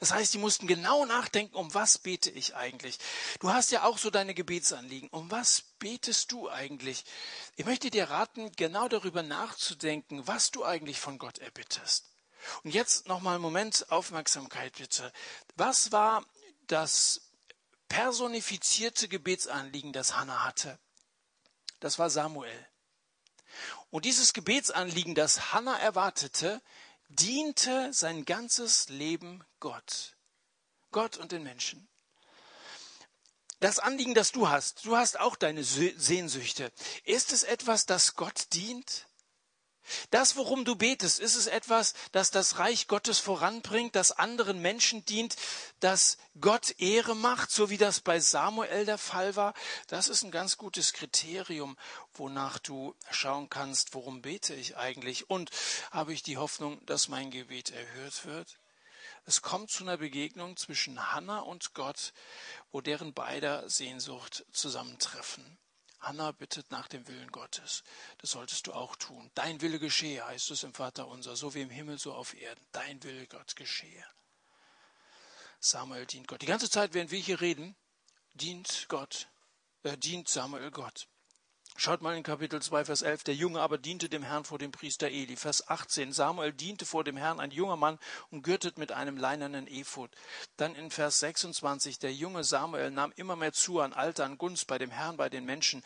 Das 0.00 0.12
heißt, 0.12 0.34
die 0.34 0.38
mussten 0.38 0.66
genau 0.66 1.04
nachdenken, 1.06 1.54
um 1.54 1.72
was 1.74 1.98
bete 1.98 2.30
ich 2.30 2.54
eigentlich. 2.54 2.98
Du 3.40 3.50
hast 3.50 3.70
ja 3.70 3.84
auch 3.84 3.98
so 3.98 4.10
deine 4.10 4.34
Gebetsanliegen. 4.34 5.08
Um 5.10 5.30
was 5.30 5.62
betest 5.78 6.32
du 6.32 6.48
eigentlich? 6.50 7.04
Ich 7.56 7.64
möchte 7.64 7.90
dir 7.90 8.10
raten, 8.10 8.52
genau 8.52 8.88
darüber 8.88 9.22
nachzudenken, 9.22 10.26
was 10.26 10.50
du 10.50 10.64
eigentlich 10.64 11.00
von 11.00 11.18
Gott 11.18 11.38
erbittest. 11.38 12.06
Und 12.64 12.74
jetzt 12.74 13.08
nochmal 13.08 13.34
einen 13.34 13.42
Moment 13.42 13.90
Aufmerksamkeit 13.90 14.76
bitte. 14.78 15.12
Was 15.56 15.92
war 15.92 16.24
das 16.66 17.22
personifizierte 17.88 19.08
Gebetsanliegen, 19.08 19.92
das 19.92 20.16
Hannah 20.16 20.44
hatte? 20.44 20.78
Das 21.80 21.98
war 21.98 22.10
Samuel. 22.10 22.66
Und 23.90 24.04
dieses 24.04 24.32
Gebetsanliegen, 24.32 25.14
das 25.14 25.52
Hannah 25.52 25.78
erwartete, 25.78 26.62
diente 27.16 27.92
sein 27.92 28.24
ganzes 28.24 28.88
Leben 28.88 29.44
Gott. 29.60 30.16
Gott 30.90 31.16
und 31.16 31.32
den 31.32 31.42
Menschen. 31.42 31.88
Das 33.60 33.78
Anliegen, 33.78 34.14
das 34.14 34.32
du 34.32 34.48
hast, 34.48 34.84
du 34.84 34.96
hast 34.96 35.20
auch 35.20 35.36
deine 35.36 35.62
Sehnsüchte. 35.62 36.72
Ist 37.04 37.32
es 37.32 37.44
etwas, 37.44 37.86
das 37.86 38.16
Gott 38.16 38.52
dient? 38.52 39.06
Das, 40.10 40.36
worum 40.36 40.64
du 40.64 40.76
betest, 40.76 41.20
ist 41.20 41.36
es 41.36 41.46
etwas, 41.46 41.94
das 42.12 42.30
das 42.30 42.58
Reich 42.58 42.88
Gottes 42.88 43.18
voranbringt, 43.18 43.96
das 43.96 44.12
anderen 44.12 44.60
Menschen 44.60 45.04
dient, 45.04 45.36
das 45.80 46.18
Gott 46.40 46.78
Ehre 46.78 47.16
macht, 47.16 47.50
so 47.50 47.70
wie 47.70 47.78
das 47.78 48.00
bei 48.00 48.20
Samuel 48.20 48.84
der 48.84 48.98
Fall 48.98 49.36
war? 49.36 49.54
Das 49.88 50.08
ist 50.08 50.22
ein 50.22 50.30
ganz 50.30 50.56
gutes 50.56 50.92
Kriterium, 50.92 51.76
wonach 52.14 52.58
du 52.58 52.94
schauen 53.10 53.48
kannst, 53.48 53.94
worum 53.94 54.22
bete 54.22 54.54
ich 54.54 54.76
eigentlich 54.76 55.28
und 55.30 55.50
habe 55.90 56.12
ich 56.12 56.22
die 56.22 56.36
Hoffnung, 56.36 56.84
dass 56.86 57.08
mein 57.08 57.30
Gebet 57.30 57.70
erhört 57.70 58.24
wird? 58.24 58.58
Es 59.24 59.40
kommt 59.40 59.70
zu 59.70 59.84
einer 59.84 59.98
Begegnung 59.98 60.56
zwischen 60.56 61.12
Hannah 61.12 61.40
und 61.40 61.74
Gott, 61.74 62.12
wo 62.72 62.80
deren 62.80 63.14
beider 63.14 63.68
Sehnsucht 63.68 64.44
zusammentreffen. 64.52 65.58
Hannah 66.02 66.32
bittet 66.32 66.70
nach 66.72 66.88
dem 66.88 67.06
Willen 67.06 67.30
Gottes. 67.30 67.84
Das 68.18 68.32
solltest 68.32 68.66
du 68.66 68.72
auch 68.72 68.96
tun. 68.96 69.30
Dein 69.34 69.60
Wille 69.60 69.78
geschehe, 69.78 70.26
heißt 70.26 70.50
es 70.50 70.64
im 70.64 70.74
Vater 70.74 71.06
unser, 71.06 71.36
so 71.36 71.54
wie 71.54 71.62
im 71.62 71.70
Himmel, 71.70 71.96
so 71.96 72.12
auf 72.12 72.34
Erden. 72.34 72.66
Dein 72.72 73.02
Wille 73.04 73.26
Gott 73.28 73.54
geschehe. 73.54 74.04
Samuel 75.60 76.06
dient 76.06 76.26
Gott. 76.26 76.42
Die 76.42 76.46
ganze 76.46 76.68
Zeit, 76.68 76.92
während 76.92 77.12
wir 77.12 77.20
hier 77.20 77.40
reden, 77.40 77.76
dient 78.34 78.86
Gott, 78.88 79.28
äh, 79.84 79.96
dient 79.96 80.28
Samuel 80.28 80.72
Gott. 80.72 81.06
Schaut 81.76 82.02
mal 82.02 82.16
in 82.16 82.22
Kapitel 82.22 82.60
2, 82.60 82.84
Vers 82.84 83.02
11. 83.02 83.24
Der 83.24 83.34
Junge 83.34 83.60
aber 83.60 83.78
diente 83.78 84.08
dem 84.08 84.22
Herrn 84.22 84.44
vor 84.44 84.58
dem 84.58 84.70
Priester 84.70 85.08
Eli. 85.08 85.36
Vers 85.36 85.68
18. 85.68 86.12
Samuel 86.12 86.52
diente 86.52 86.84
vor 86.84 87.02
dem 87.02 87.16
Herrn, 87.16 87.40
ein 87.40 87.50
junger 87.50 87.76
Mann, 87.76 87.98
umgürtet 88.30 88.78
mit 88.78 88.92
einem 88.92 89.16
leinenen 89.16 89.66
Ephod. 89.66 90.10
Dann 90.58 90.74
in 90.74 90.90
Vers 90.90 91.20
26. 91.20 91.98
Der 91.98 92.12
junge 92.12 92.44
Samuel 92.44 92.90
nahm 92.90 93.12
immer 93.16 93.36
mehr 93.36 93.52
zu 93.52 93.80
an 93.80 93.94
Alter, 93.94 94.26
an 94.26 94.38
Gunst 94.38 94.66
bei 94.66 94.78
dem 94.78 94.90
Herrn, 94.90 95.16
bei 95.16 95.28
den 95.28 95.44
Menschen. 95.44 95.82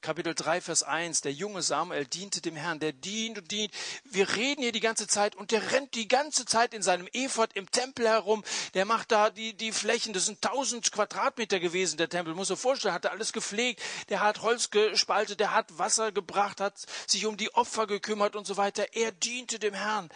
Kapitel 0.00 0.34
3, 0.34 0.60
Vers 0.60 0.82
1. 0.82 1.20
Der 1.20 1.32
junge 1.32 1.62
Samuel 1.62 2.06
diente 2.06 2.40
dem 2.40 2.56
Herrn. 2.56 2.80
Der 2.80 2.92
dient 2.92 3.38
und 3.38 3.50
dient. 3.50 3.72
Wir 4.04 4.34
reden 4.34 4.62
hier 4.62 4.72
die 4.72 4.80
ganze 4.80 5.06
Zeit 5.06 5.36
und 5.36 5.52
der 5.52 5.70
rennt 5.70 5.94
die 5.94 6.08
ganze 6.08 6.46
Zeit 6.46 6.74
in 6.74 6.82
seinem 6.82 7.08
Ephod 7.12 7.52
im 7.52 7.70
Tempel 7.70 8.08
herum. 8.08 8.42
Der 8.74 8.86
macht 8.86 9.12
da 9.12 9.30
die, 9.30 9.54
die 9.54 9.72
Flächen. 9.72 10.12
Das 10.12 10.26
sind 10.26 10.44
1000 10.44 10.90
Quadratmeter 10.90 11.60
gewesen, 11.60 11.96
der 11.96 12.08
Tempel. 12.08 12.34
Muss 12.34 12.48
man 12.48 12.58
vorstellen, 12.58 12.94
hat 12.94 13.04
er 13.04 13.12
alles 13.12 13.32
gepflegt. 13.32 13.80
Der 14.08 14.20
hat 14.20 14.42
Holz 14.42 14.70
gespalten 14.70 15.28
Haushalte, 15.28 15.36
der 15.36 15.54
hat 15.54 15.78
Wasser 15.78 16.12
gebracht, 16.12 16.60
hat 16.60 16.74
sich 17.06 17.26
um 17.26 17.36
die 17.36 17.54
Opfer 17.54 17.86
gekümmert 17.86 18.36
und 18.36 18.46
so 18.46 18.56
weiter. 18.56 18.94
Er 18.94 19.12
diente 19.12 19.58
dem 19.58 19.74
Herrn. 19.74 20.08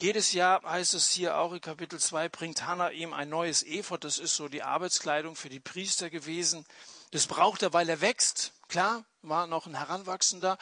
Jedes 0.00 0.32
Jahr 0.32 0.62
heißt 0.62 0.94
es 0.94 1.10
hier 1.10 1.38
auch 1.38 1.52
in 1.52 1.60
Kapitel 1.60 1.98
2, 1.98 2.28
bringt 2.28 2.66
Hannah 2.66 2.90
ihm 2.90 3.12
ein 3.12 3.28
neues 3.28 3.62
Ephod. 3.62 4.04
Das 4.04 4.18
ist 4.18 4.36
so 4.36 4.48
die 4.48 4.62
Arbeitskleidung 4.62 5.36
für 5.36 5.48
die 5.48 5.60
Priester 5.60 6.10
gewesen. 6.10 6.66
Das 7.12 7.26
braucht 7.26 7.62
er, 7.62 7.72
weil 7.72 7.88
er 7.88 8.00
wächst. 8.00 8.52
Klar, 8.68 9.04
war 9.22 9.46
noch 9.46 9.66
ein 9.66 9.76
Heranwachsender. 9.76 10.58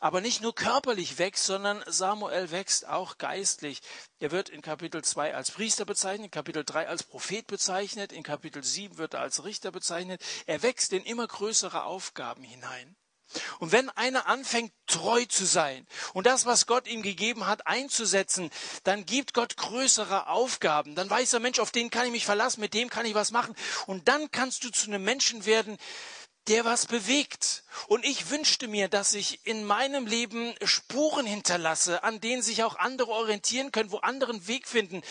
Aber 0.00 0.20
nicht 0.20 0.42
nur 0.42 0.54
körperlich 0.54 1.18
wächst, 1.18 1.44
sondern 1.44 1.82
Samuel 1.86 2.50
wächst 2.50 2.86
auch 2.86 3.18
geistlich. 3.18 3.80
Er 4.18 4.30
wird 4.30 4.48
in 4.48 4.62
Kapitel 4.62 5.02
2 5.02 5.34
als 5.34 5.50
Priester 5.50 5.84
bezeichnet, 5.84 6.26
in 6.26 6.30
Kapitel 6.30 6.64
3 6.64 6.88
als 6.88 7.02
Prophet 7.02 7.46
bezeichnet, 7.46 8.12
in 8.12 8.22
Kapitel 8.22 8.62
7 8.62 8.98
wird 8.98 9.14
er 9.14 9.20
als 9.20 9.44
Richter 9.44 9.70
bezeichnet. 9.70 10.22
Er 10.46 10.62
wächst 10.62 10.92
in 10.92 11.04
immer 11.04 11.26
größere 11.26 11.84
Aufgaben 11.84 12.42
hinein. 12.42 12.96
Und 13.58 13.72
wenn 13.72 13.90
einer 13.90 14.26
anfängt, 14.26 14.72
treu 14.86 15.24
zu 15.26 15.44
sein 15.44 15.86
und 16.14 16.26
das, 16.26 16.46
was 16.46 16.66
Gott 16.66 16.88
ihm 16.88 17.02
gegeben 17.02 17.46
hat, 17.46 17.66
einzusetzen, 17.66 18.50
dann 18.84 19.04
gibt 19.04 19.34
Gott 19.34 19.58
größere 19.58 20.28
Aufgaben. 20.28 20.94
Dann 20.94 21.10
weiß 21.10 21.30
der 21.30 21.40
Mensch, 21.40 21.58
auf 21.58 21.70
den 21.70 21.90
kann 21.90 22.06
ich 22.06 22.12
mich 22.12 22.24
verlassen, 22.24 22.60
mit 22.60 22.72
dem 22.72 22.88
kann 22.88 23.04
ich 23.04 23.14
was 23.14 23.30
machen. 23.30 23.54
Und 23.86 24.08
dann 24.08 24.30
kannst 24.30 24.64
du 24.64 24.70
zu 24.70 24.86
einem 24.86 25.04
Menschen 25.04 25.44
werden, 25.44 25.76
der 26.48 26.64
was 26.64 26.86
bewegt. 26.86 27.62
Und 27.86 28.04
ich 28.04 28.30
wünschte 28.30 28.68
mir, 28.68 28.88
dass 28.88 29.14
ich 29.14 29.40
in 29.44 29.64
meinem 29.64 30.06
Leben 30.06 30.54
Spuren 30.62 31.26
hinterlasse, 31.26 32.02
an 32.02 32.20
denen 32.20 32.42
sich 32.42 32.62
auch 32.64 32.76
andere 32.76 33.10
orientieren 33.10 33.72
können, 33.72 33.92
wo 33.92 33.98
andere 33.98 34.32
einen 34.32 34.48
Weg 34.48 34.66
finden 34.66 35.02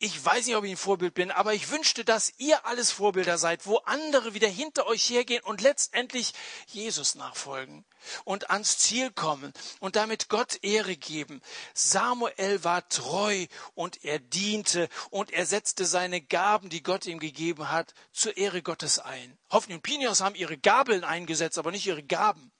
ich 0.00 0.24
weiß 0.24 0.46
nicht, 0.46 0.54
ob 0.54 0.62
ich 0.64 0.70
ein 0.70 0.76
Vorbild 0.76 1.14
bin, 1.14 1.32
aber 1.32 1.54
ich 1.54 1.70
wünschte, 1.70 2.04
dass 2.04 2.32
ihr 2.38 2.64
alles 2.66 2.92
Vorbilder 2.92 3.36
seid, 3.36 3.66
wo 3.66 3.78
andere 3.78 4.32
wieder 4.32 4.46
hinter 4.46 4.86
euch 4.86 5.10
hergehen 5.10 5.42
und 5.42 5.60
letztendlich 5.60 6.34
Jesus 6.66 7.16
nachfolgen 7.16 7.84
und 8.24 8.50
ans 8.50 8.78
Ziel 8.78 9.10
kommen 9.10 9.52
und 9.80 9.96
damit 9.96 10.28
Gott 10.28 10.62
Ehre 10.62 10.96
geben. 10.96 11.42
Samuel 11.74 12.62
war 12.62 12.88
treu 12.88 13.46
und 13.74 14.04
er 14.04 14.20
diente 14.20 14.88
und 15.10 15.32
er 15.32 15.46
setzte 15.46 15.84
seine 15.84 16.20
Gaben, 16.20 16.68
die 16.68 16.84
Gott 16.84 17.06
ihm 17.06 17.18
gegeben 17.18 17.70
hat, 17.70 17.92
zur 18.12 18.36
Ehre 18.36 18.62
Gottes 18.62 19.00
ein. 19.00 19.36
Hoffnung 19.50 19.78
und 19.78 19.82
Pinios 19.82 20.20
haben 20.20 20.36
ihre 20.36 20.58
Gabeln 20.58 21.02
eingesetzt, 21.02 21.58
aber 21.58 21.72
nicht 21.72 21.86
ihre 21.86 22.04
Gaben. 22.04 22.52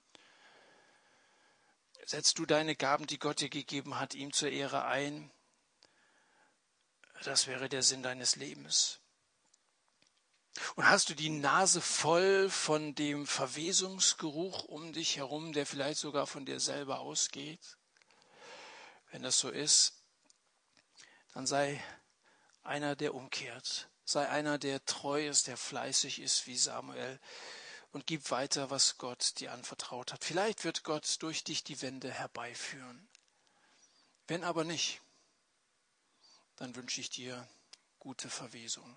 Setzt 2.05 2.39
du 2.39 2.47
deine 2.47 2.75
Gaben, 2.75 3.07
die 3.07 3.19
Gott 3.19 3.41
dir 3.41 3.51
gegeben 3.51 4.01
hat, 4.01 4.15
ihm 4.15 4.33
zur 4.33 4.49
Ehre 4.49 4.87
ein? 4.87 5.31
Das 7.25 7.47
wäre 7.47 7.69
der 7.69 7.83
Sinn 7.83 8.03
deines 8.03 8.37
Lebens. 8.37 9.01
Und 10.75 10.89
hast 10.89 11.09
du 11.09 11.15
die 11.15 11.31
Nase 11.31 11.81
voll 11.81 12.51
von 12.51 12.95
dem 12.95 13.27
Verwesungsgeruch 13.27 14.65
um 14.65 14.93
dich 14.93 15.17
herum, 15.17 15.53
der 15.53 15.67
vielleicht 15.67 16.01
sogar 16.01 16.27
von 16.27 16.47
dir 16.47 16.61
selber 16.61 17.01
ausgeht? 17.01 17.79
Wenn 19.11 19.23
das 19.23 19.39
so 19.39 19.51
ist, 19.51 20.03
dann 21.33 21.47
sei 21.47 21.83
einer, 22.63 22.97
der 22.97 23.15
umkehrt. 23.15 23.89
Sei 24.05 24.29
einer, 24.29 24.59
der 24.59 24.85
treu 24.85 25.27
ist, 25.29 25.47
der 25.47 25.57
fleißig 25.57 26.21
ist 26.21 26.47
wie 26.47 26.57
Samuel 26.57 27.21
und 27.93 28.07
gib 28.07 28.31
weiter, 28.31 28.71
was 28.71 28.99
Gott 28.99 29.39
dir 29.39 29.53
anvertraut 29.53 30.13
hat. 30.13 30.25
Vielleicht 30.25 30.65
wird 30.65 30.83
Gott 30.85 31.17
durch 31.21 31.45
dich 31.45 31.65
die 31.65 31.81
Wende 31.83 32.11
herbeiführen. 32.11 33.09
Wenn 34.27 34.45
aber 34.45 34.65
nicht, 34.65 35.01
dann 36.59 36.75
wünsche 36.75 37.01
ich 37.01 37.11
dir 37.11 37.49
gute 37.99 38.29
Verwesung. 38.29 38.97